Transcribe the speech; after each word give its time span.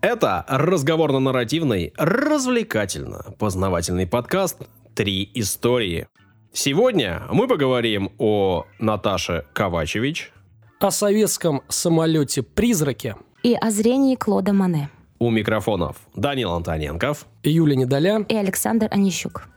Это 0.00 0.44
разговорно-нарративный, 0.46 1.92
развлекательно-познавательный 1.96 4.06
подкаст 4.06 4.58
«Три 4.94 5.28
истории». 5.34 6.06
Сегодня 6.52 7.24
мы 7.32 7.48
поговорим 7.48 8.12
о 8.18 8.66
Наташе 8.78 9.46
Ковачевич, 9.54 10.30
о 10.78 10.92
советском 10.92 11.62
самолете-призраке 11.68 13.16
и 13.42 13.56
о 13.60 13.72
зрении 13.72 14.14
Клода 14.14 14.52
Мане. 14.52 14.88
У 15.18 15.30
микрофонов 15.30 15.96
Данил 16.14 16.52
Антоненков, 16.52 17.26
Юлия 17.42 17.74
Недоля 17.74 18.24
и 18.28 18.36
Александр 18.36 18.86
Онищук. 18.92 19.48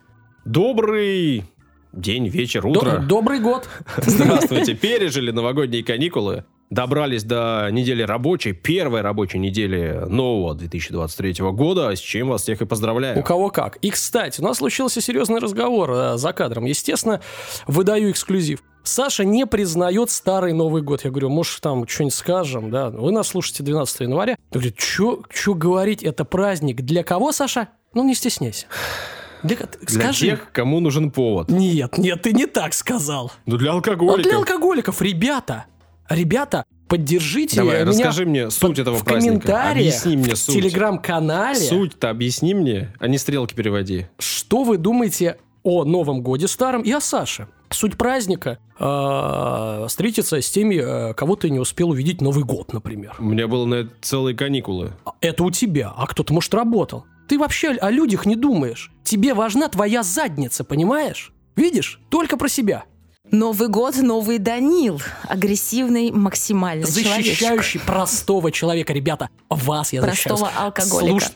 Добрый 0.44 1.46
день, 1.94 2.28
вечер, 2.28 2.66
утро. 2.66 2.98
Добрый 2.98 3.42
год. 3.42 3.70
Здравствуйте. 3.98 4.74
Пережили 4.74 5.30
новогодние 5.30 5.84
каникулы 5.84 6.46
добрались 6.72 7.24
до 7.24 7.68
недели 7.72 8.02
рабочей, 8.02 8.54
первой 8.54 9.02
рабочей 9.02 9.38
недели 9.38 10.06
нового 10.08 10.56
2023 10.56 11.52
года, 11.52 11.96
с 11.96 12.00
чем 12.00 12.30
вас 12.30 12.42
всех 12.42 12.62
и 12.62 12.66
поздравляю. 12.66 13.20
У 13.20 13.24
кого 13.24 13.52
как. 13.52 13.76
И, 13.78 13.92
кстати, 13.92 14.42
у 14.42 14.44
нас 14.44 14.58
случился 14.58 15.02
серьезный 15.02 15.40
разговор 15.40 15.92
э, 15.92 16.18
за 16.18 16.34
кадром. 16.34 16.66
Естественно, 16.66 17.22
выдаю 17.68 18.10
эксклюзив. 18.10 18.64
Саша 18.84 19.26
не 19.26 19.46
признает 19.46 20.10
старый 20.10 20.54
Новый 20.54 20.82
год. 20.82 21.04
Я 21.04 21.12
говорю, 21.12 21.30
может, 21.30 21.62
там 21.62 21.88
что-нибудь 21.88 22.16
скажем, 22.16 22.72
да? 22.72 22.90
Вы 22.90 23.12
нас 23.12 23.28
слушаете 23.28 23.62
12 23.64 24.00
января. 24.00 24.36
Он 24.52 24.60
говорит, 24.60 24.80
что 24.80 25.54
говорить, 25.54 26.02
это 26.02 26.26
праздник. 26.26 26.82
Для 26.82 27.04
кого, 27.04 27.32
Саша? 27.32 27.68
Ну, 27.94 28.04
не 28.04 28.16
стесняйся. 28.16 28.66
Для, 29.44 29.58
для 29.58 30.00
скажи. 30.02 30.26
тех, 30.28 30.52
кому 30.52 30.80
нужен 30.80 31.12
повод. 31.12 31.50
Нет, 31.50 31.98
нет, 31.98 32.22
ты 32.22 32.32
не 32.32 32.46
так 32.46 32.74
сказал. 32.74 33.32
Ну, 33.46 33.58
для 33.58 33.72
алкоголиков. 33.72 34.26
А 34.26 34.30
для 34.30 34.38
алкоголиков, 34.38 35.02
ребята, 35.02 35.66
ребята, 36.16 36.66
поддержите 36.88 37.58
Давай, 37.58 37.76
меня 37.78 37.86
расскажи 37.86 38.26
мне 38.26 38.50
суть 38.52 38.80
этого 38.80 38.98
в 38.98 39.04
праздника. 39.04 39.40
комментариях, 39.48 39.96
объясни 39.96 40.18
мне 40.18 40.36
суть. 40.36 40.56
в 40.56 40.60
телеграм-канале. 40.60 41.60
Суть-то 41.60 42.10
объясни 42.10 42.54
мне, 42.54 42.94
а 43.00 43.08
не 43.08 43.18
стрелки 43.18 43.54
переводи. 43.54 44.08
Что 44.20 44.64
вы 44.64 44.78
думаете 44.78 45.38
о 45.64 45.86
Новом 45.86 46.22
Годе 46.22 46.48
Старом 46.48 46.82
и 46.82 46.92
о 46.92 47.00
Саше? 47.00 47.48
Суть 47.70 47.98
праздника 47.98 48.60
э, 48.78 49.86
встретиться 49.88 50.42
с 50.42 50.50
теми, 50.50 50.76
э, 50.76 51.14
кого 51.14 51.36
ты 51.38 51.50
не 51.50 51.60
успел 51.60 51.92
увидеть 51.92 52.20
Новый 52.20 52.44
год, 52.44 52.74
например. 52.74 53.16
У 53.20 53.24
меня 53.24 53.48
было 53.48 53.66
на 53.66 53.76
это 53.76 53.92
целые 54.02 54.36
каникулы. 54.36 54.92
Это 55.22 55.44
у 55.44 55.52
тебя, 55.52 55.94
а 55.96 56.08
кто-то, 56.08 56.34
может, 56.34 56.54
работал. 56.54 57.06
Ты 57.30 57.40
вообще 57.40 57.70
о 57.70 57.90
людях 57.90 58.26
не 58.26 58.36
думаешь. 58.36 58.92
Тебе 59.06 59.34
важна 59.34 59.70
твоя 59.70 60.04
задница, 60.04 60.66
понимаешь? 60.66 61.32
Видишь? 61.56 62.02
Только 62.10 62.36
про 62.36 62.50
себя. 62.50 62.84
Новый 63.32 63.70
год, 63.70 63.96
новый 63.96 64.40
Данил. 64.40 65.02
Агрессивный 65.24 66.12
максимально 66.12 66.86
Защищающий 66.86 67.36
человечек. 67.38 67.82
простого 67.84 68.52
человека. 68.52 68.92
Ребята, 68.92 69.30
вас 69.50 69.94
я 69.94 70.02
защищаю. 70.02 70.38
Простого 70.38 70.52
алкоголика. 70.58 71.26
Слуш... 71.26 71.32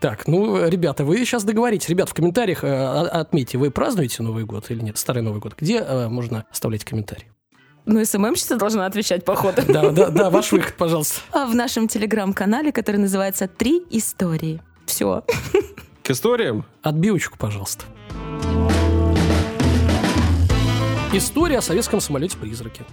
Так, 0.00 0.28
ну, 0.28 0.68
ребята, 0.68 1.04
вы 1.04 1.16
сейчас 1.24 1.42
договоритесь. 1.42 1.88
Ребят, 1.88 2.08
в 2.08 2.14
комментариях 2.14 2.62
э, 2.62 2.68
отметьте, 2.68 3.58
вы 3.58 3.70
празднуете 3.70 4.22
Новый 4.22 4.44
год 4.44 4.70
или 4.70 4.80
нет, 4.80 4.96
Старый 4.96 5.22
Новый 5.22 5.40
год. 5.40 5.54
Где 5.58 5.78
э, 5.78 6.08
можно 6.08 6.44
оставлять 6.52 6.84
комментарий? 6.84 7.26
Ну, 7.84 8.04
СММщица 8.04 8.56
должна 8.56 8.86
отвечать, 8.86 9.24
походу. 9.24 9.62
Да, 9.66 9.90
да, 9.90 10.10
да, 10.10 10.30
ваш 10.30 10.52
выход, 10.52 10.74
пожалуйста. 10.76 11.20
А 11.32 11.46
в 11.46 11.54
нашем 11.54 11.88
телеграм-канале, 11.88 12.70
который 12.70 12.98
называется 12.98 13.48
«Три 13.48 13.82
истории». 13.90 14.60
Все. 14.86 15.24
К 16.04 16.10
историям? 16.10 16.64
Отбивочку, 16.82 17.36
пожалуйста. 17.38 17.84
История 21.10 21.56
о 21.56 21.62
советском 21.62 22.02
самолете-призраке. 22.02 22.84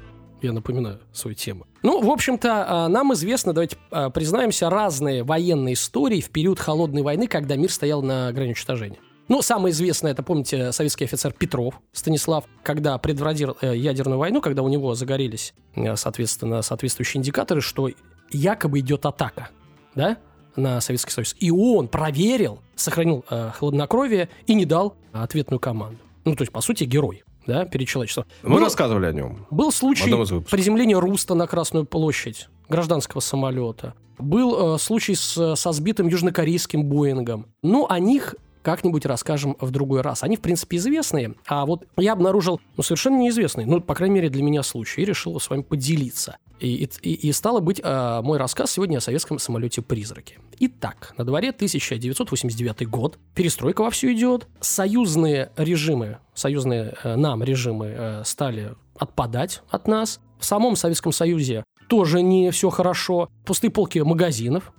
Я 0.42 0.54
напоминаю 0.54 1.02
свою 1.12 1.36
тему. 1.36 1.68
Ну, 1.84 2.02
в 2.02 2.10
общем-то, 2.10 2.66
а, 2.66 2.88
нам 2.88 3.14
известно, 3.14 3.52
давайте 3.52 3.76
а, 3.92 4.10
признаемся, 4.10 4.70
разные 4.70 5.24
военные 5.24 5.74
истории 5.74 6.22
в 6.22 6.30
период 6.30 6.58
Холодной 6.58 7.02
войны, 7.02 7.28
когда 7.28 7.58
мир 7.58 7.70
стоял 7.70 8.02
на 8.02 8.32
грани 8.32 8.50
уничтожения. 8.50 9.00
Ну, 9.28 9.42
самое 9.42 9.74
известное, 9.74 10.14
это, 10.14 10.24
помните, 10.24 10.72
советский 10.72 11.04
офицер 11.04 11.34
Петров 11.34 11.82
Станислав, 11.92 12.46
когда 12.64 12.98
предводил 13.00 13.58
э, 13.60 13.76
ядерную 13.76 14.18
войну, 14.18 14.40
когда 14.40 14.62
у 14.64 14.70
него 14.70 14.96
загорелись, 14.96 15.54
э, 15.76 15.98
соответственно, 15.98 16.62
соответствующие 16.62 17.20
индикаторы, 17.20 17.60
что 17.60 17.90
якобы 18.32 18.80
идет 18.80 19.06
атака, 19.06 19.50
да, 19.94 20.18
на 20.56 20.80
Советский 20.80 21.12
Союз. 21.12 21.36
И 21.40 21.52
он 21.52 21.90
проверил, 21.90 22.62
сохранил 22.76 23.26
э, 23.30 23.52
хладнокровие 23.58 24.30
и 24.48 24.54
не 24.54 24.66
дал 24.66 24.96
ответную 25.12 25.60
команду. 25.60 26.00
Ну, 26.24 26.34
то 26.36 26.44
есть, 26.44 26.54
по 26.54 26.62
сути, 26.62 26.86
герой 26.86 27.26
да, 27.48 27.66
перед 27.66 27.88
человечеством. 27.88 28.26
Мы 28.44 28.56
был, 28.56 28.60
рассказывали 28.60 29.06
о 29.06 29.12
нем. 29.12 29.46
Был 29.50 29.72
случай 29.72 30.10
приземления 30.50 31.00
Руста 31.00 31.36
на 31.36 31.48
Красную 31.48 31.86
площадь 31.86 32.50
гражданского 32.70 33.22
самолета. 33.22 33.94
Был 34.18 34.76
э, 34.76 34.80
случай 34.80 35.14
с, 35.14 35.56
со 35.56 35.72
сбитым 35.72 36.08
южнокорейским 36.08 36.86
Боингом. 36.86 37.48
Ну, 37.62 37.86
о 37.90 38.00
них 38.00 38.36
как-нибудь 38.66 39.06
расскажем 39.06 39.56
в 39.62 39.70
другой 39.70 40.02
раз. 40.02 40.24
Они, 40.24 40.38
в 40.38 40.42
принципе, 40.42 40.78
известные, 40.78 41.36
а 41.46 41.68
вот 41.68 41.86
я 41.98 42.14
обнаружил 42.14 42.60
ну, 42.76 42.82
совершенно 42.82 43.18
неизвестный, 43.18 43.66
ну, 43.66 43.80
по 43.80 43.94
крайней 43.94 44.16
мере, 44.16 44.30
для 44.30 44.42
меня 44.42 44.64
случай, 44.64 45.04
и 45.04 45.06
решил 45.06 45.40
с 45.40 45.50
вами 45.52 45.62
поделиться. 45.62 46.38
И, 46.60 46.90
и, 47.04 47.14
и 47.14 47.32
стало 47.32 47.60
быть, 47.60 47.80
э, 47.84 48.22
мой 48.24 48.40
рассказ 48.40 48.72
сегодня 48.72 48.98
о 48.98 49.02
советском 49.02 49.38
самолете-призраке. 49.38 50.40
Итак, 50.60 51.14
на 51.16 51.24
дворе 51.26 51.50
1989 51.50 52.90
год, 52.90 53.20
перестройка 53.36 53.82
вовсю 53.82 54.12
идет, 54.12 54.48
союзные 54.62 55.52
режимы, 55.58 56.18
союзные 56.34 56.96
э, 57.04 57.16
нам 57.16 57.44
режимы 57.44 57.94
э, 57.96 58.24
стали 58.26 58.74
отпадать 58.98 59.62
от 59.70 59.88
нас. 59.88 60.20
В 60.40 60.46
самом 60.46 60.76
Советском 60.76 61.12
Союзе 61.12 61.64
тоже 61.88 62.24
не 62.24 62.50
все 62.50 62.72
хорошо. 62.72 63.30
Пустые 63.46 63.70
полки 63.70 64.00
магазинов. 64.00 64.74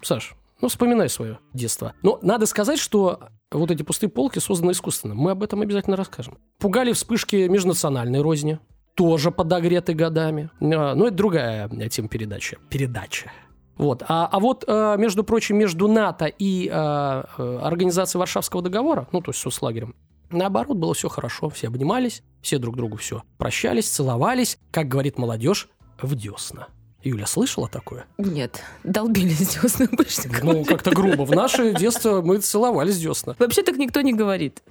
Саш, 0.00 0.34
ну, 0.60 0.68
вспоминай 0.68 1.08
свое 1.08 1.38
детство. 1.54 1.94
Но 2.02 2.18
надо 2.22 2.46
сказать, 2.46 2.78
что 2.78 3.20
вот 3.50 3.70
эти 3.70 3.82
пустые 3.82 4.10
полки 4.10 4.38
созданы 4.38 4.72
искусственно. 4.72 5.14
Мы 5.14 5.30
об 5.30 5.42
этом 5.42 5.60
обязательно 5.60 5.96
расскажем. 5.96 6.38
Пугали 6.58 6.92
вспышки 6.92 7.48
межнациональной 7.48 8.20
розни. 8.20 8.58
Тоже 8.94 9.30
подогреты 9.30 9.94
годами. 9.94 10.50
А, 10.60 10.94
но 10.94 11.06
это 11.06 11.16
другая 11.16 11.68
тема 11.88 12.08
передачи. 12.08 12.58
Передача. 12.68 13.30
Вот. 13.76 14.02
А, 14.08 14.26
а 14.26 14.40
вот, 14.40 14.64
а, 14.66 14.96
между 14.96 15.22
прочим, 15.22 15.56
между 15.56 15.86
НАТО 15.86 16.26
и 16.26 16.68
а, 16.70 17.26
э, 17.38 17.58
Организацией 17.62 18.18
Варшавского 18.18 18.60
договора, 18.60 19.06
ну, 19.12 19.20
то 19.20 19.30
есть 19.30 19.40
с 19.40 19.62
лагерем, 19.62 19.94
наоборот, 20.30 20.76
было 20.76 20.94
все 20.94 21.08
хорошо. 21.08 21.48
Все 21.48 21.68
обнимались, 21.68 22.24
все 22.42 22.58
друг 22.58 22.76
другу 22.76 22.96
все 22.96 23.22
прощались, 23.38 23.88
целовались, 23.88 24.58
как 24.72 24.88
говорит 24.88 25.16
молодежь, 25.16 25.68
в 26.02 26.16
десна. 26.16 26.66
Юля, 27.02 27.26
слышала 27.26 27.68
такое? 27.68 28.06
Нет, 28.18 28.62
долбились 28.82 29.56
десна 29.62 29.86
больше. 29.92 30.22
Ну, 30.42 30.64
как-то 30.64 30.90
грубо. 30.90 31.22
В 31.22 31.30
наше 31.30 31.74
детство 31.74 32.22
мы 32.22 32.38
целовались 32.38 32.98
десна. 32.98 33.36
Вообще 33.38 33.62
так 33.62 33.76
никто 33.76 34.00
не 34.00 34.12
говорит 34.12 34.62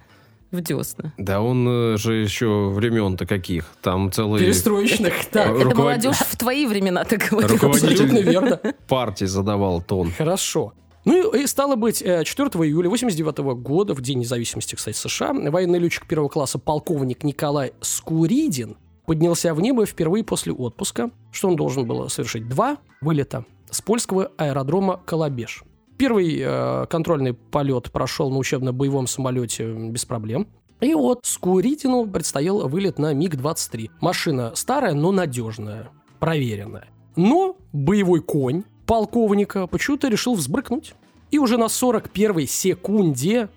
в 0.52 0.62
десна. 0.62 1.14
Да 1.18 1.42
он 1.42 1.68
э, 1.68 1.98
же 1.98 2.16
еще 2.16 2.70
времен-то 2.70 3.26
каких? 3.26 3.66
Там 3.82 4.12
целые... 4.12 4.46
Перестроечных. 4.46 5.26
Так. 5.32 5.56
Это 5.56 5.76
молодежь 5.76 6.18
в 6.18 6.38
твои 6.38 6.66
времена 6.66 7.04
так 7.04 7.28
говорит. 7.30 7.52
Руководитель 7.52 8.24
верно. 8.24 8.60
партии 8.88 9.26
задавал 9.26 9.82
тон. 9.82 10.12
Хорошо. 10.18 10.74
Ну 11.06 11.34
и 11.34 11.48
стало 11.48 11.76
быть, 11.76 12.00
4 12.00 12.26
э, 12.26 12.58
июля 12.66 12.90
89 12.90 13.38
года, 13.62 13.94
в 13.94 14.02
День 14.02 14.20
независимости, 14.20 14.76
кстати, 14.76 14.98
США, 14.98 15.32
военный 15.34 15.80
летчик 15.80 16.06
первого 16.06 16.28
класса 16.28 16.60
полковник 16.60 17.24
Николай 17.24 17.72
Скуридин 17.80 18.76
поднялся 19.08 19.54
в 19.54 19.62
небо 19.62 19.86
впервые 19.86 20.24
после 20.24 20.54
отпуска, 20.54 21.10
что 21.32 21.48
он 21.48 21.56
должен 21.56 21.88
был 21.88 22.10
совершить 22.10 22.48
два 22.48 22.78
вылета 23.02 23.46
с 23.72 23.82
польского 23.82 24.32
аэродрома 24.38 25.02
Колобеж. 25.06 25.64
Первый 25.98 26.38
э, 26.40 26.86
контрольный 26.88 27.34
полет 27.34 27.92
прошел 27.92 28.30
на 28.30 28.38
учебно-боевом 28.38 29.08
самолете 29.08 29.74
без 29.74 30.06
проблем. 30.06 30.48
И 30.82 30.94
вот 30.94 31.22
Скуритину 31.24 32.06
предстоял 32.06 32.68
вылет 32.68 33.00
на 33.00 33.14
МиГ-23. 33.14 33.90
Машина 34.02 34.52
старая, 34.56 34.94
но 34.94 35.12
надежная, 35.12 35.90
проверенная. 36.20 36.90
Но 37.16 37.56
боевой 37.72 38.22
конь 38.22 38.64
полковника 38.86 39.66
почему-то 39.68 40.10
решил 40.10 40.36
взбрыкнуть. 40.36 40.94
И 41.32 41.40
уже 41.40 41.58
на 41.58 41.66
41-й 41.66 42.46
секунде 42.46 43.50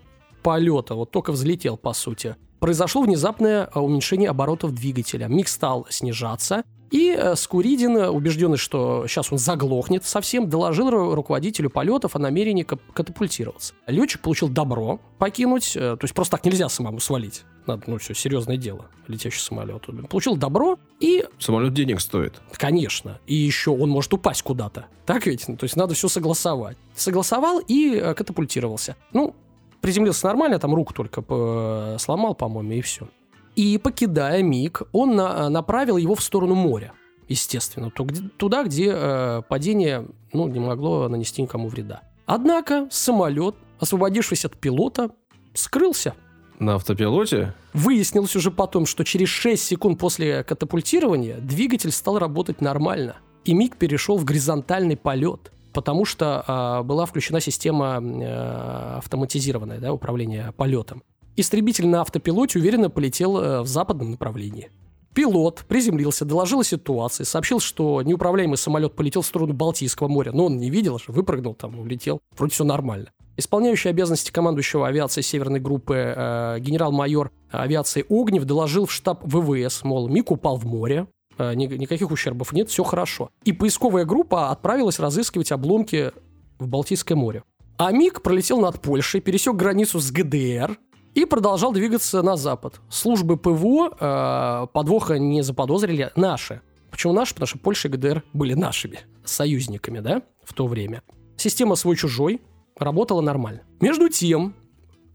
полета, 0.43 0.95
вот 0.95 1.11
только 1.11 1.33
взлетел, 1.33 1.77
по 1.77 1.93
сути, 1.93 2.37
произошло 2.61 3.03
внезапное 3.03 3.69
э, 3.75 3.79
уменьшение 3.81 4.29
оборотов 4.29 4.73
двигателя. 4.73 5.27
Миг 5.27 5.49
стал 5.49 5.87
снижаться, 5.91 6.63
и 6.91 7.17
э, 7.17 7.37
Скуридин, 7.37 7.97
убежденный, 7.97 8.59
что 8.59 9.07
сейчас 9.07 9.33
он 9.33 9.39
заглохнет 9.39 10.05
совсем, 10.05 10.49
доложил 10.49 10.91
руководителю 11.15 11.71
полетов 11.71 12.17
о 12.17 12.19
намерении 12.19 12.65
катапультироваться. 12.65 13.75
Летчик 13.87 14.21
получил 14.21 14.49
добро 14.49 15.01
покинуть, 15.19 15.77
э, 15.77 15.97
то 15.97 16.05
есть 16.05 16.15
просто 16.15 16.37
так 16.37 16.45
нельзя 16.45 16.69
самому 16.69 17.01
свалить. 17.01 17.45
Надо, 17.67 17.85
ну 17.87 17.99
все, 17.99 18.15
серьезное 18.15 18.57
дело, 18.57 18.87
летящий 19.07 19.41
самолет. 19.41 19.87
Получил 20.09 20.37
добро 20.37 20.79
и... 20.99 21.25
Самолет 21.39 21.75
денег 21.75 22.01
стоит. 22.01 22.41
Конечно. 22.53 23.21
И 23.27 23.35
еще 23.35 23.71
он 23.71 23.91
может 23.91 24.13
упасть 24.13 24.43
куда-то. 24.43 24.87
Так 25.07 25.27
ведь? 25.27 25.47
Ну, 25.47 25.57
то 25.57 25.65
есть 25.65 25.77
надо 25.77 25.95
все 25.95 26.09
согласовать. 26.09 26.77
Согласовал 26.97 27.61
и 27.61 28.01
катапультировался. 28.17 28.97
Ну, 29.13 29.37
приземлился 29.81 30.27
нормально, 30.27 30.59
там 30.59 30.75
руку 30.75 30.93
только 30.95 31.23
по- 31.23 31.97
сломал, 31.99 32.35
по-моему, 32.35 32.73
и 32.73 32.81
все. 32.81 33.09
И 33.57 33.79
покидая 33.79 34.43
МиГ, 34.43 34.83
он 34.93 35.17
на- 35.17 35.49
направил 35.49 35.97
его 35.97 36.15
в 36.15 36.23
сторону 36.23 36.55
моря. 36.55 36.93
естественно, 37.29 37.91
туда, 38.37 38.65
где 38.65 38.91
э, 38.93 39.43
падение 39.49 40.07
ну, 40.33 40.49
не 40.49 40.59
могло 40.59 41.09
нанести 41.09 41.43
никому 41.43 41.69
вреда. 41.69 42.01
Однако 42.27 42.89
самолет, 42.91 43.55
освободившись 43.79 44.45
от 44.45 44.57
пилота, 44.57 45.11
скрылся. 45.55 46.15
На 46.59 46.75
автопилоте? 46.75 47.55
Выяснилось 47.73 48.35
уже 48.35 48.51
потом, 48.51 48.85
что 48.85 49.05
через 49.05 49.29
6 49.29 49.63
секунд 49.63 49.99
после 50.01 50.43
катапультирования 50.43 51.39
двигатель 51.39 51.93
стал 51.93 52.19
работать 52.19 52.61
нормально. 52.61 53.17
И 53.45 53.55
МиГ 53.55 53.77
перешел 53.77 54.17
в 54.19 54.25
горизонтальный 54.25 54.97
полет, 54.97 55.53
потому 55.73 56.05
что 56.05 56.45
э, 56.47 56.83
была 56.85 57.07
включена 57.07 57.41
система 57.41 58.01
э, 58.01 58.97
автоматизированная, 58.99 59.79
да, 59.79 59.93
управления 59.93 60.53
полетом. 60.57 61.03
Истребитель 61.37 61.87
на 61.87 62.03
автопилоте 62.03 62.59
уверенно 62.59 62.91
полетел 62.91 63.39
э, 63.39 63.61
в 63.63 63.67
западном 63.67 64.11
направлении. 64.11 64.71
Пилот 65.15 65.65
приземлился, 65.67 66.25
доложил 66.25 66.61
о 66.61 66.65
ситуации, 66.65 67.25
сообщил, 67.25 67.59
что 67.59 68.01
неуправляемый 68.03 68.57
самолет 68.57 68.95
полетел 68.95 69.23
в 69.23 69.27
сторону 69.27 69.55
Балтийского 69.55 70.07
моря, 70.07 70.31
но 70.33 70.47
он 70.47 70.59
не 70.59 70.71
видел 70.71 70.99
же, 70.99 71.07
выпрыгнул 71.09 71.55
там, 71.55 71.79
улетел, 71.81 72.21
вроде 72.37 72.53
все 72.55 72.65
нормально. 72.65 73.11
Исполняющий 73.37 73.89
обязанности 73.89 74.31
командующего 74.31 74.87
авиации 74.87 75.23
Северной 75.23 75.61
группы 75.61 75.95
э, 75.97 76.59
генерал-майор 76.61 77.33
авиации 77.51 78.05
Огнев 78.09 78.45
доложил 78.45 78.87
в 78.87 78.93
штаб 78.93 79.23
ВВС, 79.25 79.83
мол, 79.83 80.09
МиГ 80.09 80.31
упал 80.31 80.57
в 80.57 80.67
море, 80.67 81.07
никаких 81.55 82.11
ущербов 82.11 82.53
нет, 82.53 82.69
все 82.69 82.85
хорошо. 82.85 83.31
И 83.45 83.53
поисковая 83.53 84.05
группа 84.05 84.51
отправилась 84.51 84.99
разыскивать 84.99 85.53
обломки 85.53 86.13
в 86.59 86.69
Балтийское 86.69 87.17
море. 87.17 87.43
А 87.79 87.93
МиГ 87.93 88.23
пролетел 88.23 88.61
над 88.61 88.81
Польшей, 88.81 89.21
пересек 89.21 89.57
границу 89.57 90.01
с 90.01 90.11
ГДР, 90.11 90.79
и 91.15 91.25
продолжал 91.25 91.73
двигаться 91.73 92.23
на 92.23 92.37
запад. 92.37 92.81
Службы 92.89 93.37
ПВО 93.37 93.97
э, 93.99 94.67
подвоха 94.73 95.19
не 95.19 95.43
заподозрили 95.43 96.13
наши. 96.15 96.61
Почему 96.91 97.13
наши? 97.13 97.35
Потому 97.35 97.47
что 97.47 97.59
Польша 97.59 97.89
и 97.89 97.91
ГДР 97.91 98.23
были 98.33 98.55
нашими 98.55 99.01
союзниками, 99.25 100.01
да, 100.01 100.23
в 100.45 100.53
то 100.53 100.67
время. 100.67 101.03
Система 101.37 101.75
свой-чужой 101.75 102.41
работала 102.77 103.21
нормально. 103.21 103.63
Между 103.81 104.09
тем, 104.09 104.55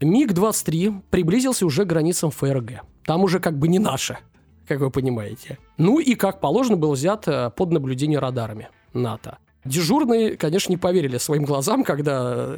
МиГ-23 0.00 1.02
приблизился 1.10 1.64
уже 1.64 1.84
к 1.84 1.88
границам 1.88 2.30
ФРГ. 2.30 2.82
Там 3.04 3.22
уже 3.22 3.40
как 3.40 3.58
бы 3.58 3.68
не 3.68 3.78
наше, 3.78 4.18
как 4.66 4.80
вы 4.80 4.90
понимаете. 4.90 5.58
Ну 5.78 5.98
и, 5.98 6.14
как 6.14 6.40
положено, 6.40 6.76
был 6.76 6.92
взят 6.92 7.26
э, 7.28 7.50
под 7.50 7.72
наблюдение 7.72 8.18
радарами 8.18 8.68
НАТО. 8.92 9.38
Дежурные, 9.64 10.36
конечно, 10.36 10.70
не 10.70 10.76
поверили 10.76 11.18
своим 11.18 11.44
глазам, 11.44 11.84
когда 11.84 12.56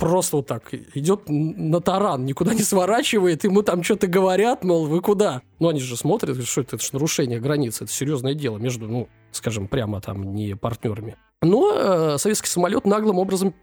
просто 0.00 0.36
вот 0.36 0.46
так 0.46 0.72
идет 0.94 1.24
на 1.28 1.80
таран, 1.80 2.24
никуда 2.24 2.54
не 2.54 2.62
сворачивает, 2.62 3.44
ему 3.44 3.62
там 3.62 3.82
что-то 3.82 4.06
говорят, 4.06 4.64
мол, 4.64 4.86
вы 4.86 5.00
куда? 5.02 5.42
Ну, 5.58 5.68
они 5.68 5.80
же 5.80 5.96
смотрят, 5.96 6.42
что 6.46 6.62
это, 6.62 6.76
это 6.76 6.84
же 6.84 6.90
нарушение 6.94 7.38
границы, 7.38 7.84
это 7.84 7.92
серьезное 7.92 8.34
дело 8.34 8.56
между, 8.56 8.88
ну, 8.88 9.08
скажем, 9.30 9.68
прямо 9.68 10.00
там 10.00 10.34
не 10.34 10.56
партнерами. 10.56 11.16
Но 11.42 11.72
э, 11.74 12.18
советский 12.18 12.48
самолет 12.48 12.86
наглым 12.86 13.18
образом 13.18 13.54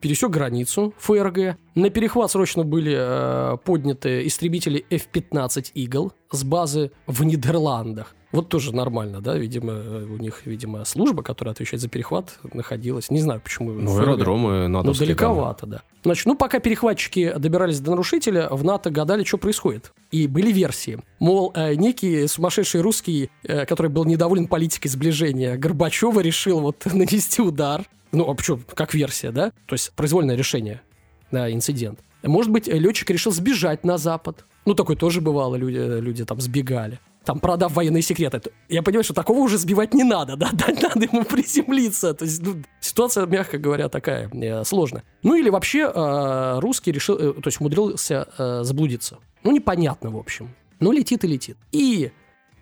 пересек 0.00 0.30
границу 0.30 0.94
ФРГ. 0.98 1.56
На 1.74 1.90
перехват 1.90 2.30
срочно 2.30 2.64
были 2.64 2.94
э, 2.96 3.56
подняты 3.64 4.26
истребители 4.26 4.84
F-15 4.90 5.72
Eagle 5.74 6.12
с 6.30 6.44
базы 6.44 6.90
в 7.06 7.22
Нидерландах. 7.24 8.14
Вот 8.32 8.48
тоже 8.48 8.74
нормально, 8.74 9.20
да, 9.20 9.36
видимо, 9.36 9.72
у 9.72 10.16
них, 10.16 10.42
видимо, 10.46 10.84
служба, 10.84 11.22
которая 11.22 11.52
отвечает 11.52 11.80
за 11.80 11.88
перехват, 11.88 12.38
находилась. 12.52 13.10
Не 13.10 13.20
знаю, 13.20 13.40
почему. 13.40 13.72
Ну, 13.72 13.98
аэродромы 13.98 14.68
НАТО. 14.68 14.86
Ну, 14.86 14.94
далековато, 14.94 15.66
да. 15.66 15.82
Значит, 16.04 16.26
ну, 16.26 16.36
пока 16.36 16.60
перехватчики 16.60 17.34
добирались 17.36 17.80
до 17.80 17.90
нарушителя, 17.90 18.48
в 18.50 18.62
НАТО 18.62 18.90
гадали, 18.90 19.24
что 19.24 19.36
происходит. 19.36 19.92
И 20.12 20.28
были 20.28 20.52
версии. 20.52 21.00
Мол, 21.18 21.52
э, 21.56 21.74
некий 21.74 22.28
сумасшедший 22.28 22.82
русский, 22.82 23.30
э, 23.42 23.66
который 23.66 23.90
был 23.90 24.04
недоволен 24.04 24.46
политикой 24.46 24.88
сближения 24.88 25.56
Горбачева, 25.56 26.20
решил 26.20 26.60
вот 26.60 26.84
нанести 26.92 27.42
удар. 27.42 27.84
Ну, 28.12 28.28
а 28.28 28.34
почему? 28.34 28.60
Как 28.74 28.94
версия, 28.94 29.30
да? 29.30 29.52
То 29.66 29.74
есть 29.74 29.92
произвольное 29.92 30.36
решение, 30.36 30.82
да, 31.30 31.52
инцидент. 31.52 32.00
Может 32.22 32.50
быть, 32.52 32.66
летчик 32.66 33.10
решил 33.10 33.32
сбежать 33.32 33.84
на 33.84 33.98
Запад. 33.98 34.44
Ну, 34.66 34.74
такое 34.74 34.96
тоже 34.96 35.20
бывало, 35.20 35.56
люди, 35.56 36.00
люди 36.00 36.24
там 36.24 36.40
сбегали 36.40 36.98
там, 37.24 37.38
продав 37.38 37.72
военные 37.72 38.02
секреты. 38.02 38.40
Я 38.68 38.82
понимаю, 38.82 39.04
что 39.04 39.14
такого 39.14 39.38
уже 39.38 39.58
сбивать 39.58 39.94
не 39.94 40.04
надо, 40.04 40.36
да, 40.36 40.50
надо 40.52 41.06
ему 41.06 41.24
приземлиться. 41.24 42.14
То 42.14 42.24
есть, 42.24 42.42
ну, 42.42 42.56
ситуация, 42.80 43.26
мягко 43.26 43.58
говоря, 43.58 43.88
такая 43.88 44.28
э, 44.32 44.64
сложная. 44.64 45.04
Ну, 45.22 45.34
или 45.34 45.50
вообще 45.50 45.90
э, 45.94 46.58
русский 46.60 46.92
решил, 46.92 47.16
э, 47.16 47.32
то 47.34 47.46
есть 47.46 47.60
умудрился 47.60 48.28
э, 48.38 48.60
заблудиться. 48.64 49.18
Ну, 49.42 49.52
непонятно, 49.52 50.10
в 50.10 50.16
общем. 50.16 50.54
Ну, 50.80 50.92
летит 50.92 51.24
и 51.24 51.28
летит. 51.28 51.56
И 51.72 52.10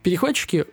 перехватчики 0.03 0.67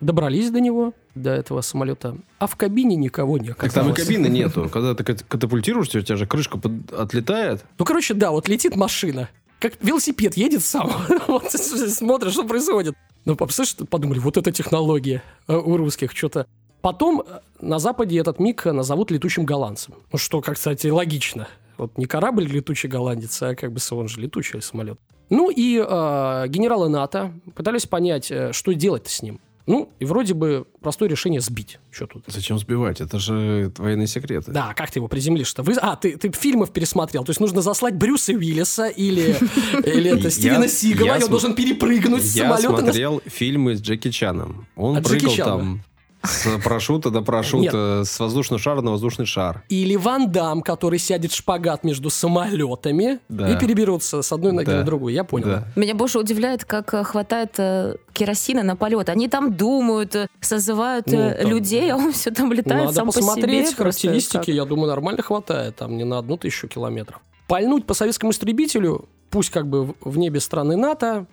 добрались 0.00 0.50
до 0.50 0.60
него, 0.60 0.94
до 1.14 1.30
этого 1.30 1.60
самолета, 1.60 2.16
а 2.38 2.46
в 2.46 2.56
кабине 2.56 2.96
никого 2.96 3.38
не 3.38 3.50
оказалось. 3.50 3.74
Так 3.74 3.84
там 3.84 3.92
и 3.92 3.96
кабины 3.96 4.26
нету. 4.32 4.68
Когда 4.72 4.94
ты 4.94 5.04
катапультируешься, 5.04 5.98
у 5.98 6.02
тебя 6.02 6.16
же 6.16 6.26
крышка 6.26 6.58
под... 6.58 6.92
отлетает. 6.92 7.64
Ну, 7.78 7.84
короче, 7.84 8.14
да, 8.14 8.30
вот 8.30 8.48
летит 8.48 8.76
машина, 8.76 9.28
как 9.58 9.74
велосипед 9.82 10.36
едет 10.36 10.62
сам. 10.62 10.90
вот 11.28 11.50
смотришь, 11.50 12.32
что 12.32 12.44
происходит. 12.44 12.94
Ну, 13.24 13.36
представляешь, 13.36 13.88
подумали, 13.88 14.18
вот 14.18 14.36
эта 14.36 14.52
технология 14.52 15.22
э, 15.48 15.56
у 15.56 15.76
русских 15.76 16.12
что-то. 16.12 16.46
Потом 16.80 17.22
э, 17.26 17.40
на 17.60 17.78
Западе 17.78 18.18
этот 18.18 18.38
миг 18.38 18.64
назовут 18.64 19.10
летучим 19.10 19.44
голландцем. 19.44 19.94
Ну, 20.12 20.18
что, 20.18 20.40
как, 20.40 20.54
кстати, 20.54 20.86
логично. 20.86 21.48
Вот 21.76 21.98
не 21.98 22.06
корабль 22.06 22.46
летучий 22.46 22.88
голландец, 22.88 23.42
а 23.42 23.54
как 23.54 23.72
бы 23.72 23.80
он 23.90 24.08
же 24.08 24.20
летучий 24.20 24.62
самолет. 24.62 24.98
Ну 25.30 25.50
и 25.50 25.76
э, 25.76 26.48
генералы 26.48 26.88
НАТО 26.88 27.32
пытались 27.54 27.86
понять, 27.86 28.30
э, 28.30 28.52
что 28.52 28.72
делать 28.72 29.08
с 29.08 29.22
ним. 29.22 29.40
Ну, 29.68 29.92
и 30.00 30.06
вроде 30.06 30.32
бы 30.32 30.66
простое 30.80 31.10
решение 31.10 31.42
сбить. 31.42 31.78
Что 31.90 32.06
тут? 32.06 32.24
Зачем 32.26 32.58
сбивать? 32.58 33.02
Это 33.02 33.18
же 33.18 33.70
военные 33.76 34.06
секреты. 34.06 34.50
Да, 34.50 34.72
как 34.72 34.90
ты 34.90 34.98
его 34.98 35.08
приземлишь-то? 35.08 35.62
Вы... 35.62 35.74
А, 35.74 35.94
ты, 35.94 36.16
ты 36.16 36.32
фильмов 36.32 36.72
пересмотрел. 36.72 37.22
То 37.22 37.30
есть 37.30 37.40
нужно 37.40 37.60
заслать 37.60 37.94
Брюса 37.94 38.32
Уиллиса 38.32 38.86
или, 38.86 39.36
или 39.84 40.18
это 40.18 40.30
Стивена 40.30 40.68
Сигала, 40.68 41.18
и 41.18 41.22
он 41.22 41.28
должен 41.28 41.54
перепрыгнуть 41.54 42.24
с 42.24 42.32
самолета. 42.34 42.72
Я 42.72 42.78
смотрел 42.78 43.22
фильмы 43.26 43.76
с 43.76 43.82
Джеки 43.82 44.10
Чаном. 44.10 44.66
Он 44.74 44.96
а 44.96 45.02
прыгал 45.02 45.36
там 45.36 45.82
с 46.22 46.58
парашюта 46.62 47.10
до 47.10 47.22
парашюта, 47.22 47.98
Нет. 47.98 48.08
с 48.08 48.18
воздушного 48.18 48.60
шара 48.60 48.80
на 48.80 48.90
воздушный 48.90 49.26
шар. 49.26 49.62
Или 49.68 49.96
Ван 49.96 50.30
Дам, 50.30 50.62
который 50.62 50.98
сядет 50.98 51.32
в 51.32 51.36
шпагат 51.36 51.84
между 51.84 52.10
самолетами 52.10 53.20
да. 53.28 53.50
и 53.50 53.58
переберутся 53.58 54.22
с 54.22 54.32
одной 54.32 54.52
ноги 54.52 54.66
да. 54.66 54.78
на 54.78 54.82
другую. 54.82 55.14
Я 55.14 55.24
понял. 55.24 55.46
Да. 55.46 55.68
Меня 55.76 55.94
больше 55.94 56.18
удивляет, 56.18 56.64
как 56.64 56.92
э, 56.94 57.04
хватает 57.04 57.54
э, 57.58 57.96
керосина 58.12 58.62
на 58.62 58.76
полет. 58.76 59.08
Они 59.08 59.28
там 59.28 59.54
думают, 59.54 60.14
э, 60.16 60.28
созывают 60.40 61.06
ну, 61.06 61.12
там, 61.12 61.48
людей, 61.48 61.90
а 61.92 61.96
он 61.96 62.12
все 62.12 62.30
там 62.30 62.52
летает 62.52 62.86
Надо 62.86 62.92
сам 62.94 63.06
посмотреть 63.06 63.66
по 63.66 63.70
себе. 63.70 63.76
характеристики, 63.76 64.50
я 64.50 64.64
думаю, 64.64 64.88
нормально 64.88 65.22
хватает. 65.22 65.76
Там 65.76 65.96
не 65.96 66.04
на 66.04 66.18
одну 66.18 66.36
тысячу 66.36 66.68
километров. 66.68 67.20
Пальнуть 67.46 67.86
по 67.86 67.94
советскому 67.94 68.32
истребителю, 68.32 69.08
пусть 69.30 69.50
как 69.50 69.66
бы 69.68 69.94
в 70.00 70.18
небе 70.18 70.40
страны 70.40 70.76
НАТО, 70.76 71.26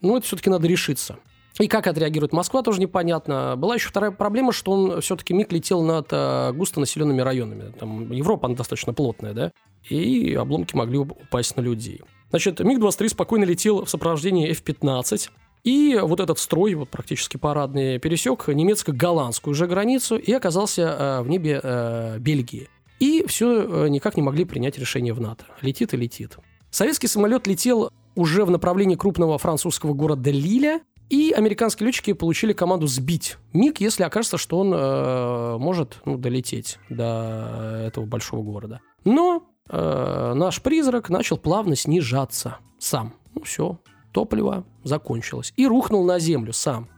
ну, 0.00 0.16
это 0.16 0.26
все-таки 0.26 0.50
надо 0.50 0.66
решиться. 0.66 1.16
И 1.60 1.68
как 1.68 1.86
отреагирует 1.86 2.32
Москва, 2.32 2.62
тоже 2.62 2.80
непонятно. 2.80 3.54
Была 3.56 3.76
еще 3.76 3.88
вторая 3.88 4.10
проблема, 4.10 4.52
что 4.52 4.72
он 4.72 5.00
все-таки 5.00 5.32
МиГ 5.34 5.52
летел 5.52 5.82
над 5.82 6.08
э, 6.10 6.52
густонаселенными 6.52 7.20
районами. 7.20 7.72
Там 7.78 8.10
Европа, 8.10 8.46
она 8.46 8.56
достаточно 8.56 8.92
плотная, 8.92 9.34
да? 9.34 9.52
И 9.88 10.34
обломки 10.34 10.74
могли 10.74 10.98
упасть 10.98 11.56
на 11.56 11.60
людей. 11.60 12.00
Значит, 12.30 12.58
МиГ-23 12.58 13.08
спокойно 13.08 13.44
летел 13.44 13.84
в 13.84 13.90
сопровождении 13.90 14.50
F-15. 14.50 15.30
И 15.62 15.98
вот 16.02 16.18
этот 16.18 16.40
строй, 16.40 16.74
вот 16.74 16.88
практически 16.88 17.36
парадный, 17.36 17.98
пересек 18.00 18.48
немецко-голландскую 18.48 19.52
уже 19.52 19.68
границу 19.68 20.16
и 20.16 20.32
оказался 20.32 20.82
э, 20.82 21.22
в 21.22 21.28
небе 21.28 21.60
э, 21.62 22.18
Бельгии. 22.18 22.68
И 22.98 23.24
все 23.28 23.86
никак 23.86 24.16
не 24.16 24.22
могли 24.22 24.44
принять 24.44 24.76
решение 24.76 25.14
в 25.14 25.20
НАТО. 25.20 25.44
Летит 25.62 25.94
и 25.94 25.96
летит. 25.96 26.36
Советский 26.70 27.06
самолет 27.06 27.46
летел 27.46 27.90
уже 28.16 28.44
в 28.44 28.50
направлении 28.50 28.96
крупного 28.96 29.38
французского 29.38 29.94
города 29.94 30.30
Лиля, 30.30 30.80
и 31.10 31.32
американские 31.32 31.86
летчики 31.86 32.12
получили 32.12 32.52
команду 32.52 32.86
сбить 32.86 33.36
МиГ, 33.52 33.80
если 33.80 34.02
окажется, 34.02 34.38
что 34.38 34.58
он 34.58 34.72
э, 34.72 35.58
может 35.58 36.00
ну, 36.04 36.16
долететь 36.16 36.78
до 36.88 37.82
этого 37.86 38.06
большого 38.06 38.42
города. 38.42 38.80
Но 39.04 39.46
э, 39.68 40.32
наш 40.34 40.62
призрак 40.62 41.10
начал 41.10 41.36
плавно 41.36 41.76
снижаться 41.76 42.58
сам. 42.78 43.14
Ну 43.34 43.42
все, 43.42 43.78
топливо 44.12 44.64
закончилось. 44.82 45.52
И 45.56 45.66
рухнул 45.66 46.04
на 46.04 46.18
землю 46.18 46.52
сам. 46.52 46.88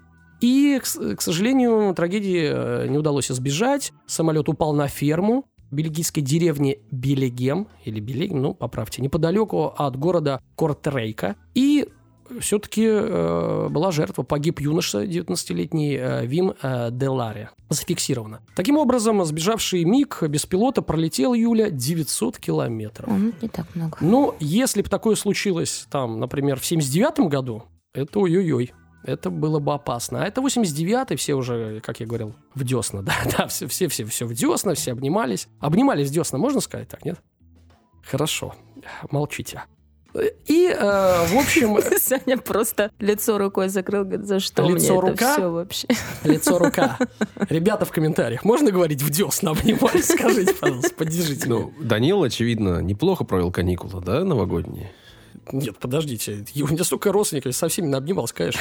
И, 0.40 0.80
к, 0.82 1.16
к 1.16 1.20
сожалению, 1.20 1.94
трагедии 1.94 2.48
э, 2.52 2.88
не 2.88 2.98
удалось 2.98 3.30
избежать. 3.30 3.92
Самолет 4.06 4.48
упал 4.48 4.74
на 4.74 4.86
ферму 4.86 5.46
бельгийской 5.70 6.22
деревни 6.22 6.78
Белегем, 6.90 7.68
или 7.84 8.00
Белегем, 8.00 8.40
ну, 8.40 8.54
поправьте, 8.54 9.02
неподалеку 9.02 9.74
от 9.76 9.96
города 9.96 10.40
Кортрейка. 10.56 11.36
И 11.54 11.88
все-таки 12.40 12.86
э, 12.86 13.68
была 13.70 13.92
жертва. 13.92 14.22
Погиб 14.22 14.60
юноша, 14.60 15.04
19-летний 15.04 15.96
э, 15.96 16.26
Вим 16.26 16.54
э, 16.62 16.90
Деларе. 16.90 17.50
Зафиксировано. 17.68 18.40
Таким 18.54 18.76
образом, 18.78 19.24
сбежавший 19.24 19.84
МиГ 19.84 20.22
без 20.28 20.46
пилота 20.46 20.82
пролетел 20.82 21.34
Юля 21.34 21.70
900 21.70 22.38
километров. 22.38 23.08
Mm, 23.08 23.34
не 23.42 23.48
так 23.48 23.74
много. 23.74 23.96
Но 24.00 24.34
если 24.40 24.82
бы 24.82 24.88
такое 24.88 25.16
случилось, 25.16 25.86
там, 25.90 26.20
например, 26.20 26.60
в 26.60 26.66
79 26.66 27.30
году, 27.30 27.64
это 27.92 28.20
ой-ой-ой. 28.20 28.72
это 29.04 29.30
было 29.30 29.58
бы 29.58 29.74
опасно. 29.74 30.22
А 30.22 30.26
это 30.26 30.40
89-й, 30.40 31.16
все 31.16 31.34
уже, 31.34 31.80
как 31.80 32.00
я 32.00 32.06
говорил, 32.06 32.34
в 32.54 32.64
десна, 32.64 33.02
да, 33.02 33.14
да, 33.36 33.46
все, 33.46 33.66
все, 33.66 33.88
все, 33.88 34.04
все 34.04 34.26
в 34.26 34.34
десна, 34.34 34.74
все 34.74 34.92
обнимались. 34.92 35.48
Обнимались 35.60 36.10
в 36.10 36.12
десна, 36.12 36.38
можно 36.38 36.60
сказать 36.60 36.88
так, 36.88 37.04
нет? 37.04 37.20
Хорошо, 38.02 38.54
молчите. 39.10 39.64
И, 40.46 40.68
э, 40.68 40.76
в 40.78 41.38
общем... 41.38 41.78
Саня 41.98 42.38
просто 42.38 42.90
лицо 42.98 43.38
рукой 43.38 43.68
закрыл, 43.68 44.04
говорит, 44.04 44.26
за 44.26 44.40
что 44.40 44.62
лицо 44.62 45.00
мне 45.00 45.10
рука, 45.10 45.12
это 45.12 45.32
все 45.32 45.50
вообще? 45.50 45.88
Лицо 46.24 46.58
рука. 46.58 46.98
Ребята 47.48 47.84
в 47.84 47.92
комментариях, 47.92 48.44
можно 48.44 48.70
говорить 48.70 49.02
в 49.02 49.10
десна 49.10 49.52
обнимались? 49.52 50.08
Скажите, 50.12 50.54
пожалуйста, 50.54 50.94
поддержите. 50.94 51.48
Ну, 51.48 51.72
Данил, 51.80 52.22
очевидно, 52.22 52.80
неплохо 52.80 53.24
провел 53.24 53.50
каникулы, 53.50 54.02
да, 54.04 54.24
новогодние? 54.24 54.92
Нет, 55.52 55.76
подождите. 55.78 56.44
У 56.56 56.66
меня 56.66 56.82
столько 56.82 57.12
родственников, 57.12 57.54
со 57.54 57.68
всеми 57.68 57.94
обнимался, 57.94 58.34
конечно. 58.34 58.60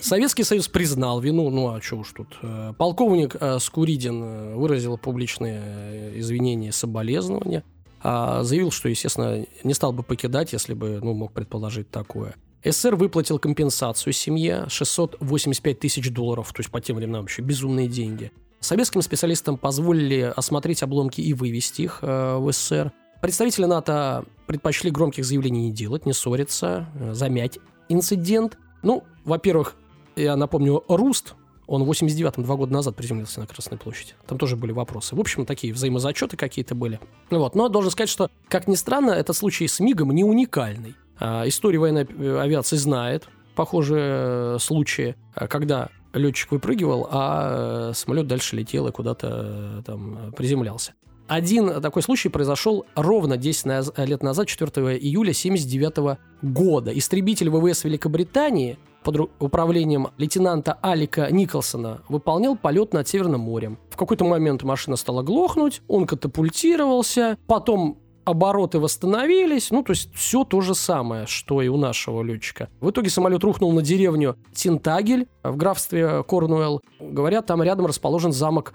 Советский 0.00 0.42
Союз 0.42 0.68
признал 0.68 1.20
вину, 1.20 1.50
ну 1.50 1.74
а 1.74 1.82
что 1.82 1.96
уж 1.96 2.12
тут. 2.12 2.38
Э, 2.42 2.72
полковник 2.78 3.36
э, 3.38 3.58
Скуридин 3.60 4.22
э, 4.22 4.54
выразил 4.54 4.96
публичные 4.96 6.18
извинения 6.18 6.68
и 6.68 6.72
соболезнования. 6.72 7.62
А 8.06 8.42
заявил, 8.42 8.70
что, 8.70 8.90
естественно, 8.90 9.46
не 9.64 9.72
стал 9.72 9.94
бы 9.94 10.02
покидать, 10.02 10.52
если 10.52 10.74
бы 10.74 11.00
ну, 11.02 11.14
мог 11.14 11.32
предположить 11.32 11.90
такое. 11.90 12.34
СССР 12.62 12.96
выплатил 12.96 13.38
компенсацию 13.38 14.12
семье 14.12 14.66
685 14.68 15.78
тысяч 15.80 16.10
долларов, 16.10 16.52
то 16.52 16.60
есть 16.60 16.70
по 16.70 16.82
тем 16.82 16.96
временам 16.96 17.24
еще 17.24 17.40
безумные 17.40 17.88
деньги. 17.88 18.30
Советским 18.60 19.00
специалистам 19.00 19.56
позволили 19.56 20.32
осмотреть 20.36 20.82
обломки 20.82 21.22
и 21.22 21.32
вывести 21.32 21.82
их 21.82 22.00
э, 22.02 22.36
в 22.36 22.52
СССР. 22.52 22.92
Представители 23.22 23.64
НАТО 23.64 24.26
предпочли 24.46 24.90
громких 24.90 25.24
заявлений 25.24 25.68
не 25.68 25.72
делать, 25.72 26.04
не 26.04 26.12
ссориться, 26.12 26.86
э, 26.94 27.14
замять 27.14 27.58
инцидент. 27.88 28.58
Ну, 28.82 29.02
во-первых, 29.24 29.76
я 30.16 30.36
напомню, 30.36 30.84
Руст, 30.88 31.34
он 31.66 31.84
в 31.84 31.90
89-м, 31.90 32.44
два 32.44 32.56
года 32.56 32.72
назад 32.72 32.96
приземлился 32.96 33.40
на 33.40 33.46
Красной 33.46 33.78
площади. 33.78 34.12
Там 34.26 34.38
тоже 34.38 34.56
были 34.56 34.72
вопросы. 34.72 35.14
В 35.16 35.20
общем, 35.20 35.46
такие 35.46 35.72
взаимозачеты 35.72 36.36
какие-то 36.36 36.74
были. 36.74 37.00
Вот. 37.30 37.54
Но 37.54 37.68
должен 37.68 37.90
сказать, 37.90 38.10
что, 38.10 38.30
как 38.48 38.68
ни 38.68 38.74
странно, 38.74 39.10
этот 39.12 39.36
случай 39.36 39.66
с 39.66 39.80
МИГом 39.80 40.10
не 40.10 40.24
уникальный. 40.24 40.94
А, 41.18 41.46
история 41.46 41.78
военной 41.78 42.06
э, 42.06 42.40
авиации 42.40 42.76
знает 42.76 43.28
похожие 43.54 44.56
э, 44.56 44.58
случаи, 44.60 45.16
а, 45.34 45.46
когда 45.46 45.88
летчик 46.12 46.52
выпрыгивал, 46.52 47.08
а 47.10 47.92
самолет 47.94 48.26
дальше 48.26 48.56
летел 48.56 48.86
и 48.86 48.92
куда-то 48.92 49.82
там 49.84 50.32
приземлялся. 50.36 50.92
Один 51.26 51.80
такой 51.80 52.02
случай 52.02 52.28
произошел 52.28 52.84
ровно 52.94 53.36
10 53.36 53.98
лет 53.98 54.22
назад, 54.22 54.46
4 54.46 54.70
июля 54.98 55.30
1979 55.30 56.18
года. 56.42 56.96
Истребитель 56.96 57.48
ВВС 57.48 57.84
Великобритании 57.84 58.78
под 59.04 59.30
управлением 59.38 60.08
лейтенанта 60.16 60.78
Алика 60.82 61.28
Николсона 61.30 62.02
выполнял 62.08 62.56
полет 62.56 62.92
над 62.92 63.06
Северным 63.06 63.42
морем. 63.42 63.78
В 63.90 63.96
какой-то 63.96 64.24
момент 64.24 64.62
машина 64.62 64.96
стала 64.96 65.22
глохнуть, 65.22 65.82
он 65.86 66.06
катапультировался, 66.06 67.38
потом 67.46 67.98
обороты 68.24 68.78
восстановились, 68.78 69.70
ну, 69.70 69.82
то 69.82 69.92
есть 69.92 70.12
все 70.14 70.44
то 70.44 70.62
же 70.62 70.74
самое, 70.74 71.26
что 71.26 71.60
и 71.60 71.68
у 71.68 71.76
нашего 71.76 72.22
летчика. 72.22 72.68
В 72.80 72.90
итоге 72.90 73.10
самолет 73.10 73.44
рухнул 73.44 73.70
на 73.72 73.82
деревню 73.82 74.36
Тинтагель 74.54 75.28
в 75.42 75.56
графстве 75.56 76.24
Корнуэлл. 76.24 76.80
Говорят, 76.98 77.46
там 77.46 77.62
рядом 77.62 77.86
расположен 77.86 78.32
замок 78.32 78.72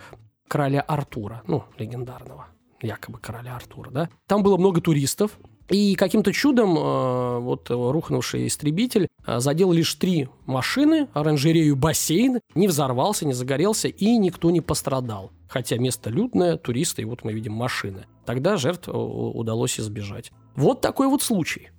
короля 0.47 0.81
Артура, 0.81 1.41
ну, 1.47 1.63
легендарного, 1.77 2.47
якобы 2.81 3.17
короля 3.17 3.55
Артура, 3.55 3.89
да. 3.89 4.09
Там 4.27 4.43
было 4.43 4.57
много 4.57 4.81
туристов, 4.81 5.31
и 5.69 5.95
каким-то 5.95 6.33
чудом 6.33 6.77
э, 6.77 7.39
вот 7.39 7.69
рухнувший 7.69 8.47
истребитель 8.47 9.07
э, 9.25 9.39
задел 9.39 9.71
лишь 9.71 9.93
три 9.95 10.27
машины, 10.45 11.07
оранжерею, 11.13 11.75
бассейн, 11.75 12.39
не 12.55 12.67
взорвался, 12.67 13.25
не 13.25 13.33
загорелся, 13.33 13.87
и 13.87 14.17
никто 14.17 14.49
не 14.49 14.61
пострадал. 14.61 15.31
Хотя 15.47 15.77
место 15.77 16.09
людное, 16.09 16.57
туристы, 16.57 17.03
и 17.03 17.05
вот 17.05 17.23
мы 17.23 17.33
видим 17.33 17.53
машины. 17.53 18.05
Тогда 18.25 18.57
жертв 18.57 18.87
э, 18.87 18.91
удалось 18.91 19.79
избежать. 19.79 20.31
Вот 20.55 20.81
такой 20.81 21.07
вот 21.07 21.21
случай. 21.21 21.69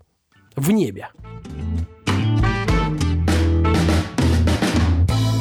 В 0.54 0.70
небе. 0.70 1.08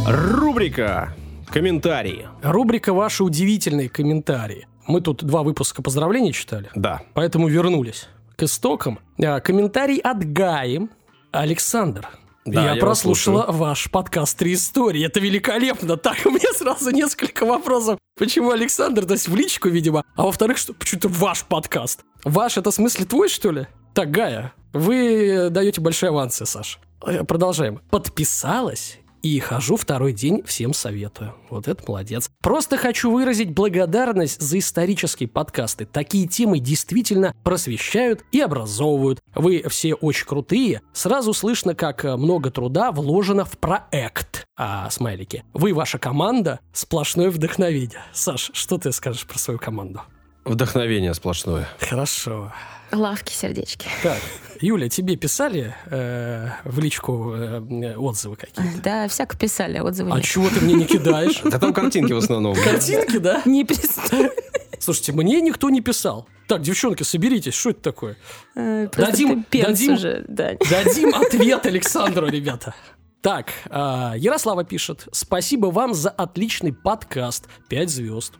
Рубрика 0.08 1.16
«Комментарии». 1.48 2.28
Рубрика 2.42 2.94
«Ваши 2.94 3.24
удивительные 3.24 3.90
комментарии». 3.90 4.68
Мы 4.88 5.02
тут 5.02 5.24
два 5.24 5.44
выпуска 5.44 5.84
поздравлений 5.84 6.34
читали. 6.34 6.72
Да. 6.74 7.04
Поэтому 7.14 7.48
вернулись 7.48 8.08
к 8.40 8.44
истокам. 8.44 9.00
А, 9.22 9.42
комментарий 9.42 9.98
от 9.98 10.24
Гаи. 10.32 10.88
Александр, 11.32 12.08
Да, 12.46 12.64
я, 12.64 12.74
я 12.76 12.80
прослушала 12.80 13.46
ваш 13.50 13.92
подкаст 13.92 14.38
«Три 14.38 14.54
истории». 14.54 15.06
Это 15.06 15.20
великолепно. 15.20 15.98
Так, 15.98 16.18
у 16.26 16.30
меня 16.30 16.52
сразу 16.54 16.90
несколько 16.92 17.46
вопросов. 17.46 18.00
Почему 18.18 18.52
Александр? 18.52 19.06
То 19.06 19.14
есть 19.14 19.28
в 19.28 19.36
личку, 19.36 19.68
видимо. 19.68 20.06
А 20.16 20.24
во-вторых, 20.24 20.58
что 20.58 20.74
почему-то 20.74 21.10
ваш 21.10 21.44
подкаст. 21.44 22.06
Ваш 22.24 22.58
это 22.58 22.72
в 22.72 22.74
смысле 22.74 23.06
твой, 23.06 23.28
что 23.28 23.52
ли? 23.52 23.68
Так, 23.94 24.10
Гая, 24.10 24.54
вы 24.72 25.50
даете 25.52 25.82
большие 25.82 26.10
авансы, 26.10 26.46
Саш. 26.46 26.80
Продолжаем. 27.28 27.82
Подписалась 27.90 29.00
и 29.22 29.40
хожу 29.40 29.76
второй 29.76 30.14
день, 30.14 30.44
всем 30.44 30.74
советую. 30.74 31.36
Вот 31.50 31.68
это 31.68 31.84
молодец. 31.88 32.30
Просто 32.42 32.78
хочу 32.78 33.12
выразить 33.12 33.52
благодарность 33.52 34.42
за 34.42 34.60
исторические 34.60 35.30
подкасты. 35.30 35.86
Такие 35.86 36.28
темы 36.28 36.60
действительно 36.60 37.34
просвещают 37.44 38.24
и 38.32 38.40
образовывают. 38.42 39.20
Вы 39.36 39.64
все 39.70 39.94
очень 39.94 40.26
крутые. 40.26 40.82
Сразу 40.94 41.34
слышно, 41.34 41.76
как 41.76 42.06
э, 42.06 42.16
много 42.16 42.52
труда 42.52 42.92
вложено 42.92 43.46
в 43.46 43.58
проект. 43.58 44.46
А, 44.58 44.90
смайлики. 44.90 45.44
Вы, 45.54 45.74
ваша 45.74 46.00
команда, 46.00 46.60
сплошное 46.74 47.30
вдохновение. 47.30 48.04
Саш, 48.14 48.52
что 48.54 48.78
ты 48.78 48.92
скажешь 48.92 49.26
про 49.26 49.38
свою 49.38 49.60
команду? 49.60 50.02
Вдохновение 50.46 51.14
сплошное. 51.14 51.68
Хорошо. 51.80 52.52
Лавки, 52.92 53.34
сердечки. 53.34 53.88
Так, 54.04 54.20
Юля, 54.62 54.90
тебе 54.90 55.16
писали 55.16 55.76
э, 55.86 56.50
в 56.66 56.80
личку 56.80 57.34
э, 57.34 57.96
отзывы 57.96 58.36
какие-то? 58.36 58.82
Да, 58.84 59.08
всяко 59.08 59.38
писали 59.38 59.80
отзывы. 59.80 60.12
А 60.12 60.16
нет. 60.16 60.26
чего 60.26 60.50
ты 60.50 60.60
мне 60.62 60.74
не 60.74 60.86
кидаешь? 60.86 61.42
Да 61.44 61.60
там 61.60 61.74
картинки 61.74 62.14
в 62.14 62.18
основном. 62.18 62.56
Картинки, 62.56 63.18
да? 63.18 63.42
Не 63.46 63.64
пристой. 63.66 64.32
Слушайте, 64.80 65.12
мне 65.12 65.42
никто 65.42 65.70
не 65.70 65.82
писал. 65.82 66.28
Так, 66.48 66.62
девчонки, 66.62 67.04
соберитесь, 67.04 67.54
что 67.54 67.72
это 67.72 67.82
такое? 67.82 68.18
Э, 68.56 68.88
Просто 68.92 69.12
Дадим- 69.12 69.46
дадим- 69.52 69.94
уже, 69.94 70.26
да. 70.28 70.54
Дадим 70.70 71.14
ответ 71.14 71.66
Александру, 71.66 72.28
ребята. 72.28 72.74
Так, 73.22 73.48
а, 73.70 74.14
Ярослава 74.18 74.64
пишет. 74.64 75.06
Спасибо 75.12 75.68
вам 75.68 75.94
за 75.94 76.10
отличный 76.10 76.72
подкаст. 76.74 77.48
Пять 77.68 77.90
звезд. 77.90 78.34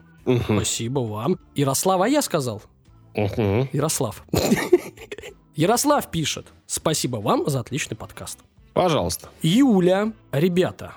Спасибо 0.46 1.00
вам. 1.02 1.38
Ярослава, 1.56 2.06
а 2.06 2.08
я 2.08 2.22
сказал? 2.22 2.62
Мгм. 3.16 3.70
Ярослав. 3.74 4.24
Ярослав 5.56 6.12
пишет. 6.12 6.48
Спасибо 6.66 7.18
вам 7.18 7.50
за 7.50 7.60
отличный 7.60 7.98
подкаст. 7.98 8.40
Пожалуйста. 8.74 9.30
Юля, 9.42 10.14
ребята, 10.32 10.94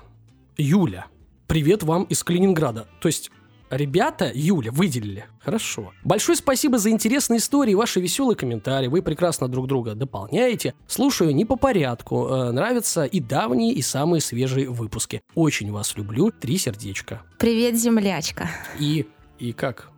Юля, 0.57 1.07
привет 1.47 1.83
вам 1.83 2.05
из 2.05 2.23
Калининграда. 2.23 2.87
То 3.01 3.09
есть 3.09 3.31
Ребята, 3.73 4.31
Юля, 4.35 4.71
выделили. 4.71 5.25
Хорошо. 5.41 5.93
Большое 6.05 6.37
спасибо 6.37 6.77
за 6.77 6.91
интересные 6.91 7.39
истории, 7.39 7.73
ваши 7.73 8.03
веселые 8.03 8.37
комментарии. 8.37 8.87
Вы 8.87 9.01
прекрасно 9.01 9.49
друг 9.49 9.67
друга 9.67 9.95
дополняете. 9.95 10.75
Слушаю 10.87 11.35
не 11.35 11.47
по 11.47 11.57
порядку. 11.57 12.27
Э, 12.27 12.51
нравятся 12.53 13.07
и 13.07 13.19
давние, 13.19 13.73
и 13.73 13.81
самые 13.81 14.21
свежие 14.21 14.69
выпуски. 14.69 15.23
Очень 15.35 15.73
вас 15.73 15.97
люблю. 15.97 16.31
Три 16.31 16.59
сердечка. 16.59 17.23
Привет, 17.39 17.77
землячка. 17.77 18.51
И, 18.79 19.07
и 19.39 19.55
как? 19.55 19.89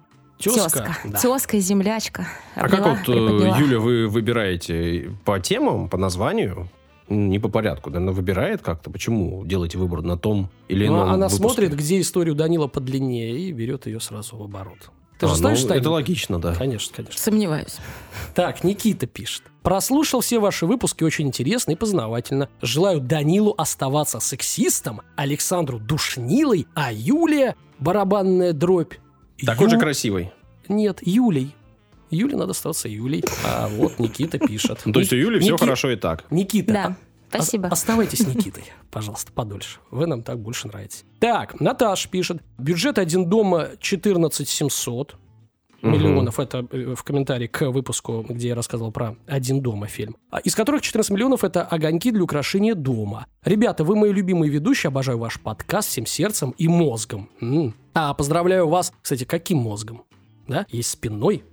Тезка? 0.44 0.70
Тезка. 0.70 0.96
Да. 1.04 1.18
Тезка 1.18 1.56
и 1.56 1.60
землячка. 1.60 2.26
А 2.54 2.68
как 2.68 2.74
Обняла, 2.80 2.88
вот, 2.90 3.00
э, 3.00 3.04
приподняла. 3.04 3.58
Юля, 3.58 3.78
вы 3.80 4.08
выбираете 4.08 5.10
по 5.24 5.40
темам, 5.40 5.88
по 5.88 5.96
названию? 5.96 6.68
Не 7.08 7.38
по 7.38 7.48
порядку, 7.48 7.90
наверное, 7.90 8.14
выбирает 8.14 8.62
как-то. 8.62 8.90
Почему 8.90 9.44
делаете 9.44 9.76
выбор 9.76 10.00
на 10.02 10.16
том 10.16 10.48
или 10.68 10.86
Ну, 10.86 10.94
ином 10.96 11.08
она 11.10 11.28
выпуске? 11.28 11.36
смотрит, 11.42 11.74
где 11.76 12.00
историю 12.00 12.34
Данила 12.34 12.66
подлиннее, 12.66 13.38
и 13.38 13.52
берет 13.52 13.86
ее 13.86 14.00
сразу 14.00 14.36
в 14.36 14.42
оборот. 14.42 14.90
Ты 15.18 15.26
А, 15.26 15.28
же 15.28 15.36
знаешь, 15.36 15.60
ну, 15.62 15.68
Таня? 15.68 15.80
Это 15.80 15.90
логично, 15.90 16.38
да. 16.40 16.54
Конечно, 16.54 16.96
конечно. 16.96 17.20
Сомневаюсь. 17.20 17.76
Так, 18.34 18.64
Никита 18.64 19.06
пишет. 19.06 19.42
Прослушал 19.62 20.20
все 20.22 20.38
ваши 20.40 20.66
выпуски, 20.66 21.04
очень 21.04 21.26
интересно 21.28 21.72
и 21.72 21.76
познавательно. 21.76 22.48
Желаю 22.62 23.00
Данилу 23.00 23.54
оставаться 23.56 24.18
сексистом, 24.18 25.02
Александру 25.14 25.78
душнилой, 25.78 26.66
а 26.74 26.90
Юлия 26.92 27.54
барабанная 27.78 28.52
дробь. 28.54 28.94
Такой 29.46 29.66
Ю- 29.66 29.70
же 29.70 29.78
красивый. 29.78 30.32
Нет, 30.68 31.00
Юлей. 31.02 31.54
Юле 32.10 32.36
надо 32.36 32.52
оставаться 32.52 32.88
Юлей. 32.88 33.24
А 33.44 33.68
вот 33.68 33.98
Никита 33.98 34.38
пишет. 34.38 34.80
То 34.84 35.00
есть 35.00 35.12
у 35.12 35.16
Юли 35.16 35.40
все 35.40 35.56
хорошо 35.56 35.90
и 35.90 35.96
так. 35.96 36.24
Никита, 36.30 36.72
Да, 36.72 36.96
спасибо. 37.28 37.66
Ос- 37.66 37.72
оставайтесь 37.72 38.26
Никитой, 38.26 38.64
пожалуйста, 38.90 39.32
подольше. 39.32 39.78
Вы 39.90 40.06
нам 40.06 40.22
так 40.22 40.38
больше 40.38 40.68
нравитесь. 40.68 41.04
Так, 41.18 41.60
Наташ 41.60 42.08
пишет. 42.08 42.42
Бюджет 42.58 42.98
один 42.98 43.28
дома 43.28 43.70
14 43.80 44.48
700. 44.48 45.16
Миллионов, 45.84 46.40
это 46.40 46.66
э, 46.70 46.94
в 46.94 47.02
комментарии 47.02 47.46
к 47.46 47.70
выпуску, 47.70 48.24
где 48.28 48.48
я 48.48 48.54
рассказывал 48.54 48.90
про 48.90 49.16
«Один 49.26 49.60
дома» 49.60 49.86
фильм, 49.86 50.16
А, 50.30 50.38
из 50.38 50.54
которых 50.54 50.82
14 50.82 51.10
миллионов– 51.12 51.44
это 51.44 51.62
огоньки 51.62 52.10
для 52.10 52.22
украшения 52.22 52.74
дома. 52.74 53.26
Ребята, 53.44 53.84
вы 53.84 53.96
мои 53.96 54.12
любимые 54.12 54.50
ведущие, 54.50 54.88
обожаю 54.88 55.18
ваш 55.18 55.40
подкаст 55.40 55.88
всем 55.88 56.06
сердцем 56.06 56.54
и 56.56 56.68
мозгом. 56.68 57.28
М. 57.40 57.74
А, 57.94 58.14
поздравляю 58.14 58.68
вас, 58.68 58.92
кстати, 59.02 59.24
каким 59.24 59.58
мозгом? 59.58 60.04
Да, 60.48 60.66
есть 60.70 60.90
спинной, 60.90 61.44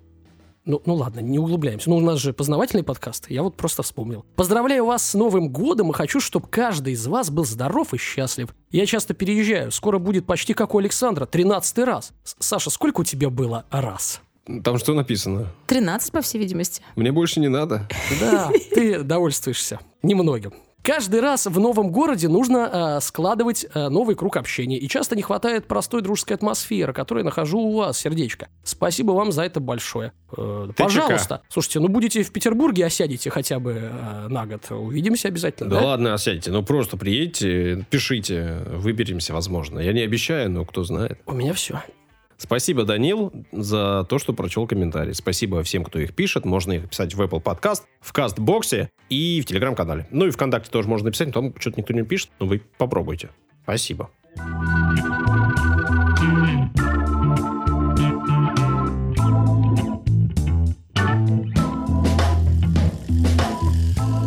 ну, 0.65 0.81
ну 0.85 0.93
ладно, 0.95 1.19
не 1.21 1.39
углубляемся. 1.39 1.89
Ну, 1.89 1.97
у 1.97 2.01
нас 2.01 2.19
же 2.19 2.33
познавательный 2.33 2.83
подкаст. 2.83 3.29
Я 3.29 3.41
вот 3.43 3.55
просто 3.55 3.81
вспомнил. 3.83 4.25
Поздравляю 4.35 4.85
вас 4.85 5.09
с 5.09 5.13
Новым 5.15 5.49
годом 5.49 5.89
и 5.91 5.93
хочу, 5.93 6.19
чтобы 6.19 6.47
каждый 6.47 6.93
из 6.93 7.05
вас 7.07 7.29
был 7.31 7.45
здоров 7.45 7.93
и 7.93 7.97
счастлив. 7.97 8.53
Я 8.69 8.85
часто 8.85 9.13
переезжаю. 9.13 9.71
Скоро 9.71 9.97
будет 9.97 10.25
почти 10.25 10.53
как 10.53 10.75
у 10.75 10.77
Александра. 10.77 11.25
Тринадцатый 11.25 11.83
раз. 11.85 12.11
С- 12.23 12.35
Саша, 12.39 12.69
сколько 12.69 13.01
у 13.01 13.03
тебя 13.03 13.29
было 13.29 13.65
раз? 13.71 14.21
Там 14.63 14.77
что 14.79 14.93
написано? 14.93 15.47
13, 15.67 16.11
по 16.11 16.21
всей 16.21 16.39
видимости. 16.39 16.81
Мне 16.95 17.11
больше 17.11 17.39
не 17.39 17.47
надо. 17.47 17.87
Да, 18.19 18.51
ты 18.73 19.01
довольствуешься. 19.03 19.79
Немногим. 20.03 20.53
Каждый 20.83 21.21
раз 21.21 21.45
в 21.45 21.59
новом 21.59 21.91
городе 21.91 22.27
нужно 22.27 22.97
э, 22.97 23.01
складывать 23.01 23.65
э, 23.73 23.89
новый 23.89 24.15
круг 24.15 24.35
общения. 24.37 24.77
И 24.77 24.87
часто 24.87 25.15
не 25.15 25.21
хватает 25.21 25.67
простой 25.67 26.01
дружеской 26.01 26.35
атмосферы, 26.35 26.91
которую 26.91 27.21
я 27.21 27.25
нахожу 27.25 27.59
у 27.59 27.77
вас, 27.77 27.99
сердечко. 27.99 28.49
Спасибо 28.63 29.11
вам 29.11 29.31
за 29.31 29.43
это 29.43 29.59
большое. 29.59 30.11
Э, 30.35 30.69
Ты 30.75 30.83
пожалуйста. 30.83 31.41
Слушайте, 31.49 31.81
ну 31.81 31.87
будете 31.87 32.23
в 32.23 32.31
Петербурге, 32.31 32.85
осядете 32.85 33.29
хотя 33.29 33.59
бы 33.59 33.73
э, 33.73 34.27
на 34.27 34.47
год. 34.47 34.71
Увидимся 34.71 35.27
обязательно. 35.27 35.69
Да, 35.69 35.81
ладно, 35.81 36.13
осядьте. 36.15 36.51
Ну 36.51 36.63
просто 36.63 36.97
приедьте, 36.97 37.85
пишите, 37.91 38.63
выберемся, 38.71 39.33
возможно. 39.33 39.79
Я 39.79 39.93
не 39.93 40.01
обещаю, 40.01 40.49
но 40.49 40.65
кто 40.65 40.83
знает. 40.83 41.19
У 41.27 41.33
меня 41.33 41.53
все. 41.53 41.81
Спасибо, 42.41 42.85
Данил, 42.85 43.31
за 43.51 44.03
то, 44.09 44.17
что 44.17 44.33
прочел 44.33 44.65
комментарии. 44.65 45.11
Спасибо 45.11 45.61
всем, 45.61 45.83
кто 45.83 45.99
их 45.99 46.15
пишет. 46.15 46.43
Можно 46.43 46.71
их 46.71 46.89
писать 46.89 47.13
в 47.13 47.21
Apple 47.21 47.41
Podcast, 47.41 47.83
в 47.99 48.11
Кастбоксе 48.13 48.89
и 49.09 49.41
в 49.41 49.45
Телеграм-канале. 49.45 50.07
Ну 50.09 50.25
и 50.25 50.31
ВКонтакте 50.31 50.71
тоже 50.71 50.89
можно 50.89 51.05
написать, 51.05 51.31
там 51.31 51.53
что-то 51.59 51.79
никто 51.79 51.93
не 51.93 52.01
пишет, 52.01 52.31
но 52.39 52.47
вы 52.47 52.63
попробуйте. 52.79 53.29
Спасибо. 53.61 54.09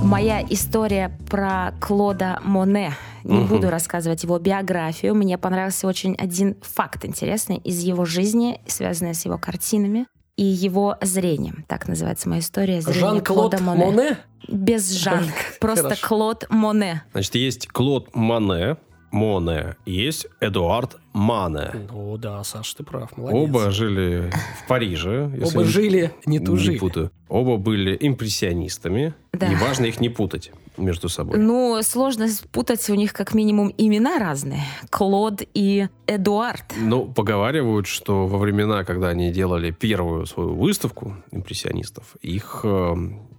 Моя 0.04 0.40
история 0.49 1.18
про 1.28 1.73
Клода 1.80 2.38
Моне. 2.44 2.92
Не 3.25 3.38
Мгм. 3.38 3.47
буду 3.49 3.71
рассказывать 3.71 4.23
его 4.23 4.38
биографию. 4.38 5.14
Мне 5.14 5.38
понравился 5.38 5.87
очень 5.87 6.14
один 6.16 6.57
факт 6.62 7.04
интересный 7.04 7.57
из 7.57 7.81
его 7.81 8.04
жизни, 8.04 8.61
связанный 8.66 9.14
с 9.14 9.25
его 9.25 9.38
картинами 9.38 10.07
и 10.37 10.45
его 10.45 10.97
зрением. 11.00 11.64
Так 11.69 11.88
называется 11.88 12.28
моя 12.28 12.40
история. 12.43 12.81
Зрение 12.81 13.00
Жан-Клод 13.00 13.52
Клода 13.52 13.62
Моне. 13.62 13.85
Моне? 13.87 14.19
Без 14.49 14.90
Жан. 14.93 15.25
Просто 15.61 15.85
Хорошо. 15.85 16.07
Клод 16.07 16.47
Моне. 16.50 17.02
Значит, 17.12 17.35
есть 17.37 17.69
Клод 17.69 18.14
Мане, 18.14 18.76
Моне, 19.14 19.76
есть 19.87 20.26
Эдуард 20.40 20.97
Мане. 21.12 21.71
Ну 21.92 22.16
да, 22.16 22.42
Саш, 22.42 22.75
ты 22.75 22.83
прав, 22.83 23.16
молодец. 23.16 23.40
Оба 23.49 23.71
жили 23.71 24.30
в 24.64 24.68
Париже. 24.68 25.26
Оба 25.40 25.62
не- 25.62 25.64
жили, 25.64 26.12
не 26.26 26.38
не 26.38 26.44
тужили. 26.44 26.78
путаю. 26.78 27.11
Оба 27.28 27.56
были 27.56 27.97
импрессионистами. 28.00 29.14
Да. 29.33 29.47
И 29.52 29.54
важно 29.54 29.87
их 29.87 30.00
не 30.00 30.09
путать 30.09 30.50
между 30.76 31.09
собой. 31.09 31.38
Ну, 31.38 31.80
сложно 31.83 32.26
спутать, 32.28 32.90
у 32.90 32.94
них 32.94 33.12
как 33.12 33.35
минимум 33.35 33.73
имена 33.78 34.18
разные. 34.18 34.64
Клод 34.90 35.42
и 35.54 35.87
Эдуард. 36.09 36.64
Ну, 36.76 37.04
поговаривают, 37.06 37.87
что 37.87 38.26
во 38.26 38.38
времена, 38.38 38.83
когда 38.85 39.09
они 39.11 39.30
делали 39.33 39.71
первую 39.71 40.26
свою 40.26 40.54
выставку 40.56 41.14
импрессионистов, 41.30 42.16
их 42.21 42.62
э, 42.64 42.94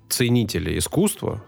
ценители 0.09 0.77
искусства 0.77 1.43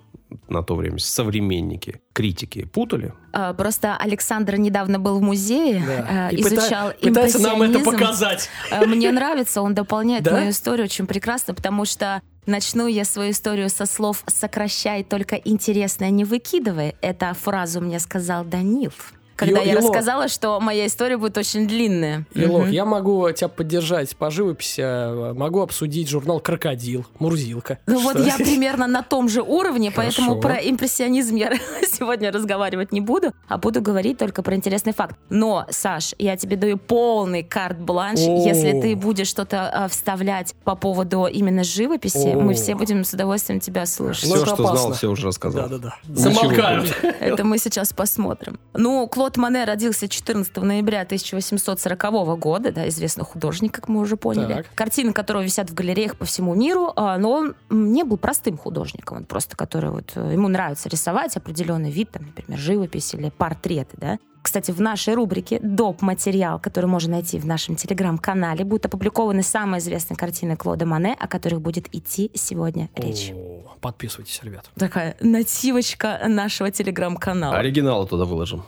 на 0.50 0.62
то 0.62 0.76
время, 0.76 1.00
современники, 1.00 2.02
критики 2.14 2.66
путали. 2.66 3.14
А, 3.32 3.54
Просто 3.54 3.96
Александр 3.96 4.58
недавно 4.58 5.00
был 5.00 5.20
в 5.20 5.22
музее, 5.22 5.82
Да. 5.86 6.30
э, 6.32 6.36
И 6.36 6.44
пыта- 6.44 6.58
изучал 6.58 6.92
пытается 7.02 7.40
нам 7.40 7.62
это 7.62 7.80
показать. 7.80 8.50
Э, 8.72 8.86
Мне 8.86 9.12
нравится, 9.12 9.62
он 9.62 9.74
дополняет 9.74 10.24
Да? 10.24 10.32
мою 10.34 10.50
историю 10.50 10.86
очень 10.86 11.08
прекрасно, 11.08 11.54
потому 11.54 11.86
что 11.86 12.22
начну 12.46 12.88
я 12.88 13.06
свою 13.06 13.32
историю 13.32 13.70
со 13.70 13.86
слов 13.86 14.24
«сокращай, 14.28 15.04
только 15.04 15.36
интересное 15.38 16.10
не 16.10 16.26
выкидывай». 16.26 16.96
Эту 17.02 17.34
фразу 17.34 17.80
мне 17.80 18.00
сказал 18.00 18.44
Данил. 18.44 18.92
Когда 19.38 19.60
Ё- 19.62 19.68
я 19.68 19.76
рассказала, 19.76 20.28
что 20.28 20.60
моя 20.60 20.88
история 20.88 21.16
будет 21.16 21.38
очень 21.38 21.68
длинная. 21.68 22.26
Елок, 22.34 22.64
Мгм. 22.64 22.72
я 22.72 22.86
могу 22.86 23.32
тебя 23.32 23.48
поддержать 23.48 24.16
по 24.18 24.32
живописи, 24.32 24.82
э, 24.82 25.34
могу 25.34 25.62
обсудить 25.62 26.10
журнал 26.10 26.40
«Крокодил», 26.40 27.06
«Мурзилка». 27.20 27.78
Ну 27.86 28.00
вот 28.00 28.18
Что? 28.18 28.24
я 28.26 28.36
примерно 28.36 28.88
на 28.88 29.04
том 29.04 29.30
же 29.30 29.44
уровне, 29.44 29.92
поэтому 29.96 30.40
про 30.42 30.56
импрессионизм 30.56 31.36
я 31.36 31.52
сегодня 31.88 32.32
разговаривать 32.32 32.92
не 32.92 33.00
буду, 33.00 33.32
а 33.48 33.58
буду 33.60 33.80
говорить 33.82 34.18
только 34.18 34.42
про 34.42 34.56
интересный 34.56 34.94
факт. 34.94 35.16
Но, 35.30 35.66
Саш, 35.70 36.16
я 36.18 36.36
тебе 36.36 36.58
даю 36.58 36.78
полный 36.78 37.44
карт-бланш. 37.44 38.20
Если 38.20 38.72
ты 38.82 38.96
будешь 38.96 39.28
что-то 39.28 39.70
а, 39.70 39.88
вставлять 39.88 40.56
по 40.64 40.76
поводу 40.76 41.28
именно 41.28 41.64
живописи, 41.64 42.34
мы 42.34 42.56
все 42.56 42.74
будем 42.74 43.04
с 43.04 43.14
удовольствием 43.14 43.60
тебя 43.60 43.86
слушать. 43.86 44.24
Все, 44.24 44.46
что 44.46 44.56
знал, 44.56 44.94
все 44.94 45.12
уже 45.12 45.28
рассказал. 45.28 45.70
Да-да-да. 45.70 45.96
Замолкают. 46.08 46.92
Это 47.20 47.44
мы 47.44 47.60
сейчас 47.60 47.94
посмотрим. 47.94 48.60
Ну, 48.74 49.06
Клод 49.08 49.27
Мане 49.36 49.66
родился 49.66 50.08
14 50.08 50.56
ноября 50.58 51.02
1840 51.02 52.40
года, 52.40 52.72
да, 52.72 52.88
известный 52.88 53.26
художник, 53.26 53.74
как 53.74 53.90
мы 53.90 54.00
уже 54.00 54.16
поняли. 54.16 54.54
Так. 54.54 54.68
Картины 54.76 55.12
которого 55.12 55.42
висят 55.42 55.70
в 55.70 55.74
галереях 55.74 56.16
по 56.16 56.24
всему 56.24 56.56
миру, 56.56 56.94
а, 56.96 57.18
но 57.18 57.32
он 57.32 57.56
не 57.70 58.04
был 58.04 58.16
простым 58.18 58.58
художником, 58.58 59.18
он 59.18 59.26
просто, 59.26 59.58
который 59.58 59.90
вот, 59.90 60.14
э, 60.16 60.32
ему 60.34 60.48
нравится 60.48 60.88
рисовать 60.88 61.36
определенный 61.36 61.92
вид, 61.92 62.12
там, 62.12 62.28
например, 62.28 62.58
живопись 62.58 63.14
или 63.14 63.30
портреты, 63.30 63.98
да. 63.98 64.20
Кстати, 64.48 64.72
в 64.72 64.80
нашей 64.80 65.14
рубрике 65.14 65.60
доп. 65.62 66.02
материал, 66.02 66.58
который 66.58 66.86
можно 66.86 67.16
найти 67.16 67.38
в 67.38 67.46
нашем 67.46 67.76
телеграм-канале, 67.76 68.64
будут 68.64 68.86
опубликованы 68.86 69.44
самые 69.44 69.82
известные 69.82 70.16
картины 70.16 70.56
Клода 70.56 70.86
Мане, 70.86 71.18
о 71.20 71.28
которых 71.28 71.60
будет 71.60 71.94
идти 71.94 72.32
сегодня 72.34 72.90
речь. 72.96 73.34
О, 73.36 73.76
Подписывайтесь, 73.82 74.40
ребят. 74.44 74.70
Такая 74.78 75.18
нативочка 75.20 76.22
нашего 76.30 76.72
телеграм-канала. 76.72 77.58
Оригиналы 77.58 78.08
туда 78.08 78.24
выложим. 78.24 78.64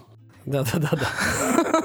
Да-да-да. 0.49 1.07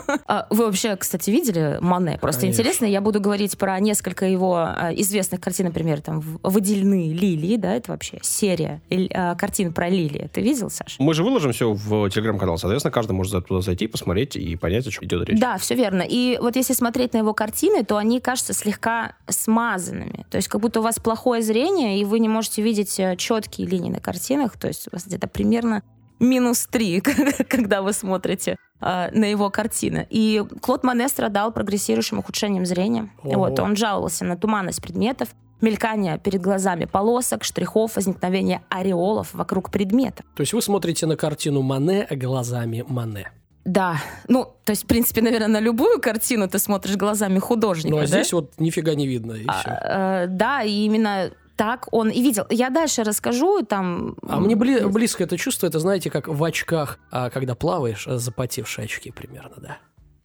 А 0.26 0.46
Вы 0.50 0.66
вообще, 0.66 0.96
кстати, 0.96 1.30
видели 1.30 1.78
Мане? 1.80 2.18
Просто 2.20 2.42
Конечно. 2.42 2.60
интересно, 2.62 2.86
я 2.86 3.00
буду 3.00 3.20
говорить 3.20 3.58
про 3.58 3.78
несколько 3.80 4.26
его 4.26 4.56
а, 4.56 4.90
известных 4.94 5.40
картин, 5.40 5.66
например, 5.66 6.00
там 6.00 6.20
«В- 6.20 6.38
«Водяные 6.42 7.12
лилии», 7.12 7.56
да, 7.56 7.74
это 7.74 7.92
вообще 7.92 8.18
серия 8.22 8.80
а, 9.12 9.34
картин 9.34 9.72
про 9.72 9.88
лилии. 9.88 10.30
Ты 10.32 10.40
видел, 10.40 10.70
Саш? 10.70 10.96
Мы 10.98 11.14
же 11.14 11.22
выложим 11.24 11.52
все 11.52 11.72
в 11.72 12.08
телеграм-канал. 12.10 12.58
Соответственно, 12.58 12.92
каждый 12.92 13.12
может 13.12 13.46
туда 13.46 13.60
зайти, 13.60 13.86
посмотреть 13.86 14.36
и 14.36 14.56
понять, 14.56 14.86
о 14.86 14.90
чем 14.90 15.04
идет 15.04 15.28
речь. 15.28 15.38
Да, 15.38 15.58
все 15.58 15.74
верно. 15.74 16.02
И 16.02 16.38
вот 16.40 16.56
если 16.56 16.72
смотреть 16.72 17.12
на 17.12 17.18
его 17.18 17.34
картины, 17.34 17.84
то 17.84 17.96
они 17.96 18.20
кажутся 18.20 18.54
слегка 18.54 19.16
смазанными. 19.28 20.24
То 20.30 20.36
есть 20.36 20.48
как 20.48 20.60
будто 20.60 20.80
у 20.80 20.82
вас 20.82 20.98
плохое 20.98 21.42
зрение, 21.42 22.00
и 22.00 22.04
вы 22.04 22.18
не 22.18 22.28
можете 22.28 22.62
видеть 22.62 22.98
э, 22.98 23.16
четкие 23.16 23.66
линии 23.66 23.90
на 23.90 24.00
картинах. 24.00 24.56
То 24.58 24.68
есть 24.68 24.88
у 24.88 24.90
вас 24.96 25.06
где-то 25.06 25.28
примерно 25.28 25.82
минус 26.24 26.66
три, 26.66 27.00
когда 27.48 27.82
вы 27.82 27.92
смотрите 27.92 28.56
а, 28.80 29.10
на 29.12 29.24
его 29.24 29.50
картины. 29.50 30.06
И 30.10 30.42
Клод 30.60 30.84
Мане 30.84 31.08
страдал 31.08 31.52
прогрессирующим 31.52 32.18
ухудшением 32.18 32.66
зрения. 32.66 33.10
Ого. 33.22 33.34
Вот, 33.44 33.58
он 33.60 33.76
жаловался 33.76 34.24
на 34.24 34.36
туманность 34.36 34.82
предметов, 34.82 35.28
мелькание 35.60 36.18
перед 36.18 36.42
глазами 36.42 36.84
полосок, 36.84 37.44
штрихов, 37.44 37.96
возникновение 37.96 38.62
ореолов 38.68 39.32
вокруг 39.34 39.70
предмета. 39.70 40.22
То 40.34 40.40
есть 40.42 40.52
вы 40.52 40.60
смотрите 40.60 41.06
на 41.06 41.16
картину 41.16 41.62
Мане 41.62 42.06
глазами 42.10 42.84
Мане. 42.86 43.30
Да, 43.64 43.96
ну, 44.28 44.44
то 44.64 44.70
есть, 44.72 44.84
в 44.84 44.86
принципе, 44.86 45.22
наверное, 45.22 45.48
на 45.48 45.60
любую 45.60 45.98
картину 45.98 46.46
ты 46.48 46.58
смотришь 46.58 46.96
глазами 46.96 47.38
художника, 47.38 47.88
Ну 47.96 47.96
а 47.96 48.00
да? 48.02 48.06
здесь 48.06 48.32
вот 48.34 48.52
нифига 48.58 48.94
не 48.94 49.06
видно, 49.06 49.32
и 49.32 49.44
А, 49.46 49.52
все. 49.54 49.70
э, 49.70 50.26
да, 50.28 50.62
и 50.62 50.84
именно 50.84 51.30
так 51.56 51.86
он 51.92 52.10
и 52.10 52.22
видел. 52.22 52.46
Я 52.50 52.70
дальше 52.70 53.02
расскажу, 53.04 53.62
там... 53.62 54.16
А 54.28 54.40
мне 54.40 54.54
бли- 54.54 54.86
близко 54.88 55.24
это 55.24 55.36
чувство, 55.38 55.66
это 55.66 55.78
знаете, 55.78 56.10
как 56.10 56.28
в 56.28 56.42
очках, 56.42 56.98
а, 57.10 57.30
когда 57.30 57.54
плаваешь, 57.54 58.06
а, 58.06 58.18
запотевшие 58.18 58.84
очки 58.86 59.10
примерно, 59.10 59.56
да. 59.58 59.78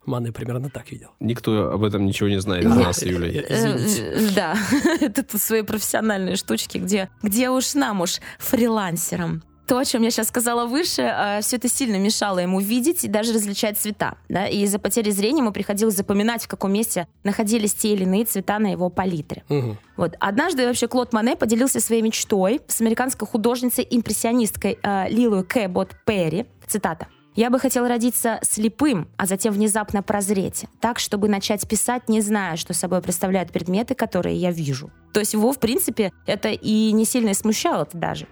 Маны 0.06 0.32
примерно 0.32 0.70
так 0.70 0.92
видел. 0.92 1.10
Никто 1.20 1.72
об 1.72 1.84
этом 1.84 2.06
ничего 2.06 2.30
не 2.30 2.40
знает 2.40 2.66
из 2.66 2.76
нас 2.76 2.98
с 2.98 3.04
Юлей. 3.04 3.46
Извините. 3.48 4.04
Э, 4.06 4.30
Да, 4.36 4.56
это 5.02 5.38
свои 5.38 5.62
профессиональные 5.62 6.36
штучки, 6.36 6.80
где, 6.80 7.10
где 7.22 7.50
уж 7.50 7.76
нам 7.76 8.02
уж 8.02 8.20
фрилансерам. 8.40 9.44
То, 9.70 9.78
о 9.78 9.86
чем 9.86 10.02
я 10.02 10.10
сейчас 10.10 10.30
сказала 10.30 10.66
выше, 10.66 11.40
все 11.44 11.58
это 11.58 11.70
сильно 11.70 11.98
мешало 11.98 12.40
ему 12.40 12.60
видеть 12.60 13.04
и 13.04 13.08
даже 13.08 13.34
различать 13.34 13.78
цвета. 13.78 14.16
Да? 14.28 14.48
И 14.48 14.64
из-за 14.64 14.80
потери 14.80 15.12
зрения 15.12 15.42
ему 15.42 15.52
приходилось 15.52 15.96
запоминать, 15.96 16.44
в 16.44 16.48
каком 16.48 16.74
месте 16.74 17.08
находились 17.24 17.76
те 17.76 17.94
или 17.94 18.02
иные 18.02 18.26
цвета 18.26 18.58
на 18.58 18.72
его 18.72 18.90
палитре. 18.90 19.44
Мгм. 19.48 19.78
Вот. 19.96 20.16
Однажды 20.20 20.66
вообще 20.66 20.88
Клод 20.88 21.14
Мане 21.14 21.36
поделился 21.36 21.80
своей 21.82 22.02
мечтой 22.02 22.62
с 22.68 22.82
американской 22.82 23.28
художницей-импрессионисткой 23.28 24.80
э, 24.82 25.10
Лилой 25.12 25.44
Кэбот 25.44 25.92
Перри. 26.04 26.48
Цитата. 26.66 27.06
Я 27.36 27.52
бы 27.52 27.60
хотел 27.60 27.88
родиться 27.88 28.40
слепым, 28.42 29.08
а 29.18 29.28
затем 29.28 29.54
внезапно 29.54 30.02
прозреть, 30.02 30.66
так, 30.82 30.98
чтобы 30.98 31.30
начать 31.30 31.68
писать, 31.68 32.10
не 32.10 32.22
зная, 32.22 32.56
что 32.56 32.74
собой 32.74 33.04
представляют 33.04 33.52
предметы, 33.52 33.94
которые 33.94 34.36
я 34.36 34.50
вижу. 34.52 34.90
То 35.14 35.20
есть 35.20 35.34
его, 35.34 35.54
в 35.54 35.60
принципе, 35.60 36.12
это 36.26 36.50
и 36.50 36.92
не 36.92 37.06
сильно 37.06 37.36
смущало 37.36 37.88
даже. 37.94 38.28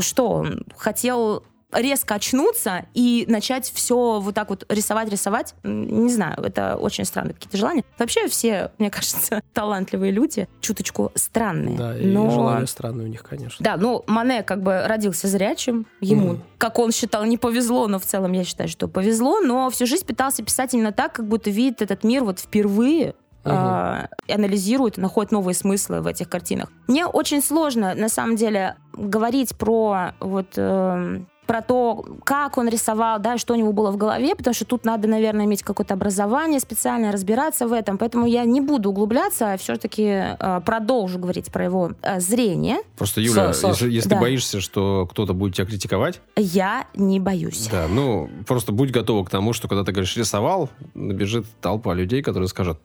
Что 0.00 0.30
он 0.30 0.64
хотел 0.76 1.44
резко 1.72 2.14
очнуться 2.14 2.86
и 2.94 3.26
начать 3.28 3.70
все 3.74 4.20
вот 4.20 4.34
так 4.34 4.48
вот 4.48 4.64
рисовать, 4.68 5.10
рисовать, 5.10 5.54
не 5.62 6.10
знаю, 6.10 6.42
это 6.42 6.76
очень 6.76 7.04
странные 7.04 7.34
какие-то 7.34 7.56
желания. 7.56 7.84
Вообще 7.98 8.26
все, 8.28 8.72
мне 8.78 8.90
кажется, 8.90 9.42
талантливые 9.52 10.10
люди, 10.10 10.48
чуточку 10.60 11.12
странные. 11.14 11.76
Да, 11.76 11.94
но... 12.00 12.26
и 12.26 12.30
желания 12.30 12.66
странные 12.66 13.06
у 13.06 13.10
них, 13.10 13.22
конечно. 13.22 13.62
Да, 13.62 13.76
ну, 13.76 14.04
Мане 14.06 14.42
как 14.42 14.62
бы 14.62 14.82
родился 14.86 15.28
зрячим, 15.28 15.86
ему, 16.00 16.34
mm. 16.34 16.40
как 16.56 16.78
он 16.78 16.90
считал, 16.92 17.24
не 17.24 17.36
повезло, 17.36 17.86
но 17.86 17.98
в 17.98 18.04
целом 18.04 18.32
я 18.32 18.44
считаю, 18.44 18.68
что 18.68 18.88
повезло, 18.88 19.40
но 19.40 19.68
всю 19.70 19.86
жизнь 19.86 20.06
пытался 20.06 20.42
писать 20.42 20.72
именно 20.72 20.92
так, 20.92 21.12
как 21.12 21.28
будто 21.28 21.50
видит 21.50 21.82
этот 21.82 22.02
мир 22.02 22.24
вот 22.24 22.40
впервые, 22.40 23.14
угу. 23.44 23.54
э, 23.54 24.08
анализирует, 24.28 24.96
находит 24.96 25.32
новые 25.32 25.54
смыслы 25.54 26.00
в 26.00 26.06
этих 26.06 26.28
картинах. 26.28 26.70
Мне 26.86 27.06
очень 27.06 27.42
сложно, 27.42 27.94
на 27.94 28.08
самом 28.08 28.36
деле, 28.36 28.76
говорить 28.92 29.56
про 29.56 30.12
вот 30.20 30.54
э, 30.56 31.20
про 31.48 31.62
то, 31.62 32.04
как 32.24 32.58
он 32.58 32.68
рисовал, 32.68 33.18
да, 33.18 33.38
что 33.38 33.54
у 33.54 33.56
него 33.56 33.72
было 33.72 33.90
в 33.90 33.96
голове, 33.96 34.36
потому 34.36 34.52
что 34.52 34.66
тут 34.66 34.84
надо, 34.84 35.08
наверное, 35.08 35.46
иметь 35.46 35.62
какое-то 35.62 35.94
образование 35.94 36.60
специальное, 36.60 37.10
разбираться 37.10 37.66
в 37.66 37.72
этом. 37.72 37.96
Поэтому 37.96 38.26
я 38.26 38.44
не 38.44 38.60
буду 38.60 38.90
углубляться, 38.90 39.54
а 39.54 39.56
все-таки 39.56 40.02
э, 40.04 40.60
продолжу 40.64 41.18
говорить 41.18 41.50
про 41.50 41.64
его 41.64 41.92
э, 42.02 42.20
зрение. 42.20 42.80
Просто, 42.98 43.22
Юля, 43.22 43.54
Са, 43.54 43.68
если, 43.68 43.90
если 43.90 44.10
да. 44.10 44.16
ты 44.16 44.20
боишься, 44.20 44.60
что 44.60 45.08
кто-то 45.10 45.32
будет 45.32 45.54
тебя 45.54 45.66
критиковать... 45.66 46.20
Я 46.36 46.86
не 46.94 47.18
боюсь. 47.18 47.68
Да, 47.72 47.86
ну, 47.88 48.28
просто 48.46 48.70
будь 48.70 48.90
готова 48.90 49.24
к 49.24 49.30
тому, 49.30 49.54
что 49.54 49.68
когда 49.68 49.84
ты 49.84 49.92
говоришь 49.92 50.16
«рисовал», 50.18 50.68
набежит 50.92 51.46
толпа 51.62 51.94
людей, 51.94 52.22
которые 52.22 52.48
скажут 52.48 52.78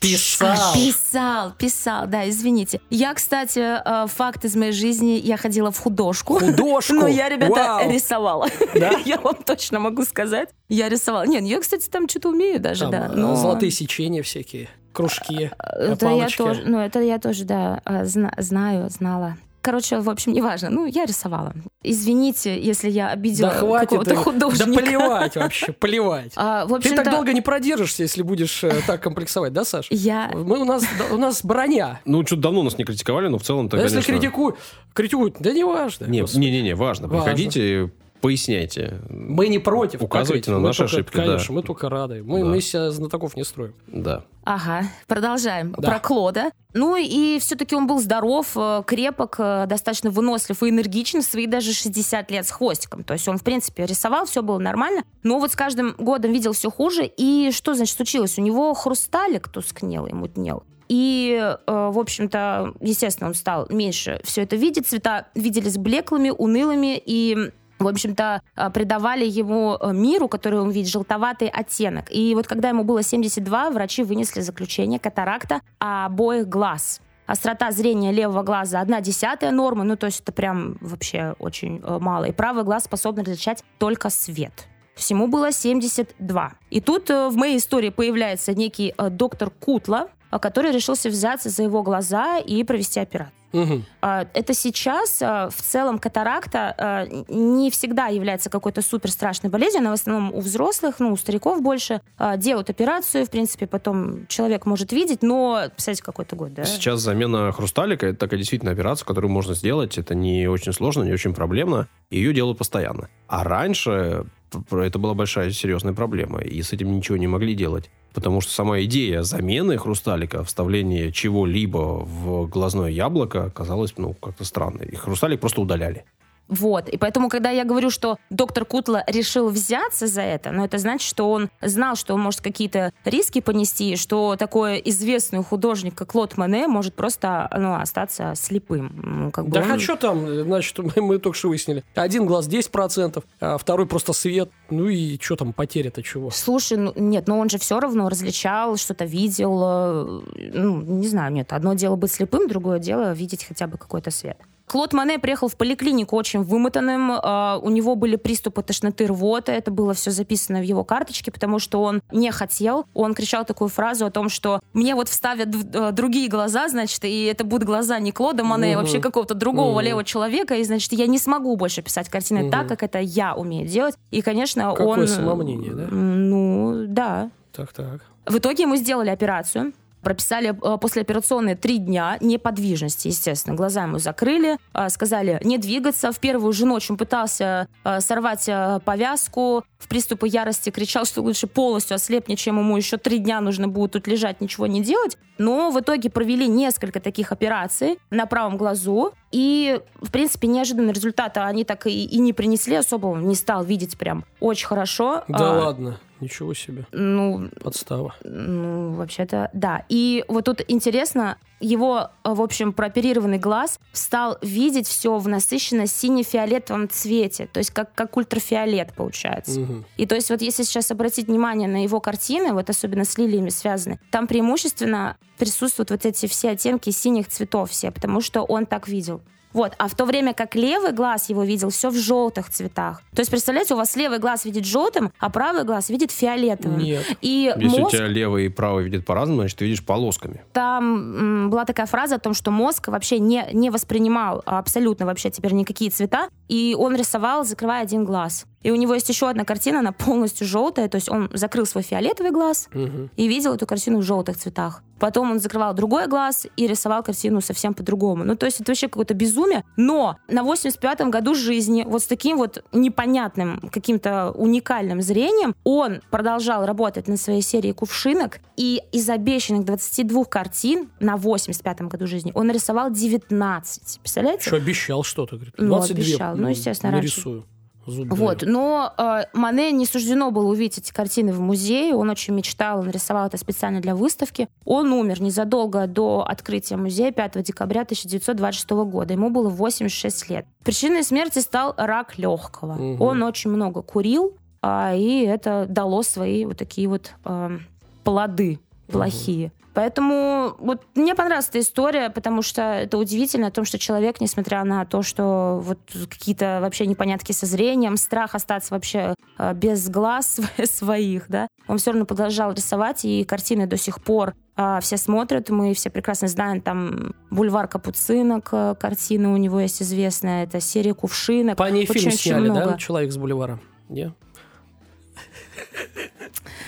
«писал». 0.00 0.74
Писал, 0.74 1.52
писал, 1.58 2.06
да, 2.06 2.28
извините. 2.28 2.80
Я, 2.88 3.14
кстати, 3.14 3.58
э, 3.58 4.06
факт 4.06 4.44
из 4.44 4.54
моей 4.54 4.72
жизни, 4.72 5.20
я 5.22 5.36
ходила 5.36 5.72
в 5.72 5.78
художку. 5.80 6.38
Художку? 6.38 6.94
Но 6.94 7.08
я, 7.08 7.28
ребята, 7.28 7.95
рисовала. 7.96 8.48
Да? 8.74 8.90
я 9.04 9.18
вам 9.18 9.36
точно 9.36 9.80
могу 9.80 10.04
сказать. 10.04 10.50
Я 10.68 10.88
рисовала. 10.88 11.26
Нет, 11.26 11.42
ну 11.42 11.48
я, 11.48 11.60
кстати, 11.60 11.88
там 11.88 12.08
что-то 12.08 12.30
умею 12.30 12.60
даже, 12.60 12.82
там, 12.82 12.90
да. 12.90 13.06
Э, 13.06 13.16
но... 13.16 13.36
Золотые 13.36 13.70
сечения 13.70 14.22
всякие, 14.22 14.68
кружки, 14.92 15.50
Это 15.58 16.08
я 16.08 16.28
тоже, 16.28 16.62
ну, 16.64 16.78
это 16.78 17.00
я 17.00 17.18
тоже, 17.18 17.44
да, 17.44 17.80
а, 17.84 18.04
знаю, 18.04 18.88
знала. 18.90 19.36
Короче, 19.66 19.98
в 19.98 20.08
общем, 20.08 20.32
неважно. 20.32 20.70
Ну, 20.70 20.86
я 20.86 21.06
рисовала. 21.06 21.52
Извините, 21.82 22.56
если 22.56 22.88
я 22.88 23.08
обидела 23.08 23.50
да 23.50 23.80
какого-то 23.80 24.14
художника. 24.14 24.70
Да 24.70 24.80
плевать 24.80 25.34
вообще, 25.34 25.72
плевать. 25.72 26.32
А, 26.36 26.66
в 26.66 26.78
Ты 26.78 26.94
так 26.94 27.10
долго 27.10 27.32
не 27.32 27.40
продержишься, 27.40 28.04
если 28.04 28.22
будешь 28.22 28.62
э, 28.62 28.80
так 28.86 29.02
комплексовать, 29.02 29.52
да, 29.52 29.64
Саша? 29.64 29.88
Я... 29.90 30.30
Мы, 30.32 30.60
у, 30.60 30.64
нас, 30.64 30.84
у 31.10 31.16
нас 31.16 31.44
броня. 31.44 32.00
Ну, 32.04 32.24
что-то 32.24 32.42
давно 32.42 32.62
нас 32.62 32.78
не 32.78 32.84
критиковали, 32.84 33.26
но 33.26 33.38
в 33.38 33.42
целом-то, 33.42 33.76
конечно... 33.76 33.96
Если 33.96 34.12
критикуют, 34.12 34.54
критикуют, 34.92 35.34
да 35.40 35.50
не 35.50 35.64
важно. 35.64 36.04
Не-не-не, 36.04 36.76
важно. 36.76 37.08
важно. 37.08 37.24
Приходите, 37.24 37.90
поясняйте. 38.26 38.98
Мы 39.08 39.46
не 39.46 39.60
против. 39.60 40.02
Указывайте 40.02 40.50
на 40.50 40.58
наши 40.58 40.82
ошибки. 40.82 41.12
Конечно, 41.12 41.46
да. 41.46 41.54
мы 41.54 41.62
только 41.62 41.88
рады. 41.88 42.24
Мы, 42.24 42.40
да. 42.40 42.46
мы 42.46 42.60
себя 42.60 42.90
знатоков 42.90 43.36
не 43.36 43.44
строим. 43.44 43.72
Да. 43.86 44.24
Ага, 44.42 44.82
продолжаем. 45.06 45.76
Да. 45.78 45.88
Про 45.88 46.00
Клода. 46.00 46.50
Ну 46.74 46.96
и 46.96 47.38
все-таки 47.38 47.76
он 47.76 47.86
был 47.86 48.00
здоров, 48.00 48.48
э, 48.56 48.82
крепок, 48.84 49.36
э, 49.38 49.66
достаточно 49.68 50.10
вынослив 50.10 50.60
и 50.64 50.70
энергичен 50.70 51.22
в 51.22 51.24
свои 51.24 51.46
даже 51.46 51.72
60 51.72 52.28
лет 52.32 52.48
с 52.48 52.50
хвостиком. 52.50 53.04
То 53.04 53.14
есть 53.14 53.28
он, 53.28 53.38
в 53.38 53.44
принципе, 53.44 53.86
рисовал, 53.86 54.26
все 54.26 54.42
было 54.42 54.58
нормально. 54.58 55.04
Но 55.22 55.38
вот 55.38 55.52
с 55.52 55.54
каждым 55.54 55.94
годом 55.96 56.32
видел 56.32 56.52
все 56.52 56.68
хуже. 56.68 57.08
И 57.16 57.52
что, 57.52 57.74
значит, 57.74 57.94
случилось? 57.94 58.40
У 58.40 58.42
него 58.42 58.74
хрусталик 58.74 59.48
тускнел 59.48 60.06
и 60.06 60.12
мутнел. 60.12 60.64
И, 60.88 61.38
э, 61.40 61.56
в 61.66 61.98
общем-то, 61.98 62.74
естественно, 62.80 63.28
он 63.28 63.34
стал 63.34 63.68
меньше 63.70 64.20
все 64.24 64.42
это 64.42 64.56
видеть. 64.56 64.88
Цвета 64.88 65.28
виделись 65.36 65.76
блеклыми, 65.76 66.30
унылыми, 66.30 67.00
и 67.04 67.52
в 67.78 67.88
общем-то, 67.88 68.42
э, 68.56 68.70
придавали 68.70 69.24
ему 69.24 69.76
э, 69.78 69.92
миру, 69.92 70.28
который 70.28 70.60
он 70.60 70.70
видит, 70.70 70.90
желтоватый 70.90 71.48
оттенок. 71.48 72.06
И 72.10 72.34
вот 72.34 72.46
когда 72.46 72.70
ему 72.70 72.84
было 72.84 73.02
72, 73.02 73.70
врачи 73.70 74.02
вынесли 74.02 74.40
заключение 74.40 74.98
катаракта 74.98 75.60
обоих 75.78 76.48
глаз. 76.48 77.00
Острота 77.26 77.72
зрения 77.72 78.12
левого 78.12 78.42
глаза 78.42 78.80
одна 78.80 79.00
десятая 79.00 79.50
нормы, 79.50 79.84
ну 79.84 79.96
то 79.96 80.06
есть 80.06 80.20
это 80.20 80.32
прям 80.32 80.78
вообще 80.80 81.34
очень 81.38 81.80
э, 81.82 81.98
мало. 82.00 82.24
И 82.26 82.32
правый 82.32 82.64
глаз 82.64 82.84
способен 82.84 83.24
различать 83.24 83.62
только 83.78 84.10
свет. 84.10 84.68
Всему 84.94 85.26
было 85.26 85.52
72. 85.52 86.52
И 86.70 86.80
тут 86.80 87.10
в 87.10 87.32
моей 87.36 87.58
истории 87.58 87.90
появляется 87.90 88.54
некий 88.54 88.94
доктор 88.96 89.50
Кутла, 89.50 90.08
который 90.40 90.72
решился 90.72 91.10
взяться 91.10 91.50
за 91.50 91.64
его 91.64 91.82
глаза 91.82 92.38
и 92.38 92.64
провести 92.64 93.00
операцию. 93.00 93.34
Угу. 93.60 93.82
Это 94.00 94.54
сейчас 94.54 95.20
а, 95.22 95.48
в 95.50 95.62
целом 95.62 95.98
катаракта 95.98 96.74
а, 96.76 97.06
не 97.28 97.70
всегда 97.70 98.06
является 98.06 98.50
какой-то 98.50 98.82
супер 98.82 99.10
страшной 99.10 99.50
болезнью, 99.50 99.80
она 99.80 99.90
в 99.90 99.94
основном 99.94 100.32
у 100.34 100.40
взрослых, 100.40 100.96
ну, 100.98 101.12
у 101.12 101.16
стариков 101.16 101.62
больше. 101.62 102.00
Делают 102.36 102.70
операцию, 102.70 103.26
в 103.26 103.30
принципе, 103.30 103.66
потом 103.66 104.26
человек 104.26 104.66
может 104.66 104.92
видеть, 104.92 105.22
но, 105.22 105.64
представьте, 105.70 106.02
какой-то 106.02 106.36
год, 106.36 106.54
да? 106.54 106.64
Сейчас 106.64 107.00
замена 107.00 107.52
хрусталика– 107.52 108.06
это 108.08 108.18
такая 108.18 108.38
действительно 108.38 108.72
операция, 108.72 109.06
которую 109.06 109.30
можно 109.30 109.54
сделать. 109.54 109.98
Это 109.98 110.14
не 110.14 110.46
очень 110.46 110.72
сложно, 110.72 111.02
не 111.02 111.12
очень 111.12 111.34
проблемно. 111.34 111.88
Ее 112.10 112.32
делают 112.32 112.58
постоянно. 112.58 113.08
А 113.26 113.44
раньше 113.44 114.26
это 114.70 114.98
была 114.98 115.14
большая 115.14 115.50
серьезная 115.50 115.92
проблема, 115.92 116.40
и 116.40 116.62
с 116.62 116.72
этим 116.72 116.92
ничего 116.96 117.16
не 117.16 117.26
могли 117.26 117.54
делать. 117.54 117.90
Потому 118.14 118.40
что 118.40 118.52
сама 118.52 118.80
идея 118.80 119.22
замены 119.22 119.76
хрусталика, 119.76 120.42
вставления 120.42 121.10
чего-либо 121.12 122.02
в 122.04 122.48
глазное 122.48 122.90
яблоко 122.90 123.50
казалась, 123.50 123.92
ну, 123.98 124.14
как-то 124.14 124.44
странной. 124.44 124.86
И 124.86 124.96
хрусталик 124.96 125.40
просто 125.40 125.60
удаляли. 125.60 126.04
Вот. 126.48 126.88
И 126.88 126.96
поэтому, 126.96 127.28
когда 127.28 127.50
я 127.50 127.64
говорю, 127.64 127.90
что 127.90 128.18
доктор 128.30 128.64
Кутла 128.64 129.04
решил 129.06 129.48
взяться 129.48 130.06
за 130.06 130.22
это, 130.22 130.50
ну, 130.50 130.64
это 130.64 130.78
значит, 130.78 131.08
что 131.08 131.30
он 131.30 131.50
знал, 131.60 131.96
что 131.96 132.14
он 132.14 132.20
может 132.20 132.40
какие-то 132.40 132.92
риски 133.04 133.40
понести, 133.40 133.96
что 133.96 134.36
такой 134.36 134.80
известный 134.84 135.42
художник, 135.42 135.94
как 135.94 136.12
Клод 136.12 136.36
Мане, 136.36 136.68
может 136.68 136.94
просто 136.94 137.48
ну, 137.56 137.74
остаться 137.74 138.34
слепым. 138.36 138.92
Ну, 139.02 139.30
как 139.30 139.46
бы 139.46 139.52
да 139.52 139.62
он... 139.62 139.72
а 139.72 139.78
что 139.78 139.96
там, 139.96 140.44
значит, 140.44 140.78
мы, 140.78 141.02
мы 141.02 141.18
только 141.18 141.36
что 141.36 141.48
выяснили. 141.48 141.84
Один 141.94 142.26
глаз 142.26 142.48
10%, 142.48 143.22
а 143.40 143.58
второй 143.58 143.86
просто 143.86 144.12
свет. 144.12 144.50
Ну 144.70 144.88
и 144.88 145.18
что 145.20 145.36
там, 145.36 145.52
потеря-то 145.52 146.02
чего? 146.02 146.30
Слушай, 146.30 146.78
ну, 146.78 146.92
нет, 146.96 147.26
но 147.26 147.38
он 147.38 147.50
же 147.50 147.58
все 147.58 147.80
равно 147.80 148.08
различал, 148.08 148.76
что-то 148.76 149.04
видел. 149.04 149.62
Э, 149.62 150.20
ну, 150.54 150.80
не 150.82 151.08
знаю, 151.08 151.32
нет. 151.32 151.52
Одно 151.52 151.74
дело 151.74 151.96
быть 151.96 152.12
слепым, 152.12 152.48
другое 152.48 152.78
дело 152.78 153.12
видеть 153.12 153.44
хотя 153.44 153.66
бы 153.66 153.78
какой-то 153.78 154.10
свет. 154.10 154.38
Клод 154.66 154.92
Мане 154.92 155.18
приехал 155.18 155.48
в 155.48 155.56
поликлинику 155.56 156.16
очень 156.16 156.42
вымотанным. 156.42 157.12
Uh, 157.12 157.60
у 157.60 157.70
него 157.70 157.94
были 157.94 158.16
приступы 158.16 158.62
тошноты, 158.62 159.06
рвоты. 159.06 159.52
Это 159.52 159.70
было 159.70 159.94
все 159.94 160.10
записано 160.10 160.58
в 160.58 160.62
его 160.62 160.82
карточке, 160.82 161.30
потому 161.30 161.58
что 161.58 161.82
он 161.82 162.02
не 162.10 162.32
хотел. 162.32 162.86
Он 162.92 163.14
кричал 163.14 163.44
такую 163.44 163.68
фразу 163.68 164.06
о 164.06 164.10
том, 164.10 164.28
что 164.28 164.60
мне 164.72 164.94
вот 164.94 165.08
вставят 165.08 165.48
uh, 165.48 165.92
другие 165.92 166.28
глаза, 166.28 166.68
значит, 166.68 167.04
и 167.04 167.24
это 167.24 167.44
будут 167.44 167.66
глаза 167.66 167.98
не 168.00 168.10
Клода 168.10 168.42
Мане, 168.42 168.70
угу. 168.72 168.78
а 168.78 168.82
вообще 168.82 169.00
какого-то 169.00 169.34
другого 169.34 169.72
угу. 169.72 169.80
левого 169.80 170.04
человека, 170.04 170.56
и, 170.56 170.64
значит, 170.64 170.92
я 170.92 171.06
не 171.06 171.18
смогу 171.18 171.56
больше 171.56 171.82
писать 171.82 172.08
картины 172.08 172.44
угу. 172.44 172.50
так, 172.50 172.66
как 172.66 172.82
это 172.82 172.98
я 172.98 173.34
умею 173.34 173.68
делать. 173.68 173.94
И, 174.10 174.20
конечно, 174.20 174.70
Какое 174.70 174.86
он... 174.86 174.92
Какое 174.94 175.06
самомнение, 175.06 175.74
да? 175.74 175.86
Ну, 175.90 176.86
да. 176.88 177.30
Так-так. 177.52 178.00
В 178.26 178.38
итоге 178.38 178.64
ему 178.64 178.74
сделали 178.76 179.10
операцию 179.10 179.72
прописали 180.06 180.50
э, 180.50 180.78
послеоперационные 180.78 181.56
три 181.56 181.78
дня 181.78 182.16
неподвижности, 182.20 183.08
естественно. 183.08 183.56
Глаза 183.56 183.82
ему 183.82 183.98
закрыли, 183.98 184.56
э, 184.72 184.88
сказали 184.88 185.40
не 185.42 185.58
двигаться. 185.58 186.12
В 186.12 186.20
первую 186.20 186.52
же 186.52 186.64
ночь 186.64 186.88
он 186.88 186.96
пытался 186.96 187.66
э, 187.82 188.00
сорвать 188.00 188.48
повязку, 188.84 189.64
в 189.78 189.88
приступы 189.88 190.28
ярости 190.28 190.70
кричал, 190.70 191.06
что 191.06 191.22
лучше 191.22 191.48
полностью 191.48 191.96
ослепнет, 191.96 192.38
чем 192.38 192.56
ему 192.60 192.76
еще 192.76 192.98
три 192.98 193.18
дня 193.18 193.40
нужно 193.40 193.66
будет 193.66 193.92
тут 193.92 194.06
лежать, 194.06 194.40
ничего 194.40 194.68
не 194.68 194.80
делать. 194.80 195.18
Но 195.38 195.72
в 195.72 195.80
итоге 195.80 196.08
провели 196.08 196.46
несколько 196.46 197.00
таких 197.00 197.32
операций 197.32 197.98
на 198.10 198.26
правом 198.26 198.56
глазу. 198.56 199.12
И, 199.32 199.80
в 200.00 200.12
принципе, 200.12 200.46
неожиданные 200.46 200.92
результаты 200.92 201.40
они 201.40 201.64
так 201.64 201.88
и, 201.88 202.04
и 202.04 202.18
не 202.18 202.32
принесли 202.32 202.76
особо. 202.76 203.08
Он 203.08 203.26
не 203.26 203.34
стал 203.34 203.64
видеть 203.64 203.98
прям 203.98 204.24
очень 204.38 204.68
хорошо. 204.68 205.24
Да 205.26 205.50
а, 205.50 205.64
ладно. 205.64 205.98
Ничего 206.20 206.54
себе. 206.54 206.86
Ну, 206.92 207.48
Подстава. 207.62 208.14
Ну, 208.24 208.94
вообще-то, 208.94 209.50
да. 209.52 209.84
И 209.88 210.24
вот 210.28 210.44
тут 210.44 210.62
интересно, 210.68 211.36
его, 211.60 212.10
в 212.24 212.40
общем, 212.40 212.72
прооперированный 212.72 213.38
глаз 213.38 213.78
стал 213.92 214.38
видеть 214.42 214.86
все 214.86 215.16
в 215.18 215.28
насыщенно 215.28 215.86
сине-фиолетовом 215.86 216.88
цвете, 216.88 217.46
то 217.46 217.58
есть 217.58 217.70
как, 217.70 217.94
как 217.94 218.16
ультрафиолет 218.16 218.92
получается. 218.94 219.60
Угу. 219.60 219.84
И 219.96 220.06
то 220.06 220.14
есть 220.14 220.30
вот 220.30 220.42
если 220.42 220.62
сейчас 220.62 220.90
обратить 220.90 221.28
внимание 221.28 221.68
на 221.68 221.82
его 221.82 222.00
картины, 222.00 222.52
вот 222.52 222.68
особенно 222.70 223.04
с 223.04 223.16
лилиями 223.18 223.50
связаны, 223.50 223.98
там 224.10 224.26
преимущественно 224.26 225.16
присутствуют 225.38 225.90
вот 225.90 226.04
эти 226.04 226.26
все 226.26 226.50
оттенки 226.50 226.90
синих 226.90 227.28
цветов 227.28 227.70
все, 227.70 227.90
потому 227.90 228.20
что 228.20 228.42
он 228.42 228.66
так 228.66 228.88
видел. 228.88 229.22
Вот. 229.56 229.72
А 229.78 229.88
в 229.88 229.94
то 229.94 230.04
время 230.04 230.34
как 230.34 230.54
левый 230.54 230.92
глаз 230.92 231.30
его 231.30 231.42
видел 231.42 231.70
все 231.70 231.88
в 231.88 231.96
желтых 231.96 232.50
цветах. 232.50 233.00
То 233.14 233.20
есть, 233.20 233.30
представляете, 233.30 233.72
у 233.72 233.78
вас 233.78 233.96
левый 233.96 234.18
глаз 234.18 234.44
видит 234.44 234.66
желтым, 234.66 235.10
а 235.18 235.30
правый 235.30 235.64
глаз 235.64 235.88
видит 235.88 236.10
фиолетовым. 236.10 236.78
Нет. 236.78 237.06
И 237.22 237.50
Если 237.56 237.80
мозг 237.80 237.94
у 237.94 237.96
тебя 237.96 238.06
левый 238.06 238.44
и 238.44 238.48
правый 238.50 238.84
видят 238.84 239.06
по-разному, 239.06 239.40
значит, 239.40 239.58
ты 239.58 239.64
видишь 239.64 239.82
полосками. 239.82 240.42
там 240.52 241.48
была 241.48 241.64
такая 241.64 241.86
фраза 241.86 242.16
о 242.16 242.18
том, 242.18 242.34
что 242.34 242.50
мозг 242.50 242.88
вообще 242.88 243.18
не, 243.18 243.48
не 243.54 243.70
воспринимал 243.70 244.42
абсолютно 244.44 245.06
вообще 245.06 245.30
теперь 245.30 245.54
никакие 245.54 245.90
цвета, 245.90 246.28
и 246.48 246.76
он 246.78 246.94
рисовал, 246.94 247.44
закрывая 247.44 247.82
один 247.82 248.04
глаз. 248.04 248.44
И 248.66 248.70
у 248.72 248.74
него 248.74 248.94
есть 248.94 249.08
еще 249.08 249.28
одна 249.30 249.44
картина, 249.44 249.78
она 249.78 249.92
полностью 249.92 250.44
желтая, 250.44 250.88
то 250.88 250.96
есть 250.96 251.08
он 251.08 251.30
закрыл 251.32 251.66
свой 251.66 251.84
фиолетовый 251.84 252.32
глаз 252.32 252.68
Мгм. 252.72 253.10
и 253.16 253.28
видел 253.28 253.54
эту 253.54 253.64
картину 253.64 253.98
в 253.98 254.02
желтых 254.02 254.36
цветах. 254.36 254.82
Потом 254.98 255.30
он 255.30 255.38
закрывал 255.38 255.72
другой 255.74 256.08
глаз 256.08 256.48
и 256.56 256.66
рисовал 256.66 257.04
картину 257.04 257.40
совсем 257.40 257.74
по-другому. 257.74 258.24
Ну, 258.24 258.34
то 258.34 258.46
есть 258.46 258.60
это 258.60 258.72
вообще 258.72 258.88
какое-то 258.88 259.14
безумие. 259.14 259.62
Но 259.76 260.16
на 260.26 260.42
85-м 260.42 261.10
году 261.12 261.34
жизни 261.36 261.84
вот 261.86 262.02
с 262.02 262.06
таким 262.06 262.38
вот 262.38 262.64
непонятным, 262.72 263.60
каким-то 263.70 264.32
уникальным 264.32 265.00
зрением 265.00 265.54
он 265.62 266.00
продолжал 266.10 266.66
работать 266.66 267.06
на 267.08 267.16
своей 267.18 267.42
серии 267.42 267.70
кувшинок. 267.72 268.40
И 268.56 268.80
из 268.90 269.08
обещанных 269.10 269.64
22 269.64 270.24
картин 270.24 270.88
на 270.98 271.14
85-м 271.16 271.88
году 271.88 272.06
жизни 272.08 272.32
он 272.34 272.46
нарисовал 272.48 272.90
19. 272.90 274.00
Представляете? 274.00 274.42
Еще 274.46 274.56
обещал 274.56 275.04
что-то. 275.04 275.36
Говорит, 275.36 275.54
Ну, 275.58 275.66
22 275.68 275.94
обещал. 276.02 276.36
Ну, 276.36 276.48
естественно, 276.48 276.92
раньше. 276.92 277.16
нарисую. 277.16 277.44
Зуб. 277.86 278.12
Вот, 278.12 278.42
но 278.42 278.92
э, 278.98 279.24
Мане 279.32 279.70
не 279.70 279.86
суждено 279.86 280.30
было 280.30 280.48
увидеть 280.48 280.78
эти 280.78 280.92
картины 280.92 281.32
в 281.32 281.40
музее. 281.40 281.94
Он 281.94 282.10
очень 282.10 282.34
мечтал, 282.34 282.80
он 282.80 282.90
рисовал 282.90 283.26
это 283.28 283.36
специально 283.38 283.80
для 283.80 283.94
выставки. 283.94 284.48
Он 284.64 284.92
умер 284.92 285.22
незадолго 285.22 285.86
до 285.86 286.24
открытия 286.26 286.76
музея 286.76 287.12
5 287.12 287.42
декабря 287.42 287.82
1926 287.82 288.70
года. 288.70 289.14
Ему 289.14 289.30
было 289.30 289.48
86 289.48 290.30
лет. 290.30 290.46
Причиной 290.64 291.04
смерти 291.04 291.38
стал 291.38 291.74
рак 291.76 292.18
легкого. 292.18 292.74
Мгм. 292.74 293.00
Он 293.00 293.22
очень 293.22 293.50
много 293.50 293.82
курил, 293.82 294.36
а, 294.62 294.94
и 294.94 295.24
это 295.24 295.66
дало 295.68 296.02
свои 296.02 296.44
вот 296.44 296.58
такие 296.58 296.88
вот 296.88 297.12
э, 297.24 297.58
плоды 298.02 298.58
плохие. 298.86 299.52
Поэтому 299.76 300.54
вот 300.58 300.82
мне 300.94 301.14
понравилась 301.14 301.50
эта 301.50 301.60
история, 301.60 302.08
потому 302.08 302.40
что 302.40 302.62
это 302.62 302.96
удивительно 302.96 303.48
о 303.48 303.50
том, 303.50 303.66
что 303.66 303.78
человек, 303.78 304.22
несмотря 304.22 304.64
на 304.64 304.86
то, 304.86 305.02
что 305.02 305.60
вот 305.62 305.78
какие-то 306.08 306.60
вообще 306.62 306.86
непонятки 306.86 307.32
со 307.32 307.44
зрением, 307.44 307.98
страх 307.98 308.34
остаться 308.34 308.72
вообще 308.72 309.14
э, 309.36 309.52
без 309.52 309.90
глаз 309.90 310.40
своих, 310.64 311.28
да, 311.28 311.48
он 311.68 311.76
все 311.76 311.90
равно 311.90 312.06
продолжал 312.06 312.52
рисовать, 312.54 313.04
и 313.04 313.24
картины 313.24 313.66
до 313.66 313.76
сих 313.76 314.02
пор 314.02 314.32
а, 314.58 314.80
все 314.80 314.96
смотрят, 314.96 315.50
мы 315.50 315.74
все 315.74 315.90
прекрасно 315.90 316.28
знаем, 316.28 316.62
там 316.62 317.14
«Бульвар 317.30 317.68
Капуцинок» 317.68 318.48
э, 318.52 318.74
картина 318.80 319.34
у 319.34 319.36
него 319.36 319.60
есть 319.60 319.82
известная, 319.82 320.44
это 320.44 320.58
серия 320.58 320.94
«Кувшинок». 320.94 321.58
По 321.58 321.68
ней 321.70 321.84
фильм 321.84 322.08
Очень-очень 322.08 322.18
сняли, 322.18 322.46
да? 322.48 322.52
много. 322.54 322.78
Человек 322.78 323.12
с 323.12 323.18
бульвара. 323.18 323.60
Не? 323.90 324.14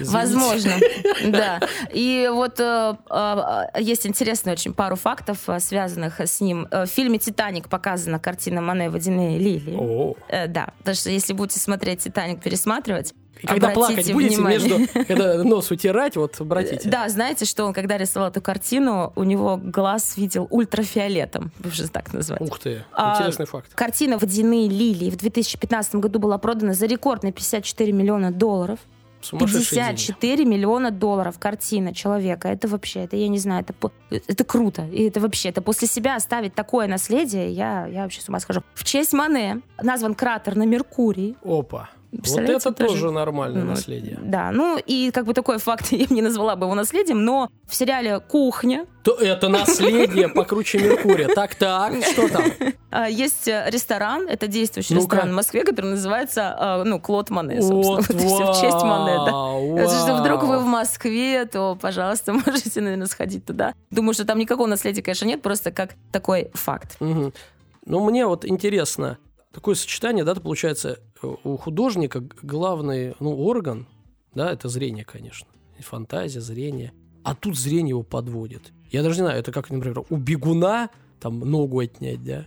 Извините. 0.01 0.12
Возможно, 0.12 0.72
да. 1.27 1.61
И 1.92 2.31
вот 2.33 2.61
э, 2.61 2.94
э, 3.11 3.62
есть 3.81 4.07
интересно 4.07 4.53
очень 4.53 4.72
пару 4.72 4.96
фактов, 4.96 5.38
э, 5.48 5.59
связанных 5.61 6.20
с 6.20 6.40
ним. 6.40 6.68
Э, 6.70 6.85
В 6.85 6.88
фильме 6.88 7.18
«Титаник» 7.18 7.68
показана 7.68 8.18
картина 8.18 8.61
Мане 8.61 8.90
«Водяные 8.90 9.38
лилии». 9.38 9.77
О. 9.77 10.14
Э, 10.29 10.46
да, 10.46 10.68
потому 10.79 10.94
что 10.94 11.11
если 11.11 11.33
будете 11.33 11.59
смотреть 11.59 12.05
«Титаник», 12.05 12.40
пересматривать, 12.40 13.12
И 13.40 13.46
когда 13.46 13.68
обратите 13.68 13.94
плакать 13.94 14.12
будете 14.12 14.37
внимание. 14.37 14.59
между... 14.59 15.05
Когда 15.07 15.42
нос 15.44 15.70
утирать, 15.70 16.16
вот 16.16 16.40
обратите. 16.40 16.88
Да, 16.88 17.09
знаете, 17.09 17.44
что 17.44 17.64
он, 17.64 17.72
когда 17.72 17.96
рисовал 17.96 18.31
эту 18.31 18.40
картину, 18.40 19.12
у 19.16 19.24
него 19.24 19.57
глаз 19.62 20.16
видел 20.16 20.46
ультрафиолетом, 20.51 21.53
вы 21.59 21.70
же 21.70 21.88
так 21.88 22.12
назвать. 22.12 22.40
Ух 22.40 22.59
ты, 22.59 22.85
А, 22.92 23.16
интересный 23.16 23.46
факт. 23.46 23.72
Картина 23.74 24.18
«Водяные 24.18 24.68
лилии» 24.68 25.11
в 25.11 25.16
2015 25.16 25.96
году 25.96 26.18
была 26.18 26.38
продана 26.38 26.74
за 26.74 26.87
рекордные 26.87 27.33
54 27.33 27.92
миллиона 27.92 28.31
долларов. 28.31 28.79
Сумасшедшие 29.20 29.83
деньги. 29.83 29.96
54 29.96 30.44
миллиона 30.44 30.90
долларов 30.90 31.38
картина 31.38 31.92
человека. 31.94 32.48
Это 32.48 32.68
вообще, 32.68 33.01
это 33.01 33.16
я 33.16 33.29
не 33.29 33.38
знаю, 33.38 33.64
это, 33.66 33.74
это 34.11 34.44
круто. 34.44 34.87
И 34.92 35.03
это 35.09 35.20
вообще, 35.20 35.48
это 35.48 35.61
после 35.61 35.88
себя 35.88 36.16
оставить 36.16 36.55
такое 36.55 36.87
наследие, 36.87 37.51
я, 37.51 37.87
я 37.87 38.03
вообще 38.03 38.20
с 38.20 38.29
ума 38.29 38.38
схожу. 38.40 38.62
В 38.74 38.85
честь 38.85 39.12
Мане 39.12 39.61
назван 39.83 40.14
кратер 40.14 40.55
на 40.55 40.64
Меркурии. 40.64 41.37
Опа. 41.42 41.90
Вот 42.11 42.38
это 42.38 42.71
даже- 42.71 42.88
тоже 42.92 43.11
нормальное 43.11 43.62
Ну, 43.64 43.71
наследие. 43.73 44.18
Да, 44.23 44.51
ну 44.51 44.79
и 44.79 45.11
как 45.11 45.27
бы 45.27 45.35
такой 45.35 45.59
факт 45.59 45.88
я 45.92 46.07
не 46.09 46.23
назвала 46.23 46.57
бы 46.57 46.64
его 46.66 46.75
наследием, 46.75 47.25
но 47.25 47.51
в 47.66 47.75
сериале 47.75 48.18
«Кухня» 48.21 48.87
То 49.05 49.12
это 49.14 49.49
наследие 49.49 50.29
покруче 50.29 50.79
Меркурия. 50.79 51.29
Так-так, 51.35 51.94
что 52.05 52.29
там? 52.29 52.44
а, 52.90 53.09
есть 53.09 53.49
э, 53.49 53.64
ресторан, 53.71 54.27
это 54.29 54.47
действующий 54.47 54.94
ресторан 54.94 55.31
в 55.31 55.35
Москве, 55.35 55.64
который 55.64 55.90
называется, 55.92 56.55
а, 56.59 56.85
ну, 56.85 57.01
Клод 57.01 57.31
Мане, 57.31 57.62
собственно. 57.62 57.97
Вот, 58.09 58.09
Вот 58.11 58.57
в 58.57 58.61
честь 58.61 58.83
Мане, 58.83 59.16
да. 59.27 59.33
вау, 59.33 59.79
Если 59.79 60.21
вдруг 60.21 60.42
вы 60.44 60.59
в 60.59 60.66
Москве, 60.66 61.44
то, 61.47 61.79
пожалуйста, 61.81 62.33
можете, 62.33 62.81
наверное, 62.81 63.07
сходить 63.07 63.44
туда. 63.47 63.73
Думаю, 63.90 64.14
что 64.14 64.25
там 64.25 64.38
никакого 64.38 64.66
наследия, 64.66 65.03
конечно, 65.03 65.27
нет, 65.27 65.40
просто 65.42 65.71
как 65.73 65.90
такой 66.12 66.51
факт. 66.55 66.97
Ну, 67.01 68.05
мне 68.05 68.27
вот 68.27 68.44
интересно, 68.44 69.16
такое 69.53 69.75
сочетание, 69.75 70.25
да, 70.25 70.35
получается, 70.35 71.01
у 71.23 71.57
художника 71.57 72.23
главный, 72.43 73.15
ну, 73.21 73.37
орган, 73.37 73.87
да, 74.35 74.53
это 74.53 74.69
зрение, 74.69 75.05
конечно. 75.05 75.49
И 75.79 75.83
фантазия, 75.83 76.41
зрение. 76.41 76.93
А 77.25 77.35
тут 77.35 77.57
зрение 77.57 77.91
его 77.91 78.03
подводит. 78.03 78.73
Я 78.91 79.03
даже 79.03 79.17
не 79.17 79.27
знаю, 79.27 79.39
это 79.39 79.53
как, 79.53 79.71
например, 79.71 80.05
у 80.09 80.17
бегуна 80.17 80.91
там 81.21 81.41
ногу 81.41 81.81
отнять, 81.81 82.23
да? 82.25 82.47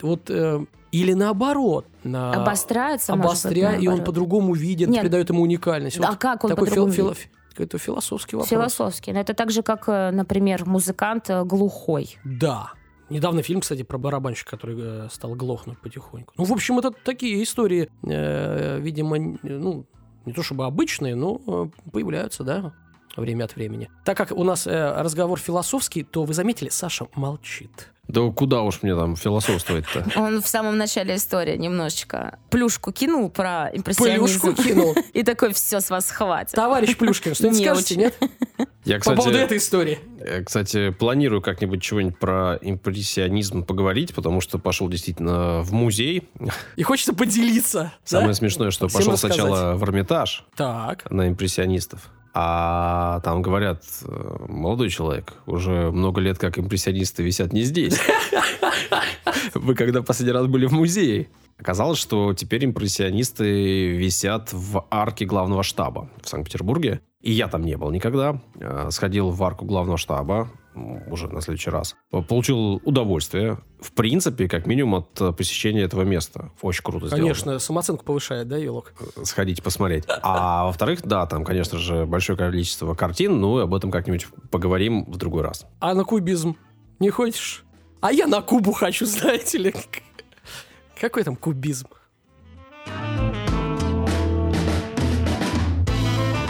Вот, 0.00 0.30
э, 0.30 0.64
или 0.92 1.12
наоборот. 1.12 1.86
На... 2.04 2.32
Обостряется, 2.32 3.14
может 3.14 3.44
быть, 3.44 3.62
Обостря, 3.62 3.76
и 3.76 3.86
он 3.86 4.04
по-другому 4.04 4.54
видит, 4.54 4.88
Нет. 4.88 5.02
придает 5.02 5.28
ему 5.30 5.42
уникальность. 5.42 5.98
А 5.98 6.08
Вот 6.10 6.16
как 6.18 6.44
он 6.44 6.50
такой 6.50 6.68
по-другому 6.68 6.92
фил- 6.92 7.08
видит? 7.10 7.28
какой-то 7.50 7.78
философский 7.78 8.36
вопрос. 8.36 8.50
Философский. 8.50 9.12
Но 9.12 9.20
это 9.20 9.34
так 9.34 9.50
же, 9.50 9.62
как, 9.62 9.88
э, 9.88 10.10
например, 10.10 10.64
музыкант 10.64 11.28
э, 11.28 11.44
глухой. 11.44 12.16
Да. 12.24 12.72
Недавно 13.10 13.42
фильм, 13.42 13.60
кстати, 13.60 13.82
про 13.82 13.98
барабанщика, 13.98 14.50
который 14.50 14.76
э, 14.78 15.08
стал 15.10 15.34
глохнуть 15.34 15.78
потихоньку. 15.78 16.34
Ну, 16.36 16.44
в 16.44 16.52
общем, 16.52 16.78
это 16.78 16.90
такие 16.90 17.42
истории, 17.42 17.88
э, 18.06 18.78
видимо, 18.80 19.38
ну, 19.42 19.86
не 20.26 20.32
то 20.32 20.42
чтобы 20.42 20.66
обычные, 20.66 21.14
но 21.14 21.40
э, 21.46 21.90
появляются, 21.90 22.44
да, 22.44 22.74
время 23.16 23.44
от 23.44 23.56
времени. 23.56 23.90
Так 24.04 24.16
как 24.16 24.32
у 24.32 24.44
нас 24.44 24.66
э, 24.66 25.02
разговор 25.02 25.38
философский, 25.38 26.04
то 26.04 26.24
вы 26.24 26.34
заметили, 26.34 26.68
Саша 26.68 27.06
молчит. 27.14 27.90
Да 28.08 28.30
куда 28.30 28.62
уж 28.62 28.82
мне 28.82 28.96
там 28.96 29.16
философствовать-то? 29.16 30.06
Он 30.20 30.40
в 30.40 30.48
самом 30.48 30.78
начале 30.78 31.16
истории 31.16 31.56
немножечко 31.58 32.38
плюшку 32.48 32.90
кинул 32.90 33.28
про 33.28 33.70
импрессионизм. 33.72 34.48
Плюшку 34.48 34.62
кинул. 34.62 34.94
И 35.12 35.22
такой, 35.22 35.52
все, 35.52 35.80
с 35.80 35.90
вас 35.90 36.10
хватит. 36.10 36.52
Товарищ 36.52 36.96
Плюшкин, 36.96 37.34
что-нибудь 37.34 37.58
Не 37.58 37.64
скажете, 37.66 37.96
нет? 37.96 38.18
Я, 38.88 38.98
По 38.98 39.04
поводу 39.14 39.22
кстати, 39.30 39.44
этой 39.44 39.58
истории. 39.58 39.98
э, 40.20 40.42
кстати, 40.42 40.90
планирую 40.90 41.42
как-нибудь 41.42 41.82
чего-нибудь 41.82 42.18
про 42.18 42.58
импрессионизм 42.62 43.62
поговорить, 43.62 44.14
потому 44.14 44.40
что 44.40 44.58
пошел 44.58 44.88
действительно 44.88 45.60
в 45.62 45.72
музей. 45.72 46.28
И 46.76 46.82
хочется 46.82 47.12
поделиться. 47.12 47.78
да? 47.82 47.92
Самое 48.04 48.34
смешное, 48.34 48.70
что 48.70 48.88
Всем 48.88 48.98
пошел 49.00 49.12
рассказать. 49.12 49.36
сначала 49.36 49.74
в 49.76 49.84
Эрмитаж 49.84 50.44
Так. 50.56 51.10
на 51.10 51.28
импрессионистов. 51.28 52.08
А 52.34 53.20
там 53.24 53.42
говорят, 53.42 53.82
э, 54.04 54.36
молодой 54.48 54.90
человек, 54.90 55.34
уже 55.46 55.90
много 55.90 56.20
лет 56.20 56.38
как 56.38 56.58
импрессионисты 56.58 57.22
висят 57.22 57.52
не 57.52 57.62
здесь. 57.62 57.98
Вы 59.54 59.74
когда 59.74 60.02
последний 60.02 60.32
раз 60.32 60.46
были 60.46 60.66
в 60.66 60.72
музее? 60.72 61.28
Оказалось, 61.58 61.98
что 61.98 62.32
теперь 62.34 62.64
импрессионисты 62.64 63.96
висят 63.96 64.50
в 64.52 64.86
арке 64.90 65.24
главного 65.24 65.62
штаба 65.62 66.08
в 66.22 66.28
Санкт-Петербурге. 66.28 67.00
И 67.20 67.32
я 67.32 67.48
там 67.48 67.64
не 67.64 67.76
был 67.76 67.90
никогда. 67.90 68.40
Э, 68.60 68.88
Сходил 68.90 69.30
в 69.30 69.42
арку 69.42 69.64
главного 69.64 69.98
штаба 69.98 70.50
уже 71.08 71.28
на 71.28 71.40
следующий 71.40 71.70
раз. 71.70 71.96
Получил 72.10 72.80
удовольствие, 72.84 73.58
в 73.80 73.92
принципе, 73.92 74.48
как 74.48 74.66
минимум 74.66 74.96
от 74.96 75.20
э, 75.20 75.32
посещения 75.32 75.82
этого 75.82 76.02
места. 76.02 76.52
Очень 76.62 76.84
круто 76.84 77.06
сделано 77.06 77.22
Конечно, 77.24 77.58
самооценку 77.58 78.04
повышает, 78.04 78.46
да, 78.46 78.56
Елок? 78.56 78.92
сходить 79.24 79.62
посмотреть. 79.62 80.04
А 80.22 80.66
во-вторых, 80.66 81.00
да, 81.02 81.26
там, 81.26 81.44
конечно 81.44 81.78
же, 81.78 82.06
большое 82.06 82.38
количество 82.38 82.94
картин, 82.94 83.40
ну, 83.40 83.58
об 83.58 83.74
этом 83.74 83.90
как-нибудь 83.90 84.28
поговорим 84.50 85.04
в 85.04 85.16
другой 85.16 85.42
раз. 85.42 85.66
А 85.80 85.94
на 85.94 86.04
кубизм 86.04 86.56
не 87.00 87.10
хочешь? 87.10 87.64
А 88.00 88.12
я 88.12 88.26
на 88.26 88.40
Кубу 88.42 88.72
хочу, 88.72 89.06
знаете 89.06 89.58
ли. 89.58 89.74
Какой 91.00 91.24
там 91.24 91.36
кубизм? 91.36 91.88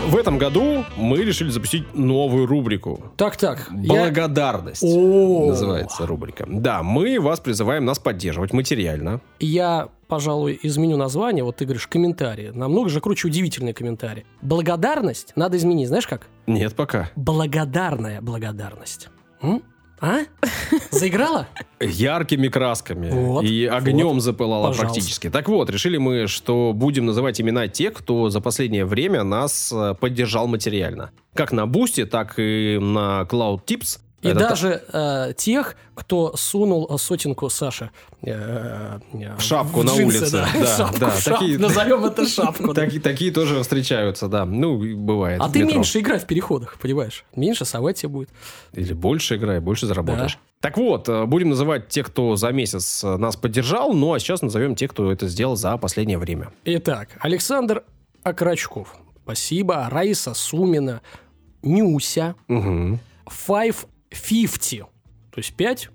В 0.09 0.17
этом 0.17 0.39
году 0.39 0.85
мы 0.97 1.19
решили 1.19 1.51
запустить 1.51 1.95
новую 1.95 2.47
рубрику. 2.47 3.13
Так-так. 3.17 3.69
я- 3.71 3.93
Благодарность. 4.05 4.83
О. 4.83 5.47
Называется 5.49 6.07
рубрика. 6.07 6.47
Да, 6.49 6.83
мы 6.83 7.21
вас 7.21 7.41
призываем 7.41 7.85
нас 7.85 7.99
поддерживать 7.99 8.55
материально. 8.55 9.21
Я, 9.39 9.89
пожалуй, 10.07 10.59
изменю 10.63 10.97
название. 10.97 11.45
Вот 11.45 11.57
ты 11.57 11.67
говоришь 11.67 11.87
комментарии. 11.87 12.51
Намного 12.55 12.89
же 12.89 13.01
круче 13.03 13.29
удивительные 13.29 13.75
комментарии. 13.75 14.25
Благодарность 14.41 15.33
надо 15.37 15.59
изменить. 15.59 15.89
Знаешь 15.89 16.07
как? 16.07 16.29
Нет, 16.47 16.75
пока. 16.75 17.11
Благодарная 17.15 18.23
благодарность. 18.23 19.11
М? 19.43 19.63
А? 20.01 20.21
Заиграла? 20.91 21.49
яркими 21.81 22.49
красками 22.49 23.11
Вот, 23.11 23.45
и 23.45 23.67
огнем 23.67 24.15
вот. 24.15 24.23
запылала 24.23 24.69
Пожалуйста. 24.69 24.85
практически. 24.85 25.31
Так 25.31 25.49
вот, 25.49 25.71
решили 25.71 25.97
мы, 25.97 26.27
что 26.27 26.73
будем 26.75 27.07
называть 27.07 27.41
имена 27.41 27.69
тех, 27.69 27.95
кто 27.95 28.31
за 28.31 28.41
последнее 28.41 28.85
время 28.85 29.23
нас 29.23 29.73
э, 29.73 29.95
поддержал 29.99 30.47
материально. 30.47 31.11
Как 31.35 31.53
на 31.53 31.67
Boosty, 31.67 32.05
так 32.05 32.35
и 32.39 32.79
на 32.81 33.27
Cloud 33.29 33.65
Tips. 33.65 34.01
И 34.21 34.29
Это 34.29 34.41
та- 34.41 34.49
даже 34.49 34.83
э, 34.93 35.33
тех, 35.37 35.77
кто 35.95 36.37
сунул 36.37 36.89
э, 36.91 36.99
сотенку 36.99 37.49
Саши 37.49 37.91
э, 38.23 38.99
э, 39.13 39.37
В 39.37 39.41
шапку 39.41 39.85
на 39.85 39.91
джинсы, 39.91 40.05
улице. 40.07 40.31
Да, 40.33 40.49
Да, 40.55 40.67
шапку, 40.77 40.99
да, 40.99 41.11
в 41.11 41.21
шапку. 41.21 41.39
такие- 41.45 41.59
Назовем 41.59 42.05
это 42.05 42.27
шапку. 42.27 42.75
такие 42.75 43.31
тоже 43.31 43.63
встречаются, 43.63 44.27
да. 44.29 44.45
Ну, 44.45 44.97
бывает. 44.97 45.41
А 45.41 45.47
в 45.47 45.53
ты 45.53 45.63
меньше 45.65 46.01
играй 46.01 46.19
в 46.19 46.25
переходах, 46.27 46.79
понимаешь? 46.81 47.25
Меньше 47.37 47.65
совать 47.65 47.97
тебе 47.99 48.09
будет. 48.09 48.29
Или 48.73 48.93
больше 48.93 49.37
играй, 49.37 49.61
больше 49.61 49.87
заработаешь. 49.87 50.39
Так 50.61 50.77
вот, 50.77 51.09
э, 51.09 51.25
будем 51.27 51.51
называть 51.51 51.89
тех, 51.89 52.09
кто 52.09 52.35
за 52.35 52.51
месяц 52.51 53.05
э, 53.05 53.17
нас 53.19 53.37
поддержал, 53.37 53.93
ну 53.93 54.15
а 54.15 54.19
сейчас 54.19 54.43
назовем 54.43 54.75
тех, 54.75 54.91
кто 54.91 55.13
это 55.13 55.29
сделал 55.29 55.55
за 55.55 55.77
последнее 55.77 56.19
время. 56.19 56.51
Итак, 56.65 57.11
Александр 57.21 57.85
Окрачков. 58.25 58.97
Спасибо. 59.23 59.87
Раиса 59.89 60.35
Сумина. 60.35 61.03
Нюся. 61.63 62.35
Угу. 62.49 62.99
550. 64.11 64.81
То 64.81 65.39
есть 65.39 65.55
5 65.55 65.91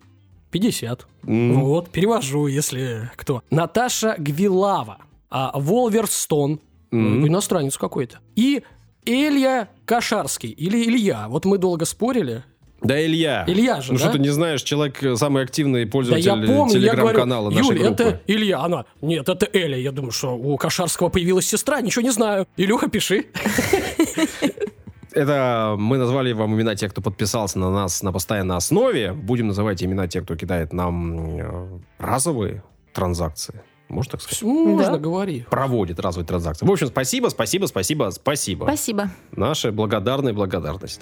50. 0.51 1.07
М. 1.25 1.61
Вот, 1.61 1.89
перевожу, 1.89 2.47
если 2.47 3.09
кто. 3.15 3.41
Наташа 3.49 4.15
Гвилава. 4.17 4.97
А, 5.29 5.51
Волверстон. 5.59 6.59
Ну, 6.91 7.27
Иностранец 7.27 7.75
какой-то. 7.77 8.19
И 8.35 8.61
Илья 9.03 9.67
Кошарский. 9.85 10.49
Или 10.51 10.83
Илья. 10.83 11.25
Вот 11.27 11.45
мы 11.45 11.57
долго 11.57 11.85
спорили. 11.85 12.43
Да, 12.83 13.03
Илья. 13.03 13.45
Илья 13.47 13.81
же, 13.81 13.93
Ну 13.93 13.97
да? 13.97 14.03
что 14.03 14.13
ты 14.13 14.19
не 14.19 14.29
знаешь, 14.29 14.61
человек 14.61 15.01
самый 15.17 15.41
активный 15.43 15.85
Да 15.85 15.91
пользователь 15.91 16.25
я 16.25 16.33
помню, 16.35 16.77
я 16.79 16.91
говорю, 16.91 17.07
телеграм-канала 17.07 17.49
нашей 17.49 17.65
Юль, 17.65 17.79
группы. 17.79 18.03
это 18.03 18.21
Илья. 18.27 18.59
Она, 18.59 18.85
нет, 19.01 19.27
это 19.29 19.47
Эля. 19.53 19.77
Я 19.79 19.91
думаю, 19.91 20.11
что 20.11 20.35
у 20.35 20.55
Кошарского 20.57 21.07
появилась 21.09 21.47
сестра, 21.47 21.79
ничего 21.81 22.03
не 22.03 22.11
знаю. 22.11 22.45
Илюха, 22.57 22.89
пиши. 22.89 23.25
Это 25.13 25.75
мы 25.77 25.97
назвали 25.97 26.33
вам 26.33 26.55
имена 26.55 26.75
тех, 26.75 26.91
кто 26.91 27.01
подписался 27.01 27.59
на 27.59 27.69
нас 27.71 28.01
на 28.01 28.11
постоянной 28.11 28.55
основе. 28.57 29.13
Будем 29.13 29.47
называть 29.47 29.83
имена 29.83 30.07
тех, 30.07 30.23
кто 30.23 30.35
кидает 30.35 30.73
нам 30.73 31.39
э, 31.39 31.79
разовые 31.99 32.63
транзакции. 32.93 33.61
Можно 33.89 34.11
так 34.13 34.21
сказать? 34.21 34.41
Можно, 34.41 34.93
Да. 34.93 34.97
говори. 34.97 35.45
Проводит 35.51 35.99
разовые 35.99 36.25
транзакции. 36.25 36.65
В 36.65 36.71
общем, 36.71 36.87
спасибо, 36.87 37.27
спасибо, 37.27 37.67
спасибо, 37.67 38.09
спасибо. 38.11 38.63
Спасибо. 38.63 39.09
Наша 39.35 39.71
благодарная 39.71 40.33
благодарность. 40.33 41.01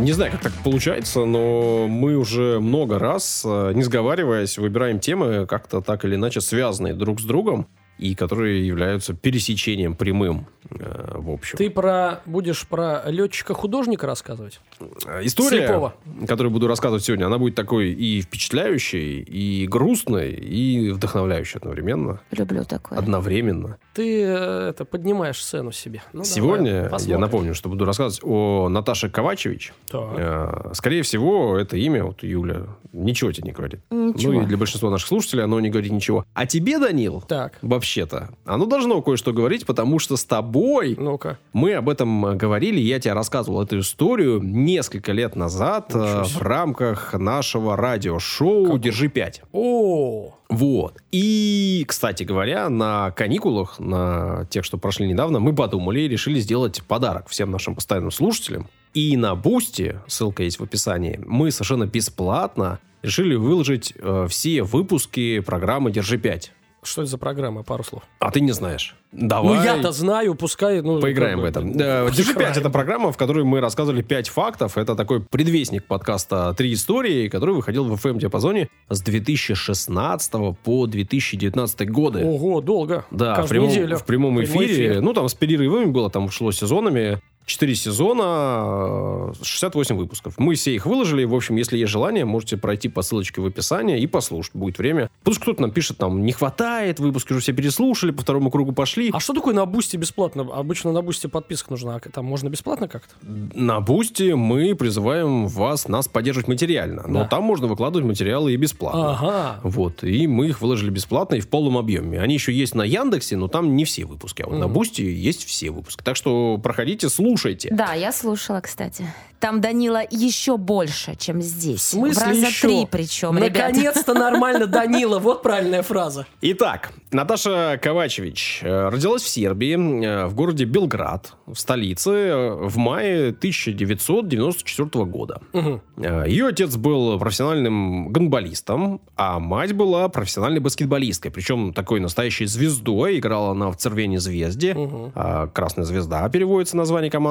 Не 0.00 0.10
знаю, 0.10 0.32
как 0.32 0.40
так 0.40 0.52
получается, 0.64 1.24
но 1.24 1.86
мы 1.86 2.16
уже 2.16 2.58
много 2.58 2.98
раз, 2.98 3.44
э, 3.46 3.72
не 3.74 3.84
сговариваясь, 3.84 4.58
выбираем 4.58 4.98
темы, 4.98 5.46
как-то 5.46 5.80
так 5.80 6.04
или 6.04 6.16
иначе 6.16 6.40
связанные 6.40 6.94
друг 6.94 7.20
с 7.20 7.24
другом, 7.24 7.68
и 7.98 8.14
которые 8.14 8.66
являются 8.66 9.14
пересечением 9.14 9.94
прямым, 9.94 10.46
э, 10.70 11.12
в 11.16 11.30
общем. 11.30 11.56
Ты 11.58 11.70
про 11.70 12.20
будешь 12.26 12.66
про 12.66 13.02
летчика-художника 13.06 14.06
рассказывать? 14.06 14.60
Э, 15.06 15.20
История, 15.22 15.66
Слепого. 15.66 15.94
которую 16.26 16.52
буду 16.52 16.66
рассказывать 16.66 17.04
сегодня, 17.04 17.26
она 17.26 17.38
будет 17.38 17.54
такой 17.54 17.92
и 17.92 18.20
впечатляющей, 18.22 19.20
и 19.20 19.66
грустной, 19.66 20.32
и 20.32 20.90
вдохновляющей 20.90 21.58
одновременно. 21.58 22.20
Люблю 22.30 22.64
такое. 22.64 22.98
Одновременно. 22.98 23.76
Ты 23.94 24.22
э, 24.22 24.68
это 24.70 24.84
поднимаешь 24.84 25.42
сцену 25.42 25.70
себе. 25.72 26.02
Ну, 26.12 26.24
Сегодня 26.24 26.84
давай, 26.84 27.04
я 27.06 27.18
напомню, 27.18 27.54
что 27.54 27.68
буду 27.68 27.84
рассказывать 27.84 28.20
о 28.24 28.68
Наташе 28.68 29.08
Ковачевич. 29.08 29.72
Так. 29.88 30.14
Э, 30.16 30.70
Скорее 30.74 31.02
всего, 31.02 31.56
это 31.56 31.76
имя, 31.76 32.04
вот 32.04 32.22
Юля, 32.22 32.66
ничего 32.92 33.30
тебе 33.32 33.48
не 33.48 33.52
говорит. 33.52 33.80
Ничего. 33.90 34.32
Ну 34.32 34.42
и 34.42 34.46
для 34.46 34.56
большинства 34.56 34.90
наших 34.90 35.08
слушателей 35.08 35.44
оно 35.44 35.60
не 35.60 35.70
говорит 35.70 35.92
ничего. 35.92 36.24
А 36.34 36.46
тебе, 36.46 36.78
Данил, 36.78 37.22
Так, 37.26 37.58
вообще-то, 37.84 38.30
оно 38.46 38.64
должно 38.64 39.02
кое-что 39.02 39.34
говорить, 39.34 39.66
потому 39.66 39.98
что 39.98 40.16
с 40.16 40.24
тобой 40.24 40.96
ну-ка. 40.98 41.38
мы 41.52 41.74
об 41.74 41.90
этом 41.90 42.38
говорили, 42.38 42.80
я 42.80 42.98
тебе 42.98 43.12
рассказывал 43.12 43.62
эту 43.62 43.80
историю 43.80 44.40
несколько 44.42 45.12
лет 45.12 45.36
назад 45.36 45.90
э, 45.94 46.22
в 46.24 46.40
рамках 46.40 47.12
нашего 47.12 47.76
радиошоу 47.76 48.62
Какого? 48.62 48.78
«Держи 48.78 49.08
5». 49.08 49.42
О, 49.52 50.34
Вот. 50.48 51.02
И, 51.12 51.84
кстати 51.86 52.22
говоря, 52.22 52.70
на 52.70 53.10
каникулах, 53.10 53.78
на 53.78 54.46
тех, 54.48 54.64
что 54.64 54.78
прошли 54.78 55.06
недавно, 55.06 55.38
мы 55.38 55.54
подумали 55.54 56.00
и 56.00 56.08
решили 56.08 56.40
сделать 56.40 56.82
подарок 56.84 57.28
всем 57.28 57.50
нашим 57.50 57.74
постоянным 57.74 58.10
слушателям. 58.10 58.68
И 58.94 59.14
на 59.18 59.34
Boosty, 59.34 60.00
ссылка 60.06 60.42
есть 60.42 60.58
в 60.58 60.62
описании, 60.62 61.20
мы 61.26 61.50
совершенно 61.50 61.84
бесплатно 61.84 62.78
решили 63.02 63.34
выложить 63.34 63.92
э, 63.98 64.26
все 64.30 64.62
выпуски 64.62 65.40
программы 65.40 65.90
«Держи 65.90 66.16
5». 66.16 66.50
Что 66.86 67.02
это 67.02 67.10
за 67.10 67.18
программа, 67.18 67.62
пару 67.62 67.84
слов? 67.84 68.02
А 68.20 68.30
ты 68.30 68.40
не 68.40 68.52
знаешь. 68.52 68.94
Давай. 69.12 69.56
Ну, 69.58 69.62
я-то 69.62 69.92
знаю, 69.92 70.34
пускай... 70.34 70.80
Ну, 70.82 71.00
Поиграем 71.00 71.40
как 71.40 71.52
в 71.52 71.54
бы, 71.54 71.68
этом. 71.68 71.76
Да, 71.78 72.10
«Держи 72.10 72.32
5» 72.32 72.34
поиграем. 72.34 72.58
это 72.58 72.70
программа, 72.70 73.12
в 73.12 73.16
которой 73.16 73.44
мы 73.44 73.60
рассказывали 73.60 74.02
5 74.02 74.28
фактов. 74.28 74.76
Это 74.76 74.96
такой 74.96 75.20
предвестник 75.20 75.84
подкаста 75.86 76.52
«Три 76.56 76.72
истории», 76.74 77.28
который 77.28 77.54
выходил 77.54 77.84
в 77.84 77.94
FM-диапазоне 78.04 78.68
с 78.88 79.00
2016 79.02 80.32
по 80.62 80.86
2019 80.86 81.90
годы. 81.90 82.24
Ого, 82.24 82.60
долго. 82.60 83.04
Да, 83.10 83.42
в 83.42 83.48
прямом, 83.48 83.68
неделю. 83.70 83.96
в 83.96 84.04
прямом 84.04 84.36
Прямой 84.36 84.66
эфире. 84.66 84.88
эфир. 84.90 85.00
Ну, 85.00 85.12
там 85.12 85.28
с 85.28 85.34
перерывами 85.34 85.86
было, 85.86 86.10
там 86.10 86.30
шло 86.30 86.50
сезонами. 86.52 87.20
Четыре 87.46 87.74
сезона, 87.74 89.32
э, 89.38 89.44
68 89.44 89.96
выпусков. 89.96 90.34
Мы 90.38 90.54
все 90.54 90.74
их 90.74 90.86
выложили. 90.86 91.24
В 91.24 91.34
общем, 91.34 91.56
если 91.56 91.76
есть 91.76 91.92
желание, 91.92 92.24
можете 92.24 92.56
пройти 92.56 92.88
по 92.88 93.02
ссылочке 93.02 93.42
в 93.42 93.46
описании 93.46 94.00
и 94.00 94.06
послушать. 94.06 94.54
Будет 94.54 94.78
время. 94.78 95.10
Что 95.30 95.40
кто-то 95.40 95.60
нам 95.60 95.70
пишет, 95.70 95.98
там, 95.98 96.24
не 96.24 96.32
хватает, 96.32 97.00
выпуски 97.00 97.32
уже 97.32 97.42
все 97.42 97.52
переслушали, 97.52 98.12
по 98.12 98.22
второму 98.22 98.50
кругу 98.50 98.72
пошли. 98.72 99.10
А 99.12 99.20
что 99.20 99.34
такое 99.34 99.52
на 99.54 99.66
Boosty 99.66 99.98
бесплатно? 99.98 100.48
Обычно 100.54 100.92
на 100.92 101.02
Boosty 101.02 101.26
подписка 101.26 101.70
нужна. 101.70 101.96
а 101.96 102.00
Там 102.08 102.24
можно 102.24 102.48
бесплатно 102.48 102.88
как-то? 102.88 103.14
На 103.22 103.80
Boosty 103.80 104.32
мы 104.32 104.74
призываем 104.74 105.46
вас, 105.46 105.86
нас 105.86 106.08
поддерживать 106.08 106.48
материально. 106.48 107.04
Но 107.06 107.20
Да. 107.24 107.28
там 107.28 107.44
можно 107.44 107.66
выкладывать 107.66 108.06
материалы 108.06 108.54
и 108.54 108.56
бесплатно. 108.56 109.10
Ага. 109.12 109.60
Вот, 109.64 110.02
и 110.02 110.26
мы 110.26 110.46
их 110.48 110.62
выложили 110.62 110.88
бесплатно 110.88 111.34
и 111.34 111.40
в 111.40 111.48
полном 111.48 111.76
объеме. 111.76 112.20
Они 112.20 112.32
еще 112.34 112.54
есть 112.54 112.74
на 112.74 112.84
Яндексе, 112.84 113.36
но 113.36 113.48
там 113.48 113.76
не 113.76 113.84
все 113.84 114.06
выпуски. 114.06 114.40
А 114.40 114.46
вот 114.46 114.58
на 114.58 114.64
Мгм. 114.66 114.72
Boosty 114.74 115.02
есть 115.02 115.44
все 115.44 115.70
выпуски. 115.70 116.02
Так 116.02 116.16
что 116.16 116.58
проходите, 116.62 117.10
слушайте. 117.10 117.33
Да, 117.70 117.92
я 117.94 118.12
слушала, 118.12 118.60
кстати. 118.60 119.04
Там 119.40 119.60
Данила 119.60 120.00
еще 120.10 120.56
больше, 120.56 121.16
чем 121.16 121.42
здесь. 121.42 121.80
В 121.80 121.82
смысле 121.82 122.22
В 122.22 122.28
раза 122.28 122.46
еще? 122.46 122.66
три 122.66 122.88
причем. 122.90 123.34
Наконец-то 123.34 124.14
нормально, 124.14 124.66
Данила. 124.66 125.18
Вот 125.18 125.42
правильная 125.42 125.82
фраза. 125.82 126.26
Итак, 126.40 126.92
Наташа 127.12 127.78
Ковачевич 127.82 128.60
э, 128.62 128.88
родилась 128.88 129.20
в 129.22 129.28
Сербии, 129.28 129.74
э, 129.76 130.26
в 130.28 130.34
городе 130.34 130.64
Белград, 130.64 131.34
в 131.46 131.56
столице, 131.56 132.10
э, 132.10 132.54
в 132.54 132.78
мае 132.78 133.32
1994 133.32 135.04
года. 135.04 135.40
Э, 135.52 136.24
Ее 136.26 136.46
отец 136.48 136.76
был 136.76 137.18
профессиональным 137.18 138.08
гандболистом, 138.12 139.00
а 139.16 139.38
мать 139.40 139.74
была 139.74 140.08
профессиональной 140.08 140.60
баскетболисткой. 140.60 141.30
Причем 141.30 141.72
такой 141.72 142.00
настоящей 142.00 142.46
звездой. 142.46 143.18
Играла 143.18 143.50
она 143.50 143.70
в 143.70 143.76
Цервене 143.76 144.20
Звезде. 144.20 144.74
А, 145.14 145.48
Красная 145.48 145.84
звезда 145.84 146.26
переводится 146.30 146.76
название 146.76 147.10
команды. 147.10 147.23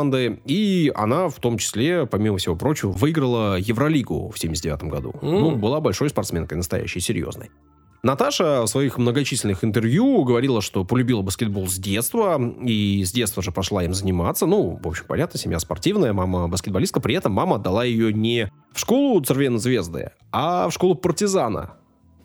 И 0.46 0.92
она 0.96 1.30
в 1.30 1.36
том 1.36 1.58
числе, 1.58 2.06
помимо 2.06 2.38
всего 2.38 2.56
прочего, 2.56 2.92
выиграла 2.92 3.58
Евролигу 3.58 4.30
в 4.30 4.40
79 4.40 4.84
году. 4.84 5.14
М. 5.22 5.30
Ну, 5.30 5.56
была 5.56 5.80
большой 5.82 6.10
спортсменкой, 6.10 6.58
настоящей, 6.58 7.00
серьезной. 7.00 7.50
Наташа 8.04 8.64
в 8.64 8.68
своих 8.68 8.98
многочисленных 8.98 9.64
интервью 9.64 10.26
говорила, 10.26 10.62
что 10.62 10.84
полюбила 10.84 11.22
баскетбол 11.22 11.70
с 11.70 11.76
детства, 11.76 12.38
и 12.62 13.02
с 13.06 13.14
детства 13.14 13.42
же 13.42 13.54
пошла 13.54 13.82
им 13.86 13.94
заниматься. 13.94 14.46
Ну, 14.46 14.78
в 14.84 14.86
общем, 14.86 15.06
понятно, 15.08 15.40
семья 15.40 15.58
спортивная, 15.60 16.12
мама 16.12 16.50
баскетболистка. 16.50 17.00
При 17.00 17.16
этом 17.16 17.32
мама 17.32 17.56
отдала 17.56 17.86
ее 17.86 18.12
не 18.12 18.52
в 18.74 18.80
школу 18.80 19.22
Цервена 19.22 19.58
Звезды, 19.58 20.12
а 20.34 20.68
в 20.68 20.74
школу 20.74 20.96
партизана. 20.96 21.76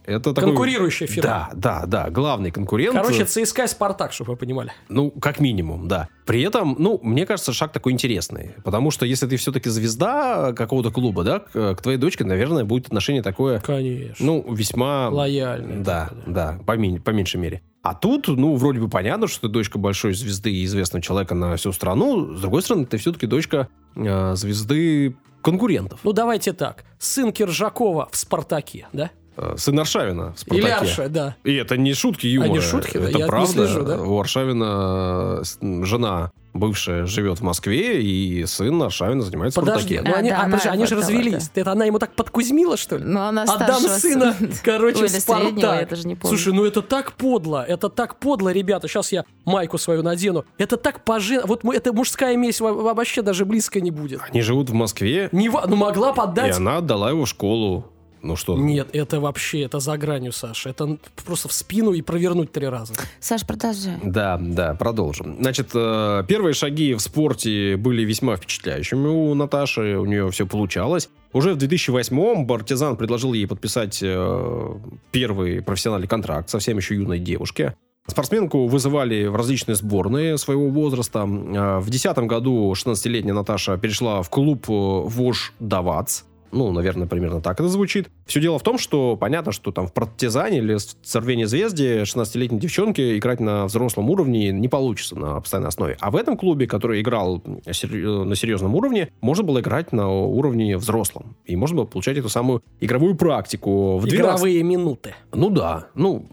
Это 0.08 0.32
такой... 0.32 0.50
Конкурирующая 0.52 1.06
фирма. 1.06 1.28
Да, 1.28 1.50
да, 1.54 1.86
да, 1.86 2.10
главный 2.10 2.50
конкурент. 2.50 2.94
Короче, 2.94 3.26
ЦСКА 3.26 3.64
и 3.64 3.66
Спартак, 3.66 4.12
чтобы 4.14 4.32
вы 4.32 4.36
понимали. 4.38 4.72
Ну, 4.88 5.10
как 5.10 5.38
минимум, 5.38 5.86
да. 5.86 6.08
При 6.24 6.40
этом, 6.40 6.76
ну, 6.78 6.98
мне 7.02 7.26
кажется, 7.26 7.52
шаг 7.52 7.72
такой 7.72 7.92
интересный. 7.92 8.54
Потому 8.64 8.90
что 8.90 9.04
если 9.04 9.26
ты 9.26 9.36
все-таки 9.36 9.68
звезда 9.68 10.54
какого-то 10.54 10.90
клуба, 10.90 11.24
да, 11.24 11.40
к, 11.40 11.74
к 11.74 11.82
твоей 11.82 11.98
дочке, 11.98 12.24
наверное, 12.24 12.64
будет 12.64 12.86
отношение 12.86 13.22
такое, 13.22 13.60
Конечно. 13.60 14.24
ну, 14.24 14.54
весьма... 14.54 15.10
Лояльный. 15.10 15.82
Да, 15.82 16.10
да, 16.26 16.58
по, 16.66 16.76
ми- 16.76 16.98
по 16.98 17.10
меньшей 17.10 17.36
мере. 17.36 17.62
А 17.82 17.94
тут, 17.94 18.28
ну, 18.28 18.56
вроде 18.56 18.80
бы 18.80 18.88
понятно, 18.88 19.28
что 19.28 19.42
ты 19.42 19.52
дочка 19.52 19.78
большой 19.78 20.14
звезды 20.14 20.50
и 20.50 20.64
известного 20.64 21.02
человека 21.02 21.34
на 21.34 21.56
всю 21.56 21.72
страну. 21.72 22.34
С 22.34 22.40
другой 22.40 22.62
стороны, 22.62 22.86
ты 22.86 22.96
все-таки 22.96 23.26
дочка 23.26 23.68
э, 23.94 24.34
звезды 24.36 25.16
конкурентов. 25.42 26.00
Ну, 26.02 26.12
давайте 26.12 26.52
так. 26.52 26.84
Сын 26.98 27.30
Киржакова 27.32 28.08
в 28.10 28.16
«Спартаке», 28.16 28.88
да? 28.92 29.10
Э, 29.40 29.54
сын 29.56 29.78
Аршавина 29.78 30.32
в 30.36 30.52
Или 30.52 30.60
«Спартаке». 30.60 30.74
Арша, 30.90 31.08
да. 31.08 31.36
И 31.44 31.54
это 31.54 31.76
не 31.76 31.94
шутки 31.94 32.26
юмора. 32.26 32.50
А, 32.50 32.52
не 32.54 32.60
шутки, 32.60 32.98
да? 32.98 33.08
Это 33.08 33.18
Я 33.18 33.26
правда. 33.26 33.52
слежу, 33.52 33.82
да? 33.84 34.02
У 34.02 34.18
Аршавина 34.18 35.42
э, 35.60 35.84
жена 35.84 36.32
бывшая 36.54 37.06
живет 37.06 37.38
в 37.38 37.42
Москве, 37.42 38.02
и 38.02 38.44
сын 38.46 38.82
Аршавина 38.82 39.22
занимается 39.22 39.60
в 39.60 39.64
Подожди, 39.64 39.94
«Спартаке». 39.94 40.10
ну 40.10 40.16
А, 40.16 40.18
они, 40.18 40.30
да, 40.30 40.36
а, 40.36 40.40
она 40.40 40.50
подожди, 40.56 40.68
они 40.70 40.86
же 40.86 40.96
развелись. 40.96 41.50
Это 41.54 41.70
она 41.70 41.84
ему 41.84 42.00
так 42.00 42.16
подкузмила, 42.16 42.76
что 42.76 42.96
ли? 42.96 43.04
Ну, 43.04 43.20
она 43.20 43.44
Отдам 43.44 43.80
сына, 43.80 44.34
короче, 44.64 44.98
Или 44.98 45.06
в 45.06 45.10
Спартак. 45.10 45.88
Слушай, 46.24 46.52
ну 46.52 46.64
это 46.64 46.82
так 46.82 47.12
подло, 47.12 47.64
это 47.64 47.88
так 47.88 48.18
подло, 48.18 48.48
ребята. 48.48 48.88
Сейчас 48.88 49.12
я 49.12 49.24
майку 49.44 49.78
свою 49.78 50.02
надену. 50.02 50.44
Это 50.56 50.76
так 50.76 51.04
пожи... 51.04 51.40
Вот 51.44 51.62
мы- 51.62 51.76
это 51.76 51.92
мужская 51.92 52.36
месть 52.36 52.60
во- 52.60 52.72
вообще 52.72 53.22
даже 53.22 53.44
близко 53.44 53.80
не 53.80 53.92
будет. 53.92 54.20
Они 54.28 54.42
живут 54.42 54.68
в 54.70 54.74
Москве, 54.74 55.28
Не 55.30 55.48
Ну 55.48 55.76
могла 55.76 56.10
и 56.10 56.14
поддать. 56.14 56.56
она 56.56 56.78
отдала 56.78 57.10
его 57.10 57.24
в 57.24 57.28
школу. 57.28 57.84
Ну 58.28 58.36
что, 58.36 58.58
Нет, 58.58 58.88
это 58.92 59.20
вообще, 59.20 59.62
это 59.62 59.80
за 59.80 59.96
гранью, 59.96 60.32
Саша. 60.32 60.68
Это 60.68 60.98
просто 61.24 61.48
в 61.48 61.52
спину 61.54 61.92
и 61.92 62.02
провернуть 62.02 62.52
три 62.52 62.68
раза. 62.68 62.92
Саш, 63.20 63.46
продолжай. 63.46 63.96
Да, 64.02 64.36
да, 64.38 64.74
продолжим. 64.74 65.38
Значит, 65.40 65.70
э, 65.74 66.24
первые 66.28 66.52
шаги 66.52 66.92
в 66.92 67.00
спорте 67.00 67.78
были 67.78 68.04
весьма 68.04 68.36
впечатляющими 68.36 69.08
у 69.08 69.32
Наташи, 69.32 69.96
у 69.96 70.04
нее 70.04 70.30
все 70.30 70.46
получалось. 70.46 71.08
Уже 71.32 71.54
в 71.54 71.56
2008-м 71.56 72.46
Партизан 72.46 72.98
предложил 72.98 73.32
ей 73.32 73.46
подписать 73.46 74.00
э, 74.02 74.74
первый 75.10 75.62
профессиональный 75.62 76.06
контракт, 76.06 76.50
совсем 76.50 76.76
еще 76.76 76.96
юной 76.96 77.20
девушке. 77.20 77.76
Спортсменку 78.06 78.66
вызывали 78.66 79.26
в 79.26 79.36
различные 79.36 79.74
сборные 79.74 80.36
своего 80.36 80.68
возраста. 80.68 81.20
Э, 81.20 81.78
В 81.78 81.88
2010 81.88 82.18
году 82.26 82.70
16-летняя 82.72 83.32
Наташа 83.32 83.78
перешла 83.78 84.20
в 84.20 84.28
клуб 84.28 84.66
Вож 84.68 85.54
Давац. 85.60 86.24
Ну, 86.52 86.72
наверное, 86.72 87.06
примерно 87.06 87.40
так 87.40 87.60
это 87.60 87.68
звучит. 87.68 88.08
Все 88.26 88.40
дело 88.40 88.58
в 88.58 88.62
том, 88.62 88.78
что 88.78 89.16
понятно, 89.16 89.52
что 89.52 89.70
там 89.72 89.86
в 89.86 89.92
партизане 89.92 90.58
или 90.58 90.74
в 90.74 90.80
Цервене 90.80 91.46
Звезде 91.46 92.02
16-летней 92.02 92.58
девчонке 92.58 93.16
играть 93.18 93.40
на 93.40 93.66
взрослом 93.66 94.10
уровне 94.10 94.50
не 94.50 94.68
получится 94.68 95.16
на 95.16 95.40
постоянной 95.40 95.68
основе. 95.68 95.96
А 96.00 96.10
в 96.10 96.16
этом 96.16 96.36
клубе, 96.36 96.66
который 96.66 97.00
играл 97.00 97.42
сер- 97.72 98.24
на 98.24 98.34
серьезном 98.34 98.74
уровне, 98.74 99.10
можно 99.20 99.44
было 99.44 99.60
играть 99.60 99.92
на 99.92 100.08
уровне 100.08 100.76
взрослом. 100.76 101.36
И 101.44 101.56
можно 101.56 101.76
было 101.78 101.84
получать 101.86 102.16
эту 102.18 102.28
самую 102.28 102.62
игровую 102.80 103.16
практику. 103.16 103.98
В 103.98 104.06
12 104.06 104.18
Игровые 104.18 104.62
минуты. 104.62 105.14
ну 105.32 105.50
да, 105.50 105.88
ну 105.94 106.26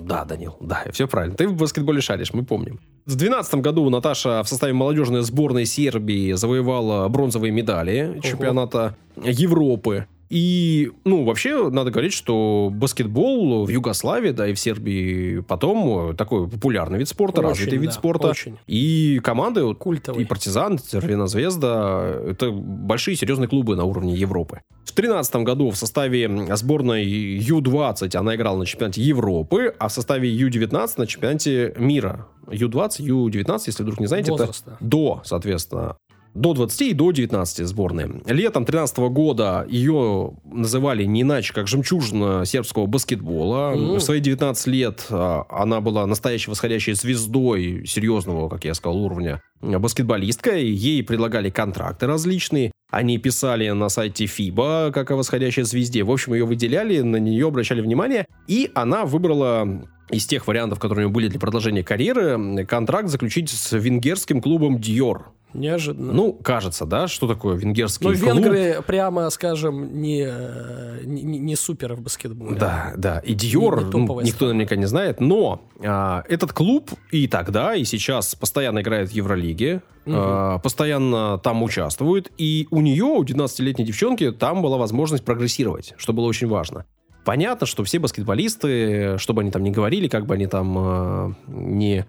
да, 0.00 0.24
Данил, 0.24 0.56
да, 0.60 0.84
все 0.92 1.06
правильно. 1.06 1.36
Ты 1.36 1.48
в 1.48 1.54
баскетболе 1.54 2.00
шаришь, 2.00 2.32
мы 2.32 2.44
помним. 2.44 2.80
В 3.04 3.16
2012 3.16 3.54
году 3.56 3.90
Наташа 3.90 4.44
в 4.44 4.48
составе 4.48 4.72
молодежной 4.72 5.22
сборной 5.22 5.66
Сербии 5.66 6.32
завоевала 6.34 7.08
бронзовые 7.08 7.50
медали 7.50 8.12
Ого. 8.12 8.20
чемпионата 8.20 8.96
Европы. 9.16 10.06
И, 10.32 10.90
ну, 11.04 11.24
вообще, 11.24 11.68
надо 11.68 11.90
говорить, 11.90 12.14
что 12.14 12.70
баскетбол 12.72 13.66
в 13.66 13.68
Югославии, 13.68 14.30
да, 14.30 14.48
и 14.48 14.54
в 14.54 14.58
Сербии 14.58 15.40
потом 15.40 16.16
такой 16.16 16.48
популярный 16.48 17.00
вид 17.00 17.08
спорта, 17.08 17.40
Очень, 17.42 17.48
развитый 17.50 17.76
вид 17.76 17.90
да, 17.90 17.92
спорта. 17.92 18.28
очень. 18.28 18.56
И 18.66 19.20
команды, 19.22 19.74
Культовый. 19.74 20.22
и 20.22 20.26
«Партизан», 20.26 20.78
«Цервена 20.78 21.26
Звезда»— 21.26 22.14
это 22.30 22.50
большие 22.50 23.14
серьезные 23.14 23.46
клубы 23.46 23.76
на 23.76 23.84
уровне 23.84 24.14
Европы. 24.14 24.62
В 24.84 24.94
2013 24.94 25.36
году 25.36 25.68
в 25.70 25.76
составе 25.76 26.56
сборной 26.56 27.04
Ю-20 27.04 28.16
она 28.16 28.34
играла 28.34 28.56
на 28.56 28.64
чемпионате 28.64 29.02
Европы, 29.02 29.74
а 29.78 29.88
в 29.88 29.92
составе 29.92 30.30
Ю-19 30.30 30.92
на 30.96 31.06
чемпионате 31.06 31.74
мира. 31.76 32.26
Ю-20, 32.50 33.02
Ю-19, 33.02 33.60
если 33.66 33.82
вдруг 33.82 34.00
не 34.00 34.06
знаете, 34.06 34.30
Возраста. 34.30 34.70
это 34.70 34.78
до, 34.80 35.20
соответственно, 35.24 35.96
до 36.34 36.54
20 36.54 36.80
и 36.82 36.92
до 36.94 37.10
19 37.10 37.66
сборные. 37.66 38.22
Летом 38.26 38.64
13 38.64 38.98
года 39.10 39.66
ее 39.68 40.32
называли 40.44 41.04
не 41.04 41.22
иначе, 41.22 41.52
как 41.52 41.68
жемчужина 41.68 42.44
сербского 42.44 42.86
баскетбола. 42.86 43.74
Мгм. 43.74 43.96
В 43.96 44.00
свои 44.00 44.20
19 44.20 44.66
лет 44.68 45.06
а, 45.10 45.44
она 45.50 45.80
была 45.80 46.06
настоящей 46.06 46.50
восходящей 46.50 46.94
звездой 46.94 47.84
серьезного, 47.86 48.48
как 48.48 48.64
я 48.64 48.74
сказал, 48.74 48.98
уровня 48.98 49.42
баскетболистка. 49.60 50.56
Ей 50.56 51.02
предлагали 51.02 51.50
контракты 51.50 52.06
различные. 52.06 52.72
Они 52.90 53.16
писали 53.18 53.70
на 53.70 53.88
сайте 53.88 54.24
FIBA, 54.24 54.92
как 54.92 55.10
о 55.10 55.16
восходящей 55.16 55.62
звезде. 55.62 56.02
В 56.04 56.10
общем, 56.10 56.34
ее 56.34 56.44
выделяли, 56.44 57.00
на 57.00 57.16
нее 57.16 57.48
обращали 57.48 57.80
внимание. 57.80 58.26
И 58.48 58.70
она 58.74 59.04
выбрала 59.04 59.86
из 60.10 60.26
тех 60.26 60.46
вариантов, 60.46 60.78
которые 60.78 61.06
у 61.06 61.08
нее 61.08 61.14
были 61.14 61.28
для 61.28 61.40
продолжения 61.40 61.82
карьеры, 61.82 62.66
контракт 62.66 63.08
заключить 63.08 63.48
с 63.48 63.72
венгерским 63.72 64.42
клубом 64.42 64.76
Dior. 64.76 65.22
Неожиданно. 65.54 66.12
Ну, 66.12 66.32
кажется, 66.32 66.86
да, 66.86 67.08
что 67.08 67.28
такое 67.28 67.56
венгерский 67.56 68.06
Ну, 68.06 68.14
клуб? 68.14 68.22
венгры, 68.26 68.82
прямо 68.86 69.28
скажем, 69.30 70.00
не, 70.00 70.24
э, 70.26 71.00
не, 71.04 71.22
не- 71.22 71.56
супер 71.56 71.94
в 71.94 72.00
баскетболе. 72.00 72.56
Да, 72.58 72.94
да. 72.96 73.18
И 73.18 73.34
Диор 73.34 73.78
Не- 73.80 73.84
не 73.84 73.90
топовая 73.90 74.24
никто 74.24 74.36
страна. 74.36 74.52
наверняка 74.54 74.76
не 74.76 74.86
знает, 74.86 75.20
но 75.20 75.62
а, 75.84 76.24
этот 76.28 76.52
клуб 76.52 76.90
и 77.10 77.26
тогда, 77.28 77.74
и 77.74 77.84
сейчас 77.84 78.34
постоянно 78.34 78.80
играет 78.80 79.10
в 79.10 79.12
Евролиге, 79.12 79.82
Мгм. 80.06 80.16
а, 80.18 80.58
постоянно 80.58 81.38
там 81.38 81.62
участвует, 81.62 82.32
и 82.38 82.66
у 82.70 82.80
нее, 82.80 83.04
у 83.04 83.22
19-летней 83.22 83.84
девчонки, 83.84 84.32
там 84.32 84.62
была 84.62 84.78
возможность 84.78 85.24
прогрессировать, 85.24 85.94
что 85.98 86.12
было 86.12 86.24
очень 86.26 86.48
важно. 86.48 86.86
Понятно, 87.24 87.66
что 87.68 87.84
все 87.84 87.98
баскетболисты, 88.00 89.16
что 89.18 89.32
бы 89.34 89.42
они 89.42 89.50
там 89.50 89.62
ни 89.62 89.70
говорили, 89.70 90.08
как 90.08 90.26
бы 90.26 90.34
они 90.34 90.46
там 90.46 90.74
а, 90.78 91.32
не 91.46 92.06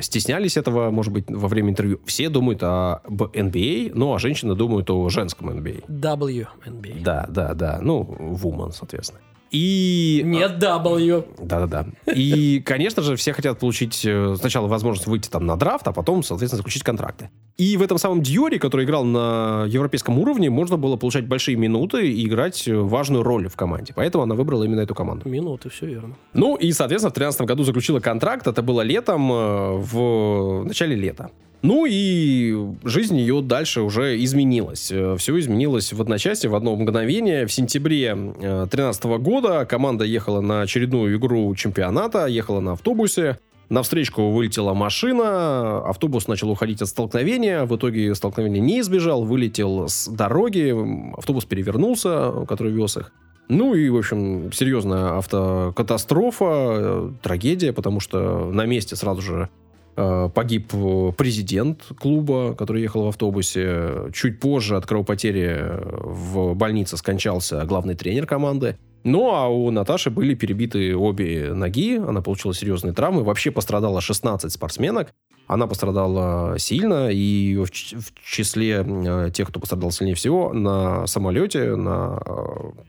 стеснялись 0.00 0.56
этого, 0.56 0.90
может 0.90 1.12
быть, 1.12 1.24
во 1.28 1.48
время 1.48 1.70
интервью, 1.70 2.00
все 2.04 2.28
думают 2.28 2.62
об 2.62 3.22
NBA, 3.22 3.92
ну, 3.94 4.14
а 4.14 4.18
женщины 4.18 4.54
думают 4.54 4.90
о 4.90 5.08
женском 5.08 5.50
NBA. 5.50 5.84
WNBA. 5.88 7.02
Да, 7.02 7.26
да, 7.28 7.54
да. 7.54 7.78
Ну, 7.82 8.02
woman, 8.42 8.72
соответственно. 8.72 9.20
И... 9.50 10.22
Нет 10.24 10.62
W. 10.62 11.24
Да-да-да. 11.38 11.86
И, 12.12 12.60
конечно 12.64 13.02
же, 13.02 13.16
все 13.16 13.32
хотят 13.32 13.58
получить 13.58 14.04
э, 14.04 14.36
сначала 14.38 14.66
возможность 14.66 15.06
выйти 15.06 15.28
там 15.28 15.46
на 15.46 15.56
драфт, 15.56 15.86
а 15.88 15.92
потом, 15.92 16.22
соответственно, 16.22 16.58
заключить 16.58 16.82
контракты. 16.82 17.30
И 17.56 17.76
в 17.76 17.82
этом 17.82 17.96
самом 17.96 18.22
Диоре, 18.22 18.58
который 18.58 18.84
играл 18.84 19.04
на 19.04 19.64
европейском 19.66 20.18
уровне, 20.18 20.50
можно 20.50 20.76
было 20.76 20.96
получать 20.96 21.26
большие 21.26 21.56
минуты 21.56 22.10
и 22.10 22.26
играть 22.26 22.68
э, 22.68 22.76
важную 22.76 23.22
роль 23.22 23.48
в 23.48 23.56
команде. 23.56 23.92
Поэтому 23.94 24.24
она 24.24 24.34
выбрала 24.34 24.64
именно 24.64 24.80
эту 24.80 24.94
команду. 24.94 25.28
Минуты, 25.28 25.70
все 25.70 25.86
верно. 25.86 26.16
Ну 26.34 26.56
и, 26.56 26.72
соответственно, 26.72 27.10
в 27.10 27.14
2013 27.14 27.40
году 27.42 27.64
заключила 27.64 28.00
контракт. 28.00 28.46
Это 28.46 28.62
было 28.62 28.82
летом, 28.82 29.32
э, 29.32 29.72
в 29.76 30.64
начале 30.64 30.96
лета. 30.96 31.30
Ну 31.62 31.86
и 31.88 32.54
жизнь 32.84 33.18
ее 33.18 33.42
дальше 33.42 33.80
уже 33.80 34.22
изменилась. 34.22 34.92
Все 35.18 35.38
изменилось 35.38 35.92
в 35.92 36.00
одночасье, 36.00 36.50
в 36.50 36.54
одно 36.54 36.76
мгновение. 36.76 37.46
В 37.46 37.52
сентябре 37.52 38.14
2013 38.14 39.04
года 39.20 39.64
команда 39.64 40.04
ехала 40.04 40.40
на 40.40 40.62
очередную 40.62 41.16
игру 41.16 41.54
чемпионата, 41.54 42.26
ехала 42.26 42.60
на 42.60 42.72
автобусе. 42.72 43.38
На 43.68 43.82
встречку 43.82 44.30
вылетела 44.30 44.74
машина, 44.74 45.78
автобус 45.78 46.28
начал 46.28 46.50
уходить 46.50 46.82
от 46.82 46.88
столкновения, 46.88 47.64
в 47.64 47.74
итоге 47.76 48.14
столкновения 48.14 48.60
не 48.60 48.78
избежал, 48.78 49.24
вылетел 49.24 49.88
с 49.88 50.06
дороги, 50.06 50.72
автобус 51.16 51.46
перевернулся, 51.46 52.32
который 52.46 52.70
вез 52.70 52.96
их. 52.96 53.12
Ну 53.48 53.74
и, 53.74 53.88
в 53.88 53.96
общем, 53.96 54.52
серьезная 54.52 55.18
автокатастрофа, 55.18 56.44
э, 56.48 57.10
трагедия, 57.22 57.72
потому 57.72 58.00
что 58.00 58.50
на 58.50 58.66
месте 58.66 58.96
сразу 58.96 59.20
же 59.22 59.48
э, 59.48 59.65
погиб 59.96 60.72
э, 60.74 61.12
президент 61.16 61.84
клуба, 61.98 62.54
который 62.54 62.82
ехал 62.82 63.04
в 63.04 63.08
автобусе. 63.08 64.10
Чуть 64.12 64.40
позже 64.40 64.76
от 64.76 64.86
кровопотери 64.86 65.56
э, 65.58 65.80
в 66.02 66.54
больнице 66.54 66.96
скончался 66.96 67.64
главный 67.64 67.94
тренер 67.94 68.26
команды. 68.26 68.76
Ну, 69.04 69.32
а 69.32 69.48
у 69.48 69.70
Наташи 69.70 70.10
были 70.10 70.34
перебиты 70.34 70.96
обе 70.96 71.52
ноги, 71.54 71.96
она 71.96 72.20
получила 72.22 72.52
серьезные 72.52 72.92
травмы. 72.92 73.22
Вообще 73.22 73.50
пострадало 73.50 74.00
16 74.00 74.52
спортсменок. 74.52 75.14
Она 75.46 75.68
пострадала 75.68 76.58
сильно, 76.58 77.08
и 77.10 77.56
в, 77.56 77.70
числе 77.70 78.84
э, 78.84 79.30
тех, 79.32 79.48
кто 79.48 79.60
пострадал 79.60 79.92
сильнее 79.92 80.16
всего, 80.16 80.52
на 80.52 81.06
самолете, 81.06 81.76
на 81.76 82.20
э, 82.26 82.42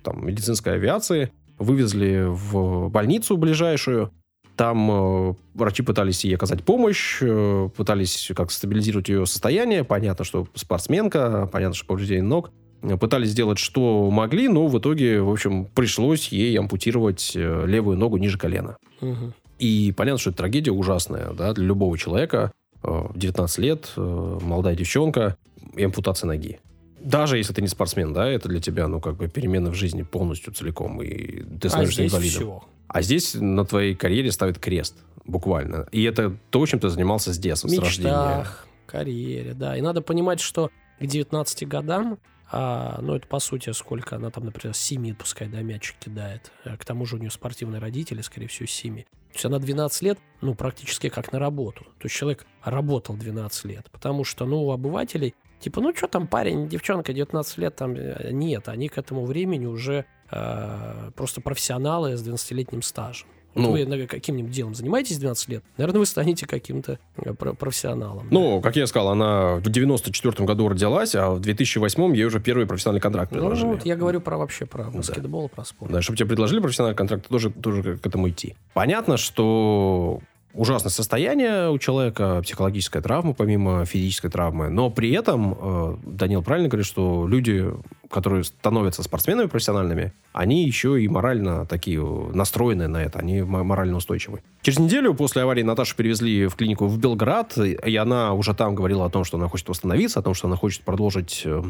там, 0.03 0.25
медицинской 0.25 0.73
авиации 0.73 1.31
вывезли 1.59 2.25
в 2.27 2.89
больницу 2.89 3.37
ближайшую. 3.37 4.11
Там 4.57 4.89
э, 5.29 5.33
врачи 5.53 5.83
пытались 5.83 6.25
ей 6.25 6.35
оказать 6.35 6.63
помощь, 6.63 7.19
э, 7.21 7.69
пытались 7.77 8.31
как 8.35 8.51
стабилизировать 8.51 9.07
ее 9.07 9.25
состояние. 9.27 9.83
Понятно, 9.83 10.25
что 10.25 10.47
спортсменка, 10.55 11.47
понятно, 11.51 11.75
что 11.75 11.85
повреждение 11.85 12.23
ног. 12.23 12.51
Э, 12.81 12.97
Пытались 12.97 13.29
сделать, 13.29 13.59
что 13.59 14.09
могли, 14.09 14.47
но 14.47 14.67
в 14.67 14.77
итоге, 14.79 15.21
в 15.21 15.29
общем, 15.31 15.65
пришлось 15.65 16.29
ей 16.29 16.57
ампутировать 16.57 17.33
э, 17.35 17.65
левую 17.67 17.97
ногу 17.97 18.17
ниже 18.17 18.37
колена. 18.39 18.77
Мгм. 18.99 19.33
И 19.59 19.93
понятно, 19.95 20.17
что 20.19 20.31
это 20.31 20.37
трагедия 20.39 20.71
ужасная 20.71 21.33
да, 21.33 21.53
для 21.53 21.65
любого 21.65 21.95
человека. 21.97 22.51
Э, 22.83 23.07
В 23.13 23.17
19 23.17 23.59
лет, 23.59 23.91
э, 23.95 24.39
молодая 24.41 24.75
девчонка, 24.75 25.37
и 25.75 25.83
ампутация 25.83 26.27
ноги. 26.27 26.59
Даже 26.99 27.37
если 27.37 27.53
ты 27.53 27.61
не 27.61 27.67
спортсмен, 27.67 28.11
да, 28.11 28.27
это 28.27 28.49
для 28.49 28.59
тебя, 28.59 28.87
ну, 28.87 28.99
как 28.99 29.17
бы 29.17 29.27
перемена 29.27 29.69
в 29.69 29.75
жизни 29.75 30.01
полностью 30.01 30.51
целиком, 30.51 30.99
и 31.03 31.43
ты 31.59 31.67
А 31.67 31.69
становишься 31.69 32.01
здесь 32.01 32.11
инвалидом. 32.11 32.41
все. 32.41 32.63
А 32.87 33.01
здесь 33.01 33.35
на 33.35 33.65
твоей 33.65 33.95
карьере 33.95 34.31
ставят 34.31 34.59
крест, 34.59 34.97
буквально. 35.25 35.87
И 35.91 36.03
это 36.03 36.35
то, 36.49 36.65
чем 36.65 36.79
ты 36.79 36.89
занимался 36.89 37.33
с 37.33 37.37
детства, 37.37 37.67
с 37.67 37.77
рождения. 37.77 38.09
мечтах, 38.09 38.67
карьере, 38.85 39.53
да. 39.53 39.77
И 39.77 39.81
надо 39.81 40.01
понимать, 40.01 40.39
что 40.39 40.71
к 40.99 41.05
19 41.05 41.67
годам, 41.67 42.17
а, 42.49 42.99
ну, 43.01 43.15
это 43.15 43.27
по 43.27 43.39
сути 43.39 43.71
сколько 43.71 44.15
она 44.15 44.31
там, 44.31 44.45
например, 44.45 44.73
с 44.73 44.79
7, 44.79 45.13
пускай, 45.15 45.47
да, 45.47 45.61
мячик 45.61 45.97
кидает. 45.99 46.51
А 46.63 46.77
к 46.77 46.85
тому 46.85 47.05
же 47.05 47.17
у 47.17 47.19
нее 47.19 47.29
спортивные 47.29 47.81
родители, 47.81 48.21
скорее 48.21 48.47
всего, 48.47 48.67
с 48.67 48.71
7. 48.71 49.01
То 49.01 49.33
есть 49.33 49.45
она 49.45 49.59
12 49.59 50.01
лет, 50.03 50.19
ну, 50.41 50.55
практически 50.55 51.09
как 51.09 51.31
на 51.31 51.39
работу. 51.39 51.83
То 51.99 52.05
есть 52.05 52.15
человек 52.15 52.47
работал 52.63 53.15
12 53.15 53.65
лет. 53.65 53.87
Потому 53.91 54.23
что, 54.23 54.45
ну, 54.45 54.63
у 54.63 54.71
обывателей, 54.71 55.35
типа, 55.59 55.81
ну, 55.81 55.93
что 55.93 56.07
там 56.07 56.27
парень, 56.27 56.69
девчонка, 56.69 57.13
19 57.13 57.57
лет, 57.57 57.75
там, 57.75 57.93
э, 57.95 58.31
нет. 58.31 58.69
Они 58.69 58.87
к 58.87 58.97
этому 58.97 59.25
времени 59.25 59.65
уже 59.65 60.05
э, 60.31 61.11
просто 61.15 61.41
профессионалы 61.41 62.17
с 62.17 62.21
12-летним 62.27 62.81
стажем. 62.81 63.27
Вот 63.55 63.63
Ну. 63.63 63.71
вы 63.71 64.05
каким-нибудь 64.05 64.51
делом 64.51 64.75
занимаетесь 64.75 65.17
12 65.17 65.49
лет, 65.49 65.63
наверное, 65.77 65.97
вы 65.99 66.05
станете 66.05 66.45
каким-то 66.45 66.99
э, 67.17 67.33
про- 67.33 67.53
профессионалом. 67.53 68.27
Ну, 68.29 68.61
как 68.61 68.75
я 68.75 68.85
сказал, 68.85 69.09
она 69.09 69.55
в 69.55 69.63
94 69.63 70.45
году 70.45 70.67
родилась, 70.67 71.15
а 71.15 71.31
в 71.31 71.39
2008 71.39 72.15
ей 72.15 72.25
уже 72.25 72.39
первый 72.39 72.67
профессиональный 72.67 73.01
контракт 73.01 73.31
Ну, 73.31 73.39
предложили. 73.39 73.67
вот 73.69 73.83
я 73.85 73.95
говорю 73.95 74.21
про 74.21 74.37
вообще 74.37 74.67
про 74.67 74.83
баскетбол, 74.91 75.49
про 75.49 75.65
спорт. 75.65 75.91
Да, 75.91 76.03
чтобы 76.03 76.17
тебе 76.17 76.27
предложили 76.29 76.59
профессиональный 76.59 76.95
контракт, 76.95 77.23
ты 77.23 77.29
тоже, 77.29 77.49
тоже 77.49 77.97
к 77.97 78.05
этому 78.05 78.29
идти. 78.29 78.55
Понятно, 78.75 79.17
что 79.17 80.19
ужасное 80.57 80.89
состояние 80.89 81.69
у 81.69 81.77
человека, 81.77 82.41
психологическая 82.41 83.01
травма, 83.01 83.33
помимо 83.33 83.85
физической 83.85 84.29
травмы, 84.29 84.69
но 84.69 84.89
при 84.89 85.11
этом, 85.11 85.57
э, 85.59 85.97
Данил 86.03 86.43
правильно 86.43 86.67
говорит, 86.67 86.85
что 86.85 87.27
люди, 87.27 87.71
которые 88.09 88.43
становятся 88.43 89.03
спортсменами 89.03 89.47
профессиональными, 89.47 90.13
они 90.33 90.65
еще 90.65 91.01
и 91.01 91.07
морально 91.07 91.65
такие 91.65 92.01
настроены 92.01 92.87
на 92.87 92.97
это, 93.03 93.19
они 93.19 93.43
мо- 93.43 93.63
морально 93.63 93.97
устойчивы. 93.97 94.41
Через 94.61 94.79
неделю 94.79 95.13
после 95.13 95.43
аварии 95.43 95.63
Наташу 95.63 95.95
перевезли 95.95 96.47
в 96.47 96.55
клинику 96.55 96.87
в 96.87 96.97
Белград, 96.99 97.57
и 97.57 97.95
она 97.95 98.33
уже 98.33 98.53
там 98.53 98.75
говорила 98.75 99.05
о 99.05 99.09
том, 99.09 99.23
что 99.23 99.37
она 99.37 99.47
хочет 99.47 99.69
восстановиться, 99.69 100.19
о 100.19 100.23
том, 100.23 100.33
что 100.33 100.47
она 100.47 100.57
хочет 100.57 100.81
продолжить 100.81 101.43
э, 101.45 101.61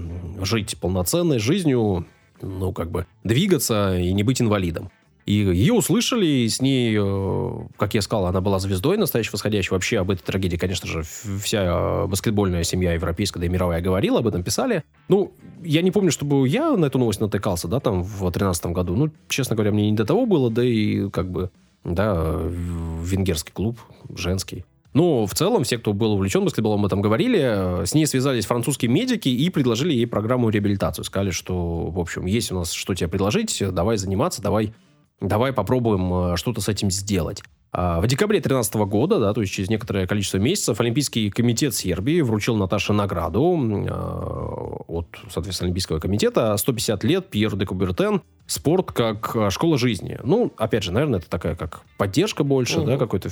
жить 0.41 0.77
полноценной 0.79 1.39
жизнью, 1.39 2.05
ну, 2.41 2.71
как 2.71 2.89
бы 2.89 3.05
двигаться 3.23 3.97
и 3.97 4.13
не 4.13 4.23
быть 4.23 4.41
инвалидом. 4.41 4.89
И 5.27 5.33
ее 5.33 5.73
услышали, 5.73 6.25
и 6.25 6.47
с 6.47 6.61
ней, 6.61 6.95
э, 6.97 7.51
как 7.75 7.93
я 7.93 8.01
сказал, 8.01 8.27
она 8.27 8.39
была 8.39 8.59
звездой 8.59 8.95
настоящей 8.95 9.31
восходящей. 9.33 9.71
Вообще 9.71 9.99
об 9.99 10.09
этой 10.09 10.23
трагедии, 10.23 10.55
конечно 10.55 10.87
же, 10.87 11.03
вся 11.03 11.65
э, 11.65 12.07
баскетбольная 12.07 12.63
семья 12.63 12.93
европейская, 12.93 13.41
да 13.41 13.45
и 13.45 13.49
мировая 13.49 13.81
говорила, 13.81 14.19
об 14.19 14.27
этом 14.27 14.41
писали. 14.41 14.85
Ну, 15.09 15.33
я 15.65 15.81
не 15.81 15.91
помню, 15.91 16.11
чтобы 16.11 16.47
я 16.47 16.71
на 16.77 16.85
эту 16.85 16.97
новость 16.97 17.19
натыкался, 17.19 17.67
да, 17.67 17.81
там, 17.81 18.03
в 18.03 18.19
2013 18.19 18.67
году. 18.67 18.95
Ну, 18.95 19.11
честно 19.27 19.57
говоря, 19.57 19.73
мне 19.73 19.91
не 19.91 19.97
до 19.97 20.05
того 20.05 20.25
было, 20.25 20.49
да 20.49 20.63
и, 20.63 21.09
как 21.09 21.29
бы, 21.29 21.51
да, 21.83 22.39
венгерский 23.03 23.51
клуб, 23.51 23.79
женский. 24.15 24.63
Но 24.93 25.25
в 25.25 25.33
целом 25.33 25.65
все, 25.65 25.77
кто 25.77 25.91
был 25.91 26.13
увлечен 26.13 26.45
баскетболом, 26.45 26.79
об 26.79 26.85
этом 26.85 27.01
говорили. 27.01 27.85
С 27.85 27.93
ней 27.93 28.07
связались 28.07 28.45
французские 28.45 28.89
медики 28.89 29.27
и 29.27 29.49
предложили 29.49 29.91
ей 29.91 30.07
программу 30.07 30.49
реабилитацию. 30.49 31.03
Сказали, 31.03 31.31
что, 31.31 31.87
в 31.87 31.99
общем, 31.99 32.25
есть 32.25 32.49
у 32.53 32.55
нас 32.55 32.71
что 32.71 32.95
тебе 32.95 33.09
предложить, 33.09 33.61
давай 33.73 33.97
заниматься, 33.97 34.41
давай, 34.41 34.73
давай 35.21 35.53
попробуем 35.53 36.33
э, 36.33 36.37
что-то 36.37 36.61
с 36.61 36.69
этим 36.69 36.91
сделать. 36.91 37.43
А 37.73 37.99
В 37.99 38.07
декабре 38.07 38.39
2013 38.39 38.75
года, 38.89 39.19
да, 39.19 39.33
то 39.33 39.41
есть 39.41 39.53
через 39.53 39.69
некоторое 39.69 40.07
количество 40.07 40.37
месяцев, 40.37 40.79
Олимпийский 40.79 41.29
комитет 41.29 41.75
Сербии 41.75 42.21
вручил 42.21 42.55
Наташе 42.55 42.93
награду 42.93 43.57
э, 43.59 43.89
от, 44.87 45.07
соответственно, 45.29 45.67
Олимпийского 45.67 45.99
комитета 45.99 46.55
150 46.55 47.03
лет 47.03 47.29
Пьер 47.29 47.55
де 47.55 47.65
Кубертен 47.65 48.21
спорт 48.45 48.91
как 48.93 49.35
э, 49.35 49.49
школа 49.49 49.77
жизни. 49.77 50.17
Ну, 50.23 50.53
опять 50.57 50.83
же, 50.83 50.91
наверное, 50.91 51.19
это 51.19 51.29
такая 51.29 51.55
как 51.55 51.81
поддержка 51.97 52.43
больше, 52.43 52.79
Мгм. 52.79 52.87
да, 52.87 52.97
какой-то 52.97 53.29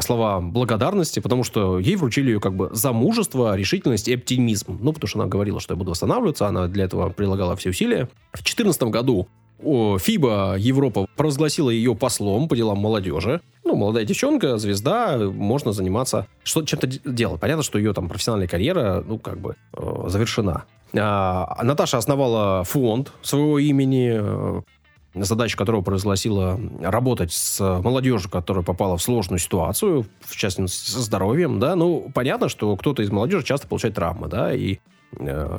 слова 0.00 0.40
благодарности, 0.40 1.20
потому 1.20 1.44
что 1.44 1.78
ей 1.78 1.96
вручили 1.96 2.30
ее 2.30 2.40
как 2.40 2.54
бы 2.54 2.70
за 2.72 2.92
мужество, 2.92 3.54
решительность 3.54 4.08
и 4.08 4.14
оптимизм. 4.14 4.78
Ну, 4.80 4.92
потому 4.92 5.08
что 5.08 5.20
она 5.20 5.28
говорила, 5.28 5.60
что 5.60 5.74
я 5.74 5.78
буду 5.78 5.90
восстанавливаться, 5.90 6.46
она 6.46 6.68
для 6.68 6.84
этого 6.84 7.10
прилагала 7.10 7.54
все 7.54 7.70
усилия. 7.70 8.06
В 8.32 8.38
2014 8.38 8.82
году 8.84 9.28
о, 9.62 9.98
ФИБА 9.98 10.56
Европа 10.58 11.06
провозгласила 11.16 11.70
ее 11.70 11.94
послом 11.94 12.48
по 12.48 12.56
делам 12.56 12.78
молодежи. 12.78 13.40
Ну, 13.64 13.76
молодая 13.76 14.04
девчонка, 14.04 14.56
звезда, 14.56 15.18
можно 15.18 15.72
заниматься, 15.72 16.26
что 16.42 16.62
чем-то 16.62 16.86
делать. 16.86 17.40
Понятно, 17.40 17.62
что 17.62 17.78
ее 17.78 17.92
там 17.92 18.08
профессиональная 18.08 18.48
карьера, 18.48 19.04
ну, 19.06 19.18
как 19.18 19.38
бы, 19.40 19.56
э, 19.74 20.04
завершена. 20.06 20.64
А, 20.96 21.60
Наташа 21.62 21.98
основала 21.98 22.64
фонд 22.64 23.12
своего 23.20 23.58
имени, 23.58 24.12
э, 24.14 24.62
задача 25.14 25.56
которого 25.56 25.82
провозгласила 25.82 26.58
работать 26.80 27.32
с 27.32 27.60
молодежью, 27.82 28.30
которая 28.30 28.64
попала 28.64 28.96
в 28.96 29.02
сложную 29.02 29.38
ситуацию, 29.38 30.06
в 30.20 30.36
частности, 30.36 30.90
со 30.90 31.00
здоровьем, 31.00 31.58
да. 31.58 31.74
Ну, 31.76 32.10
понятно, 32.14 32.48
что 32.48 32.74
кто-то 32.76 33.02
из 33.02 33.10
молодежи 33.10 33.44
часто 33.44 33.66
получает 33.66 33.96
травмы, 33.96 34.28
да, 34.28 34.54
и 34.54 34.78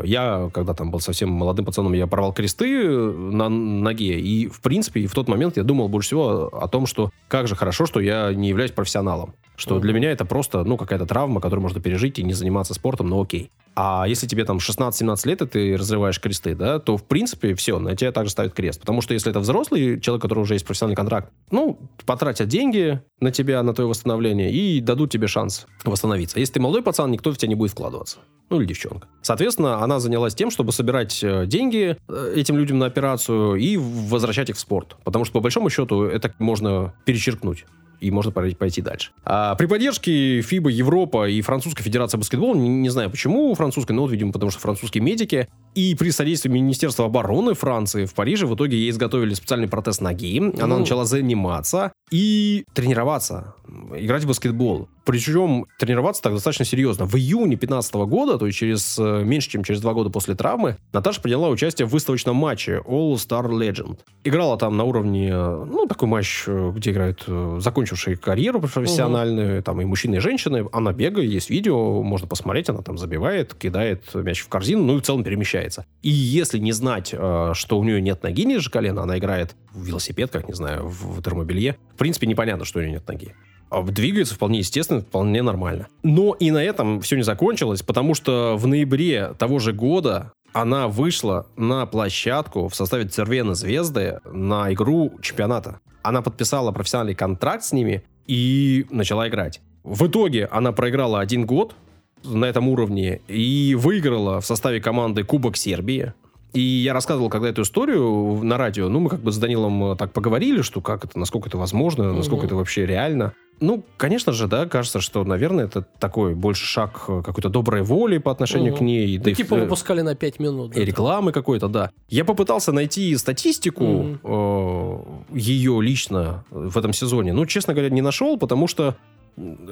я, 0.03 0.49
когда 0.53 0.73
там 0.73 0.91
был 0.91 0.99
совсем 0.99 1.29
молодым 1.29 1.65
пацаном, 1.65 1.93
я 1.93 2.07
порвал 2.07 2.33
кресты 2.33 2.89
на 2.89 3.49
ноге, 3.49 4.19
и, 4.19 4.47
в 4.47 4.61
принципе, 4.61 5.07
в 5.07 5.13
тот 5.13 5.27
момент 5.27 5.57
я 5.57 5.63
думал 5.63 5.89
больше 5.89 6.09
всего 6.09 6.47
о 6.47 6.67
том, 6.67 6.85
что 6.85 7.11
как 7.27 7.47
же 7.47 7.55
хорошо, 7.55 7.85
что 7.85 7.99
я 7.99 8.33
не 8.33 8.49
являюсь 8.49 8.71
профессионалом. 8.71 9.33
Что 9.55 9.79
для 9.79 9.91
меня 9.91 10.11
это 10.11 10.23
просто, 10.23 10.63
ну, 10.63 10.77
какая-то 10.77 11.05
травма, 11.05 11.41
которую 11.41 11.63
можно 11.63 11.81
пережить 11.81 12.17
и 12.17 12.23
не 12.23 12.31
заниматься 12.31 12.73
спортом, 12.73 13.09
но 13.09 13.21
окей. 13.21 13.51
А 13.75 14.05
если 14.07 14.25
тебе 14.25 14.45
там 14.45 14.57
16-17 14.57 15.27
лет, 15.27 15.41
и 15.41 15.45
ты 15.45 15.77
разрываешь 15.77 16.19
кресты, 16.19 16.55
да, 16.55 16.79
то, 16.79 16.95
в 16.95 17.03
принципе, 17.03 17.55
все, 17.55 17.77
на 17.77 17.93
тебя 17.95 18.13
также 18.13 18.31
ставят 18.31 18.53
крест. 18.53 18.79
Потому 18.79 19.01
что 19.01 19.13
если 19.13 19.29
это 19.29 19.41
взрослый 19.41 19.99
человек, 19.99 20.23
у 20.23 20.27
которого 20.27 20.43
уже 20.43 20.55
есть 20.55 20.65
профессиональный 20.65 20.95
контракт, 20.95 21.31
ну, 21.51 21.77
потратят 22.05 22.47
деньги 22.47 23.01
на 23.19 23.31
тебя, 23.31 23.61
на 23.61 23.73
твое 23.73 23.89
восстановление, 23.89 24.49
и 24.51 24.79
дадут 24.79 25.11
тебе 25.11 25.27
шанс 25.27 25.67
восстановиться. 25.83 26.39
Если 26.39 26.53
ты 26.53 26.59
молодой 26.61 26.81
пацан, 26.81 27.11
никто 27.11 27.31
в 27.31 27.37
тебя 27.37 27.49
не 27.49 27.55
будет 27.55 27.71
вкладываться. 27.71 28.19
Ну, 28.49 28.59
или 28.59 28.67
девчонка. 28.67 29.07
Соответственно, 29.29 29.83
она 29.83 29.99
занялась 29.99 30.33
тем, 30.33 30.49
чтобы 30.49 30.71
собирать 30.71 31.19
э, 31.23 31.45
деньги 31.45 31.95
э, 32.07 32.33
этим 32.35 32.57
людям 32.57 32.79
на 32.79 32.87
операцию 32.87 33.57
и 33.57 33.77
возвращать 33.77 34.49
их 34.49 34.55
в 34.55 34.59
спорт. 34.59 34.97
Потому 35.03 35.23
что, 35.23 35.33
по 35.33 35.39
большому 35.39 35.69
счету, 35.69 36.05
это 36.05 36.33
можно 36.39 36.95
перечеркнуть 37.05 37.65
и 38.01 38.09
можно 38.09 38.31
пойти- 38.31 38.55
пойти 38.55 38.81
дальше. 38.81 39.11
А 39.25 39.53
при 39.53 39.67
поддержке 39.67 40.41
ФИБА, 40.41 40.69
Европа 40.71 41.29
и 41.29 41.41
Французской 41.41 41.83
Федерации 41.83 42.17
баскетбола, 42.17 42.55
не, 42.55 42.69
не 42.69 42.89
знаю 42.89 43.11
почему 43.11 43.53
французской, 43.53 43.91
но 43.91 44.01
вот, 44.03 44.11
видимо, 44.11 44.31
потому 44.31 44.49
что 44.51 44.59
французские 44.61 45.03
медики, 45.03 45.47
и 45.75 45.93
при 45.93 46.09
содействии 46.09 46.49
Министерства 46.49 47.05
обороны 47.05 47.53
Франции 47.53 48.05
в 48.05 48.15
Париже 48.15 48.47
в 48.47 48.55
итоге 48.55 48.77
ей 48.77 48.89
изготовили 48.89 49.35
специальный 49.35 49.67
протез 49.67 49.99
ноги. 50.01 50.39
Она 50.59 50.75
Ну. 50.75 50.79
начала 50.79 51.05
заниматься 51.05 51.91
и 52.09 52.63
тренироваться, 52.73 53.53
играть 53.95 54.23
в 54.23 54.27
баскетбол. 54.27 54.87
Причем 55.05 55.65
тренироваться 55.79 56.21
так 56.21 56.33
достаточно 56.33 56.65
серьезно. 56.65 57.05
В 57.05 57.15
июне 57.15 57.55
2015 57.55 57.93
года, 57.95 58.37
то 58.37 58.45
есть 58.45 58.57
через 58.57 58.97
э, 58.99 59.23
меньше, 59.23 59.49
чем 59.49 59.63
через 59.63 59.81
два 59.81 59.93
года 59.93 60.09
после 60.09 60.35
травмы, 60.35 60.77
Наташа 60.93 61.21
приняла 61.21 61.49
участие 61.49 61.87
в 61.87 61.91
выставочном 61.91 62.35
матче 62.35 62.81
All 62.85 63.13
Star 63.13 63.49
Legend. 63.49 63.99
Играла 64.23 64.57
там 64.57 64.77
на 64.77 64.83
уровне, 64.83 65.29
э, 65.31 65.65
ну, 65.65 65.87
такой 65.87 66.07
матч, 66.07 66.43
э, 66.45 66.71
где 66.75 66.91
играют 66.91 67.25
закончившие 67.57 68.17
карьеру 68.17 68.61
профессиональную, 68.61 69.63
там 69.63 69.81
и 69.81 69.85
мужчины, 69.85 70.17
и 70.17 70.19
женщины. 70.19 70.67
Она 70.71 70.93
бегает, 70.93 71.29
есть 71.29 71.49
видео, 71.49 72.03
можно 72.03 72.27
посмотреть, 72.27 72.69
она 72.69 72.81
там 72.81 72.97
забивает, 72.97 73.55
кидает 73.55 74.03
мяч 74.13 74.41
в 74.41 74.49
корзину, 74.49 74.83
ну 74.83 74.97
и 74.97 74.99
в 74.99 75.03
целом 75.03 75.23
перемещается. 75.23 75.85
И 76.03 76.09
если 76.09 76.59
не 76.59 76.71
знать, 76.71 77.07
что 77.07 77.79
у 77.79 77.83
нее 77.83 78.01
нет 78.01 78.21
ноги 78.21 78.45
ниже 78.45 78.69
колена, 78.69 79.03
она 79.03 79.17
играет 79.17 79.55
в 79.73 79.83
велосипед, 79.83 80.31
как, 80.31 80.47
не 80.47 80.53
знаю, 80.53 80.87
в 80.87 81.21
термобелье, 81.21 81.77
в 81.93 81.97
принципе, 81.97 82.27
непонятно, 82.27 82.65
что 82.65 82.79
у 82.79 82.81
нее 82.81 82.91
нет 82.91 83.07
ноги. 83.07 83.33
А 83.69 83.83
Двигается 83.83 84.35
вполне 84.35 84.59
естественно, 84.59 85.01
вполне 85.01 85.41
нормально. 85.41 85.87
Но 86.03 86.33
и 86.33 86.51
на 86.51 86.63
этом 86.63 87.01
все 87.01 87.15
не 87.15 87.23
закончилось, 87.23 87.83
потому 87.83 88.15
что 88.15 88.55
в 88.57 88.67
ноябре 88.67 89.33
того 89.37 89.59
же 89.59 89.73
года 89.73 90.33
она 90.53 90.87
вышла 90.87 91.47
на 91.55 91.85
площадку 91.85 92.67
в 92.67 92.75
составе 92.75 93.05
Цервена 93.05 93.53
Звезды 93.53 94.19
на 94.25 94.73
игру 94.73 95.13
чемпионата. 95.21 95.79
Она 96.01 96.21
подписала 96.21 96.71
профессиональный 96.71 97.15
контракт 97.15 97.63
с 97.63 97.71
ними 97.71 98.03
и 98.25 98.85
начала 98.89 99.27
играть. 99.27 99.61
В 99.83 100.07
итоге 100.07 100.45
она 100.45 100.71
проиграла 100.71 101.19
один 101.19 101.45
год 101.45 101.75
на 102.23 102.45
этом 102.45 102.67
уровне 102.67 103.21
и 103.27 103.75
выиграла 103.77 104.41
в 104.41 104.45
составе 104.45 104.81
команды 104.81 105.23
Кубок 105.23 105.57
Сербии. 105.57 106.13
И 106.53 106.59
я 106.61 106.93
рассказывал 106.93 107.29
когда 107.29 107.49
эту 107.49 107.61
историю 107.61 108.39
на 108.43 108.57
радио, 108.57 108.89
ну, 108.89 108.99
мы 108.99 109.09
как 109.09 109.19
бы 109.19 109.31
с 109.31 109.37
Данилом 109.37 109.91
э, 109.91 109.95
так 109.95 110.11
поговорили, 110.13 110.61
что 110.63 110.81
как 110.81 111.05
это, 111.05 111.19
насколько 111.19 111.47
это 111.47 111.57
возможно, 111.57 112.11
насколько 112.11 112.37
Мгм. 112.41 112.45
это 112.47 112.55
вообще 112.55 112.85
реально. 112.87 113.33
Ну, 113.61 113.83
конечно 113.97 114.31
же, 114.31 114.47
да, 114.47 114.65
кажется, 114.65 115.01
что, 115.01 115.23
наверное, 115.25 115.65
это 115.65 115.81
такой 115.99 116.33
больше 116.33 116.65
шаг 116.65 117.03
э, 117.07 117.21
какой-то 117.23 117.49
доброй 117.49 117.83
воли 117.83 118.17
по 118.17 118.31
отношению 118.31 118.71
Мгм. 118.71 118.77
к 118.77 118.81
ней. 118.81 119.17
да 119.17 119.23
Ну, 119.25 119.29
и, 119.31 119.35
типа 119.35 119.55
э, 119.55 119.61
выпускали 119.61 120.01
на 120.01 120.15
5 120.15 120.39
минут. 120.39 120.71
да, 120.73 120.81
и 120.81 120.85
рекламы 120.85 121.31
какой-то, 121.33 121.67
да. 121.67 121.91
Я 122.09 122.25
попытался 122.25 122.71
найти 122.71 123.15
статистику 123.17 123.83
Мгм. 123.83 124.19
э, 124.23 124.97
ее 125.33 125.81
лично 125.83 126.45
в 126.49 126.77
этом 126.77 126.93
сезоне. 126.93 127.33
Ну, 127.33 127.45
честно 127.45 127.73
говоря, 127.73 127.89
не 127.89 128.01
нашел, 128.01 128.37
потому 128.37 128.67
что 128.67 128.95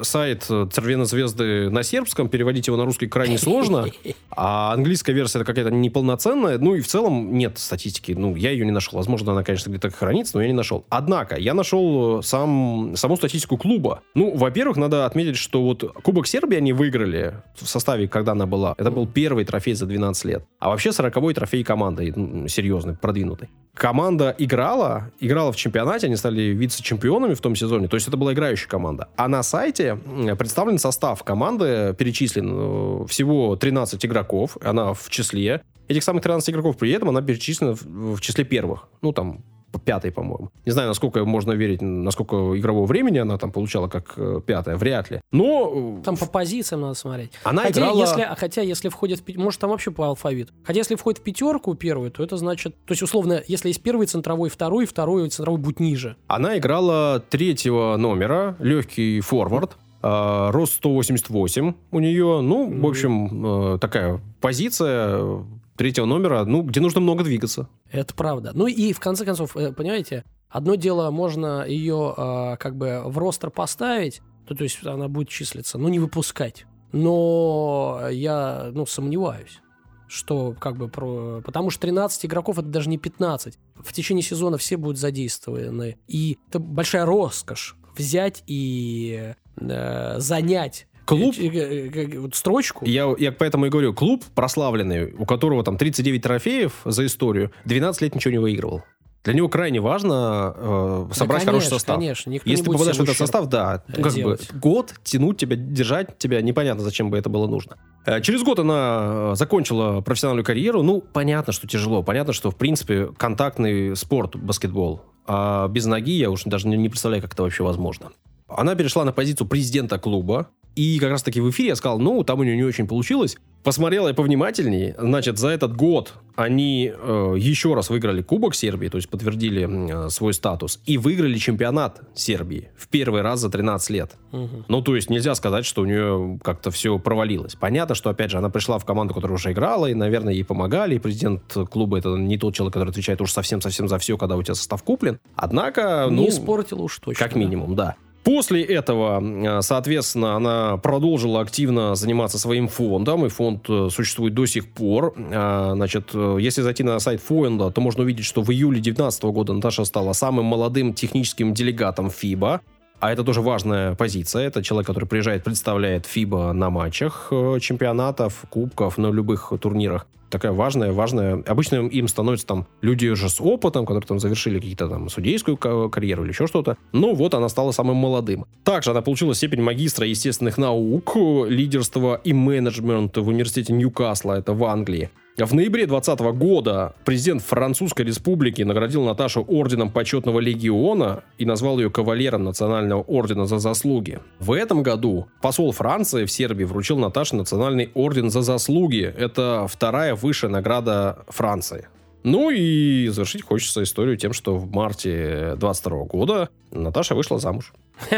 сайт 0.02 0.44
Цервена 0.44 1.06
Звезды 1.06 1.70
на 1.70 1.84
сербском, 1.84 2.30
переводить 2.30 2.68
его 2.68 2.78
на 2.78 2.86
русский 2.86 3.08
крайне 3.08 3.38
сложно, 3.38 3.86
а 4.30 4.74
английская 4.74 5.14
версия 5.14 5.44
какая-то 5.44 5.72
неполноценная, 5.72 6.58
ну 6.58 6.76
и 6.76 6.82
в 6.82 6.88
целом 6.88 7.38
нет 7.38 7.58
статистики, 7.58 8.12
ну 8.12 8.36
я 8.36 8.52
ее 8.52 8.66
не 8.66 8.72
нашел. 8.72 8.98
Возможно, 8.98 9.32
она, 9.32 9.44
конечно, 9.44 9.70
где-то 9.70 9.90
хранится, 9.92 10.38
но 10.38 10.42
я 10.42 10.48
не 10.48 10.54
нашел. 10.54 10.86
Однако, 10.90 11.38
я 11.38 11.54
нашел 11.54 12.22
сам, 12.24 12.94
саму 12.96 13.18
статистику 13.18 13.58
клуба. 13.58 14.02
Ну, 14.16 14.36
во-первых, 14.36 14.78
надо 14.78 15.06
отметить, 15.06 15.38
что 15.38 15.64
вот 15.64 15.84
Кубок 16.02 16.28
Сербии 16.28 16.58
они 16.58 16.74
выиграли 16.74 17.36
в 17.56 17.68
составе, 17.68 18.08
когда 18.08 18.34
она 18.34 18.46
была. 18.46 18.76
Это 18.78 18.92
был 18.92 19.08
первый 19.08 19.46
трофей 19.46 19.74
за 19.74 19.86
12 19.86 20.26
лет. 20.26 20.46
А 20.60 20.70
вообще 20.70 20.90
40-й 20.90 21.34
трофей 21.34 21.64
команды, 21.64 22.14
серьезный, 22.48 22.96
продвинутый. 22.96 23.50
Команда 23.78 24.34
играла, 24.40 25.12
играла 25.20 25.52
в 25.52 25.56
чемпионате, 25.56 26.08
они 26.08 26.16
стали 26.16 26.42
вице-чемпионами 26.42 27.36
в 27.36 27.42
том 27.42 27.56
сезоне, 27.56 27.88
то 27.88 27.96
есть 27.96 28.08
это 28.08 28.18
была 28.18 28.34
играющая 28.34 28.68
команда. 28.68 29.08
А 29.16 29.28
на 29.28 29.44
сайте 29.58 29.98
представлен 30.38 30.78
состав 30.78 31.24
команды, 31.24 31.96
перечислен 31.98 32.50
э, 32.52 33.08
всего 33.08 33.56
13 33.56 34.06
игроков, 34.06 34.56
она 34.64 34.94
в 34.94 35.10
числе. 35.10 35.64
Этих 35.88 36.04
самых 36.04 36.22
13 36.22 36.52
игроков 36.52 36.78
при 36.78 36.92
этом 36.92 37.10
она 37.10 37.24
перечислена 37.24 37.74
в, 37.76 38.16
в 38.18 38.22
числе 38.22 38.44
первых. 38.44 38.88
Ну, 39.02 39.14
там, 39.14 39.44
пятой, 39.84 40.12
по-моему. 40.12 40.50
Не 40.66 40.72
знаю, 40.72 40.88
насколько 40.88 41.24
можно 41.26 41.52
верить, 41.54 41.82
насколько 41.82 42.36
игрового 42.58 42.86
времени 42.86 43.20
она 43.20 43.38
там 43.38 43.52
получала 43.52 43.88
как 43.88 44.14
э, 44.18 44.42
пятая, 44.46 44.76
вряд 44.76 45.12
ли. 45.12 45.22
Но... 45.32 46.00
Э, 46.00 46.04
там 46.04 46.18
по 46.18 46.26
позициям 46.26 46.82
надо 46.82 46.94
смотреть. 46.96 47.32
Она 47.44 47.64
хотя, 47.64 47.82
играла... 47.82 48.00
Если, 48.00 48.28
хотя, 48.38 48.62
если 48.62 48.90
входит... 48.90 49.22
В, 49.22 49.38
может, 49.38 49.60
там 49.60 49.70
вообще 49.70 49.92
по 49.92 50.08
алфавиту. 50.08 50.54
Хотя, 50.64 50.80
если 50.80 50.96
входит 50.96 51.20
в 51.20 51.24
пятерку 51.24 51.76
первую, 51.76 52.12
то 52.12 52.24
это 52.24 52.38
значит... 52.38 52.76
То 52.86 52.94
есть, 52.94 53.04
условно, 53.04 53.42
если 53.48 53.70
есть 53.70 53.82
первый 53.82 54.08
центровой, 54.08 54.50
второй, 54.50 54.86
второй 54.86 55.30
центровой 55.30 55.60
будет 55.60 55.80
ниже. 55.80 56.16
Она 56.28 56.58
играла 56.58 57.24
третьего 57.30 57.98
номера, 57.98 58.56
легкий 58.60 59.22
форвард. 59.22 59.78
Uh, 60.00 60.52
рост 60.52 60.76
188 60.76 61.74
у 61.90 62.00
нее. 62.00 62.42
Ну, 62.42 62.70
mm-hmm. 62.70 62.82
в 62.82 62.88
общем, 62.88 63.46
uh, 63.46 63.80
такая 63.80 64.22
позиция 64.40 65.44
третьего 65.78 66.06
номера, 66.06 66.44
ну, 66.46 66.64
где 66.64 66.82
нужно 66.82 67.00
много 67.00 67.24
двигаться. 67.24 67.70
Это 67.92 68.14
правда. 68.14 68.52
Ну 68.54 68.68
и 68.68 68.92
в 68.94 69.00
конце 69.00 69.24
концов, 69.24 69.56
э, 69.56 69.72
понимаете, 69.72 70.26
одно 70.50 70.76
дело, 70.76 71.12
можно 71.12 71.66
ее 71.66 72.14
э, 72.18 72.58
как 72.58 72.76
бы 72.76 73.04
в 73.06 73.18
ростер 73.18 73.52
поставить, 73.52 74.22
то, 74.48 74.56
то 74.56 74.64
есть 74.64 74.86
она 74.86 75.08
будет 75.08 75.30
числиться, 75.30 75.78
но 75.78 75.90
не 75.90 76.00
выпускать. 76.00 76.66
Но 76.92 78.02
я, 78.10 78.72
ну, 78.74 78.86
сомневаюсь 78.86 79.62
что 80.10 80.56
как 80.58 80.78
бы 80.78 80.88
про... 80.88 81.42
Потому 81.42 81.70
что 81.70 81.82
13 81.82 82.26
игроков 82.26 82.58
это 82.58 82.68
даже 82.68 82.90
не 82.90 82.98
15. 82.98 83.60
В 83.76 83.94
течение 83.94 84.24
сезона 84.24 84.58
все 84.58 84.78
будут 84.78 84.98
задействованы. 84.98 85.98
И 86.08 86.38
это 86.48 86.60
большая 86.60 87.06
роскошь 87.06 87.76
взять 87.98 88.44
и 88.48 89.34
э, 89.58 90.20
занять 90.20 90.88
клуб... 91.08 91.36
Э, 91.40 91.48
э, 91.48 92.20
вот 92.20 92.36
строчку. 92.36 92.86
Я, 92.86 93.14
я 93.18 93.32
поэтому 93.32 93.66
и 93.66 93.70
говорю, 93.70 93.94
клуб 93.94 94.24
прославленный, 94.36 95.14
у 95.18 95.26
которого 95.26 95.64
там 95.64 95.78
39 95.78 96.22
трофеев 96.22 96.74
за 96.86 97.06
историю, 97.06 97.52
12 97.66 98.02
лет 98.02 98.16
ничего 98.16 98.32
не 98.32 98.40
выигрывал. 98.40 98.84
Для 99.24 99.34
него 99.34 99.50
крайне 99.50 99.82
важно 99.82 100.54
э, 100.56 101.08
собрать 101.12 101.18
да, 101.18 101.26
конечно, 101.28 101.52
хороший 101.52 101.70
состав. 101.70 101.96
Конечно, 101.98 102.30
никто 102.30 102.50
Если 102.50 102.62
не 102.62 102.66
ты 102.66 102.72
попадаешь 102.72 102.98
в 102.98 103.02
этот 103.02 103.18
состав, 103.18 103.48
да, 103.48 103.84
как 103.94 104.14
бы 104.14 104.38
год 104.54 104.94
тянуть 105.04 105.38
тебя, 105.38 105.58
держать 105.58 106.18
тебя, 106.18 106.42
непонятно, 106.42 106.82
зачем 106.84 107.10
бы 107.10 107.18
это 107.18 107.28
было 107.28 107.48
нужно. 107.48 107.78
Э, 108.06 108.22
через 108.22 108.44
год 108.44 108.60
она 108.60 109.36
закончила 109.36 110.00
профессиональную 110.02 110.46
карьеру. 110.46 110.82
Ну, 110.82 111.02
понятно, 111.02 111.52
что 111.52 111.68
тяжело. 111.68 112.04
Понятно, 112.04 112.32
что, 112.32 112.52
в 112.52 112.56
принципе, 112.56 113.08
контактный 113.18 113.98
спорт, 113.98 114.38
баскетбол. 114.38 115.02
А 115.26 115.68
без 115.68 115.86
ноги 115.86 116.14
я 116.14 116.30
уж 116.30 116.44
даже 116.46 116.70
не 116.70 116.88
представляю, 116.88 117.22
как 117.22 117.34
это 117.34 117.44
вообще 117.44 117.64
возможно. 117.64 118.12
Она 118.48 118.76
перешла 118.76 119.04
на 119.04 119.12
позицию 119.12 119.48
президента 119.48 120.00
клуба. 120.00 120.48
И 120.78 121.00
как 121.00 121.10
раз-таки 121.10 121.42
в 121.42 121.50
эфире 121.50 121.70
я 121.70 121.76
сказал, 121.76 121.98
ну, 121.98 122.24
там 122.24 122.40
у 122.40 122.44
нее 122.44 122.56
не 122.56 122.64
очень 122.64 122.88
получилось. 122.88 123.36
Посмотрел 123.64 124.08
я 124.08 124.14
повнимательнее. 124.14 124.96
Значит, 125.00 125.40
за 125.40 125.50
этот 125.50 125.76
год 125.76 126.14
они 126.36 126.94
э, 126.96 127.36
еще 127.36 127.74
раз 127.74 127.90
выиграли 127.90 128.22
Кубок 128.22 128.54
Сербии, 128.54 128.88
то 128.88 128.98
есть 128.98 129.10
подтвердили 129.10 130.06
э, 130.06 130.10
свой 130.10 130.36
статус, 130.36 130.80
и 130.86 131.00
выиграли 131.00 131.36
чемпионат 131.40 132.02
Сербии 132.14 132.70
в 132.78 132.90
первый 132.90 133.24
раз 133.24 133.40
за 133.40 133.50
13 133.50 133.90
лет. 133.90 134.12
Угу. 134.32 134.66
Ну, 134.68 134.82
то 134.84 134.96
есть 134.96 135.10
нельзя 135.10 135.34
сказать, 135.34 135.66
что 135.66 135.82
у 135.82 135.86
нее 135.86 136.40
как-то 136.44 136.70
все 136.70 137.00
провалилось. 137.00 137.56
Понятно, 137.56 137.96
что, 137.96 138.12
опять 138.12 138.30
же, 138.30 138.38
она 138.38 138.52
пришла 138.52 138.78
в 138.78 138.86
команду, 138.86 139.16
которая 139.16 139.36
уже 139.36 139.54
играла, 139.54 139.88
и, 139.88 139.96
наверное, 139.96 140.34
ей 140.34 140.44
помогали, 140.44 140.94
и 140.96 141.00
президент 141.00 141.42
клуба 141.72 141.98
это 141.98 142.10
не 142.10 142.38
тот 142.38 142.54
человек, 142.54 142.76
который 142.76 142.90
отвечает 142.90 143.20
уж 143.20 143.32
совсем-совсем 143.32 143.88
за 143.88 143.98
все, 143.98 144.16
когда 144.16 144.38
у 144.38 144.44
тебя 144.44 144.54
состав 144.54 144.84
куплен. 144.84 145.20
Однако, 145.36 146.06
не 146.08 146.18
ну... 146.18 146.30
испортила 146.30 146.84
уж 146.84 147.00
точно. 147.00 147.26
Как 147.26 147.36
минимум, 147.36 147.76
да. 147.76 147.96
После 148.28 148.62
этого, 148.62 149.24
э, 149.24 149.62
соответственно, 149.62 150.36
она 150.36 150.76
продолжила 150.76 151.40
активно 151.40 151.96
заниматься 151.96 152.38
своим 152.38 152.68
фондом, 152.68 153.26
и 153.26 153.30
фонд 153.30 153.70
э, 153.70 153.88
существует 153.90 154.34
до 154.34 154.46
сих 154.46 154.68
пор. 154.68 155.14
А, 155.32 155.72
значит, 155.76 156.10
э, 156.14 156.38
если 156.42 156.62
зайти 156.62 156.84
на 156.84 157.00
сайт 157.00 157.22
фонда, 157.22 157.72
то 157.72 157.80
можно 157.80 158.04
увидеть, 158.04 158.26
что 158.26 158.42
в 158.42 158.52
июле 158.52 158.82
2019 158.82 159.24
года 159.24 159.54
Наташа 159.54 159.86
стала 159.86 160.12
самым 160.12 160.44
молодым 160.44 160.94
техническим 160.94 161.54
делегатом 161.54 162.10
ФИБА. 162.10 162.60
А 163.00 163.12
это 163.12 163.24
тоже 163.24 163.42
важная 163.42 163.96
позиция. 163.96 164.48
Это 164.48 164.64
человек, 164.64 164.88
который 164.88 165.06
приезжает, 165.06 165.44
представляет 165.44 166.06
ФИБА 166.06 166.54
на 166.54 166.70
матчах 166.70 167.28
чемпионатов, 167.62 168.46
кубков, 168.50 168.98
на 168.98 169.08
любых 169.12 169.54
турнирах 169.62 170.08
такая 170.30 170.52
важная, 170.52 170.92
важная. 170.92 171.44
Обычно 171.48 171.88
им 171.88 172.08
становятся 172.08 172.48
там 172.48 172.68
люди 172.82 173.08
уже 173.08 173.30
с 173.30 173.40
опытом, 173.40 173.86
которые 173.86 174.08
там 174.08 174.20
завершили 174.20 174.60
какие-то 174.60 174.90
там 174.90 175.10
судейскую 175.10 175.58
карьеру 175.58 176.24
или 176.24 176.32
еще 176.32 176.48
что-то. 176.48 176.78
Но 176.92 177.14
вот 177.14 177.34
она 177.34 177.50
стала 177.50 177.72
самым 177.72 177.98
молодым. 177.98 178.46
Также 178.64 178.92
она 178.92 179.02
получила 179.02 179.34
степень 179.36 179.62
магистра 179.62 180.06
естественных 180.06 180.58
наук, 180.58 181.16
лидерства 181.16 182.20
и 182.24 182.34
менеджмента 182.34 183.22
в 183.22 183.28
университете 183.28 183.74
Ньюкасла, 183.74 184.34
это 184.34 184.54
в 184.54 184.64
Англии. 184.66 185.10
В 185.46 185.54
ноябре 185.54 185.86
2020 185.86 186.36
года 186.36 186.96
президент 187.06 187.44
Французской 187.44 188.02
Республики 188.02 188.64
наградил 188.64 189.04
Наташу 189.04 189.46
орденом 189.48 189.92
почетного 189.92 190.40
легиона 190.40 191.24
и 191.38 191.46
назвал 191.46 191.78
ее 191.78 191.92
кавалером 191.92 192.44
Национального 192.44 193.04
ордена 193.04 193.46
за 193.46 193.60
заслуги. 193.60 194.20
В 194.40 194.52
этом 194.52 194.82
году 194.82 195.28
посол 195.40 195.72
Франции 195.74 196.26
в 196.26 196.32
Сербии 196.32 196.64
вручил 196.64 196.98
Наташе 196.98 197.36
Национальный 197.36 197.92
орден 197.94 198.32
за 198.32 198.42
заслуги. 198.42 199.14
Это 199.16 199.68
вторая 199.70 200.16
высшая 200.16 200.48
награда 200.48 201.24
Франции. 201.28 201.88
Ну 202.24 202.50
и 202.50 203.08
завершить 203.10 203.44
хочется 203.44 203.84
историю 203.84 204.18
тем, 204.18 204.34
что 204.34 204.58
в 204.58 204.72
марте 204.72 205.54
22 205.58 206.06
года 206.06 206.50
Наташа 206.72 207.16
вышла 207.16 207.40
замуж. 207.40 207.74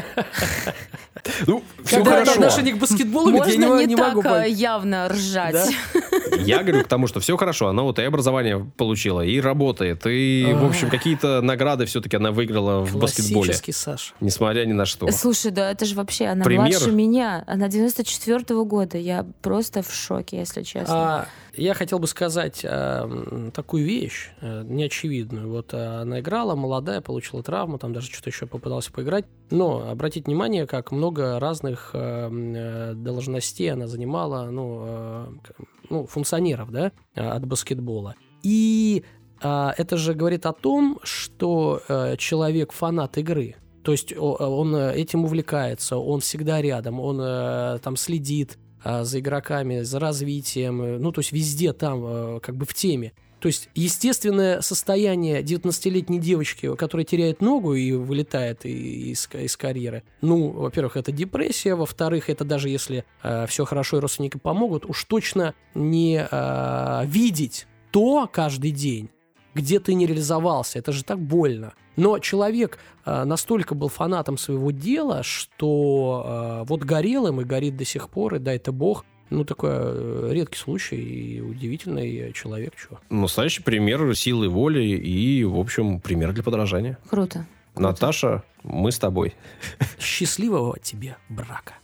Ну, 1.48 1.64
все 1.84 2.04
хорошо. 2.04 2.32
отношение 2.32 2.74
к 2.74 2.78
баскетболу, 2.78 3.32
Можно 3.32 3.80
я 3.80 3.86
не, 3.86 3.96
так 3.96 4.26
э, 4.26 4.50
явно 4.50 5.10
ржать. 5.10 5.70
Я 6.40 6.64
говорю 6.64 6.84
к 6.84 6.88
тому, 6.88 7.08
что 7.08 7.20
все 7.20 7.36
хорошо. 7.38 7.68
Она 7.68 7.84
вот 7.84 8.00
и 8.00 8.04
образование 8.04 8.72
получила, 8.78 9.22
и 9.22 9.40
работает, 9.42 10.06
и, 10.06 10.48
в 10.54 10.66
общем, 10.66 10.90
какие-то 10.90 11.42
награды 11.42 11.86
все-таки 11.86 12.16
она 12.18 12.32
выиграла 12.32 12.86
в 12.86 12.98
баскетболе. 12.98 13.48
Классический 13.48 13.72
Саш. 13.72 14.14
Несмотря 14.22 14.66
ни 14.66 14.74
на 14.74 14.86
что. 14.86 15.12
Слушай, 15.12 15.52
да 15.52 15.72
это 15.72 15.86
же 15.86 15.96
вообще, 15.96 16.28
она 16.28 16.46
младше 16.48 16.92
меня. 16.92 17.44
Она 17.48 17.68
94-го 17.68 18.66
года. 18.66 18.98
Я 18.98 19.26
просто 19.42 19.82
в 19.82 19.94
шоке, 19.94 20.38
если 20.38 20.64
честно. 20.64 20.96
А, 20.96 21.28
я 21.54 21.74
хотел 21.74 22.00
бы 22.00 22.08
сказать 22.08 22.62
э, 22.64 23.52
такую 23.54 23.86
вещь, 23.86 24.30
э, 24.42 24.64
неочевидную. 24.64 25.50
Вот 25.50 25.74
э, 25.74 26.02
она 26.02 26.20
играла, 26.20 26.56
молодая, 26.56 27.02
получила 27.02 27.44
травму, 27.44 27.78
там 27.78 27.94
даже 27.94 28.08
что-то 28.08 28.30
еще 28.30 28.39
попыталась 28.46 28.88
поиграть. 28.88 29.26
Но 29.52 29.90
обратите 29.90 30.26
внимание, 30.26 30.68
как 30.68 30.92
много 30.92 31.40
разных 31.40 31.92
э, 31.94 32.30
э 32.30 32.94
должностей 32.94 33.72
она 33.72 33.88
занимала, 33.88 34.50
ну, 34.50 34.84
э, 34.86 35.28
ну 35.90 36.06
функционеров, 36.06 36.72
да, 36.72 36.92
от 37.16 37.46
баскетбола. 37.46 38.16
И 38.44 39.04
э, 39.42 39.70
это 39.78 39.98
же 39.98 40.14
говорит 40.14 40.46
о 40.46 40.54
том, 40.54 41.00
что 41.04 41.82
э, 41.88 42.16
человек 42.18 42.72
фанат 42.72 43.18
игры. 43.18 43.56
То 43.84 43.94
есть 43.94 44.14
он 44.16 44.76
этим 44.76 45.24
увлекается, 45.24 45.98
он 45.98 46.20
всегда 46.20 46.62
рядом, 46.62 47.00
он 47.00 47.20
э, 47.22 47.80
там 47.82 47.96
следит, 47.96 48.58
за 48.84 49.20
игроками, 49.20 49.82
за 49.82 50.00
развитием, 50.00 50.82
э, 50.82 50.98
ну, 51.00 51.12
то 51.12 51.20
есть 51.20 51.32
везде 51.32 51.74
там 51.74 52.04
э, 52.06 52.40
как 52.42 52.56
бы 52.56 52.66
в 52.66 52.74
теме. 52.74 53.14
То 53.40 53.48
есть 53.48 53.70
естественное 53.74 54.62
состояние 54.62 55.42
19-летней 55.42 56.20
девочки, 56.20 56.76
которая 56.76 57.06
теряет 57.06 57.42
ногу 57.42 57.74
и 57.74 57.92
вылетает 57.94 58.66
из, 58.66 59.30
из 59.34 59.56
карьеры. 59.56 60.04
Ну, 60.22 60.50
во-первых, 60.50 60.98
это 60.98 61.12
депрессия, 61.12 61.76
во-вторых, 61.76 62.30
это 62.30 62.44
даже 62.44 62.70
если 62.70 63.06
э, 63.24 63.46
все 63.48 63.66
хорошо 63.66 63.98
и 63.98 64.00
родственники 64.02 64.38
помогут, 64.38 64.86
уж 64.86 65.06
точно 65.06 65.54
не 65.74 66.28
э, 66.30 67.06
видеть 67.06 67.66
то 67.92 68.30
каждый 68.32 68.72
день, 68.72 69.10
где 69.56 69.80
ты 69.80 69.94
не 69.94 70.06
реализовался. 70.06 70.80
Это 70.80 70.92
же 70.92 71.04
так 71.04 71.20
больно. 71.20 71.74
Но 71.96 72.20
человек 72.20 72.80
э, 73.06 73.24
настолько 73.24 73.76
был 73.76 73.90
фанатом 73.90 74.38
своего 74.38 74.72
дела, 74.72 75.24
что 75.24 76.62
э, 76.64 76.66
вот 76.68 76.84
горел 76.84 77.28
им 77.28 77.42
и 77.42 77.44
горит 77.46 77.76
до 77.76 77.86
сих 77.86 78.10
пор, 78.10 78.36
и 78.36 78.40
дай-то 78.40 78.72
бог, 78.72 79.06
ну, 79.30 79.44
такой 79.44 79.70
э, 79.72 80.30
редкий 80.32 80.58
случай 80.58 80.96
и 80.98 81.42
удивительный 81.42 82.32
человек. 82.34 82.74
Чего. 82.76 83.00
Настоящий 83.10 83.62
пример 83.62 84.16
силы 84.16 84.50
воли 84.50 84.84
и, 84.84 85.44
в 85.44 85.58
общем, 85.60 86.00
пример 86.00 86.34
для 86.34 86.44
подражания. 86.44 86.98
Круто. 87.10 87.46
Наташа, 87.76 88.44
мы 88.64 88.92
с 88.92 89.00
тобой. 89.00 89.36
Счастливого 90.00 90.78
тебе 90.80 91.18
брака. 91.30 91.76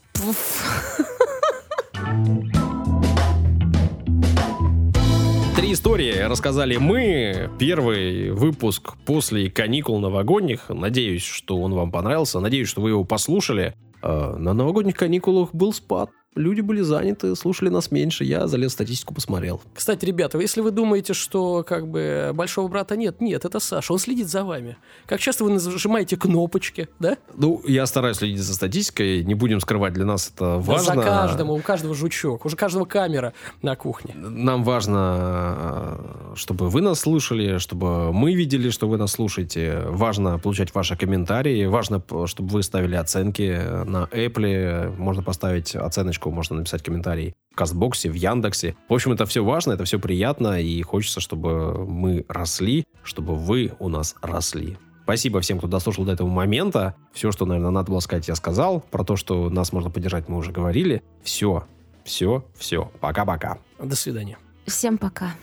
Три 5.56 5.72
истории 5.72 6.20
рассказали 6.20 6.78
мы. 6.78 7.50
Первый 7.58 8.32
выпуск 8.32 8.93
после 9.06 9.50
каникул 9.50 10.00
новогодних. 10.00 10.70
Надеюсь, 10.70 11.24
что 11.24 11.58
он 11.58 11.74
вам 11.74 11.91
понравился. 11.91 12.39
Надеюсь, 12.39 12.68
что 12.68 12.82
вы 12.82 12.89
его 12.89 13.04
послушали. 13.06 13.74
Э, 14.02 14.36
На 14.38 14.54
новогодних 14.54 14.96
каникулах 14.96 15.54
был 15.54 15.72
спад. 15.74 16.10
Люди 16.36 16.62
были 16.62 16.82
заняты, 16.82 17.36
слушали 17.36 17.70
нас 17.70 17.92
меньше. 17.92 18.26
Я 18.26 18.48
залез 18.48 18.72
в 18.72 18.74
статистику, 18.74 19.14
посмотрел. 19.14 19.62
Кстати, 19.74 20.04
ребята, 20.04 20.38
если 20.38 20.62
вы 20.62 20.72
думаете, 20.72 21.14
что 21.14 21.64
как 21.64 21.88
бы 21.88 22.32
большого 22.34 22.68
брата 22.68 22.98
нет, 22.98 23.22
нет, 23.22 23.46
это 23.46 23.60
Саша, 23.60 23.94
он 23.94 24.00
следит 24.00 24.28
за 24.28 24.44
вами. 24.44 24.78
Как 25.06 25.22
часто 25.22 25.46
вы 25.46 25.52
нажимаете 25.52 26.18
кнопочки, 26.18 26.90
да? 27.00 27.18
Ну, 27.36 27.62
я 27.66 27.86
стараюсь 27.86 28.18
следить 28.18 28.42
за 28.42 28.54
статистикой. 28.54 29.24
Не 29.24 29.34
будем 29.34 29.62
скрывать, 29.62 29.94
для 29.94 30.06
нас 30.06 30.32
это 30.34 30.58
важно. 30.58 30.96
За 30.96 31.02
каждым, 31.02 31.50
у 31.52 31.60
каждого 31.60 31.96
жучок, 31.96 32.46
уже 32.46 32.56
каждого 32.56 32.86
камера 32.86 33.34
на 33.62 33.76
кухне. 33.76 34.14
Нам 34.16 34.64
важно, 34.64 36.00
чтобы 36.36 36.70
вы 36.70 36.82
нас 36.82 37.00
слушали, 37.00 37.60
чтобы 37.60 38.12
мы 38.12 38.34
видели, 38.34 38.72
что 38.72 38.90
вы 38.90 38.98
нас 38.98 39.14
слушаете. 39.14 39.84
Важно 39.88 40.38
получать 40.38 40.76
ваши 40.76 40.98
комментарии. 40.98 41.66
Важно, 41.66 42.04
чтобы 42.26 42.50
вы 42.50 42.62
ставили 42.64 42.96
оценки 42.96 43.58
на 43.86 44.10
Apple. 44.12 44.96
Можно 44.98 45.24
поставить 45.24 45.76
оценочку, 45.76 46.24
можно 46.32 46.55
написать 46.55 46.84
комментарий 46.84 47.36
в 47.51 47.55
Кастбоксе, 47.55 48.09
в 48.09 48.13
Яндексе. 48.13 48.76
В 48.89 48.93
общем, 48.93 49.11
это 49.13 49.26
все 49.26 49.43
важно, 49.43 49.73
это 49.73 49.84
все 49.86 49.99
приятно, 49.99 50.61
и 50.61 50.82
хочется, 50.82 51.19
чтобы 51.19 51.86
мы 51.86 52.26
росли, 52.28 52.86
чтобы 53.03 53.36
вы 53.36 53.73
у 53.80 53.89
нас 53.89 54.15
росли. 54.21 54.78
Спасибо 55.03 55.39
всем, 55.41 55.59
кто 55.59 55.67
дослушал 55.67 56.03
до 56.03 56.13
этого 56.13 56.28
момента. 56.28 56.95
Все, 57.13 57.32
что, 57.32 57.45
наверное, 57.45 57.69
надо 57.69 57.91
было 57.91 57.99
сказать, 57.99 58.28
я 58.28 58.34
сказал. 58.34 58.82
Про 58.82 59.03
то, 59.03 59.15
что 59.15 59.49
нас 59.51 59.71
можно 59.71 59.91
поддержать, 59.91 60.28
мы 60.28 60.38
уже 60.38 60.51
говорили. 60.51 61.03
Все, 61.23 61.65
все, 62.03 62.43
все. 62.57 62.91
Пока-пока. 63.01 63.59
До 63.78 63.95
свидания. 63.95 64.38
Всем 64.65 64.97
пока. 64.97 65.36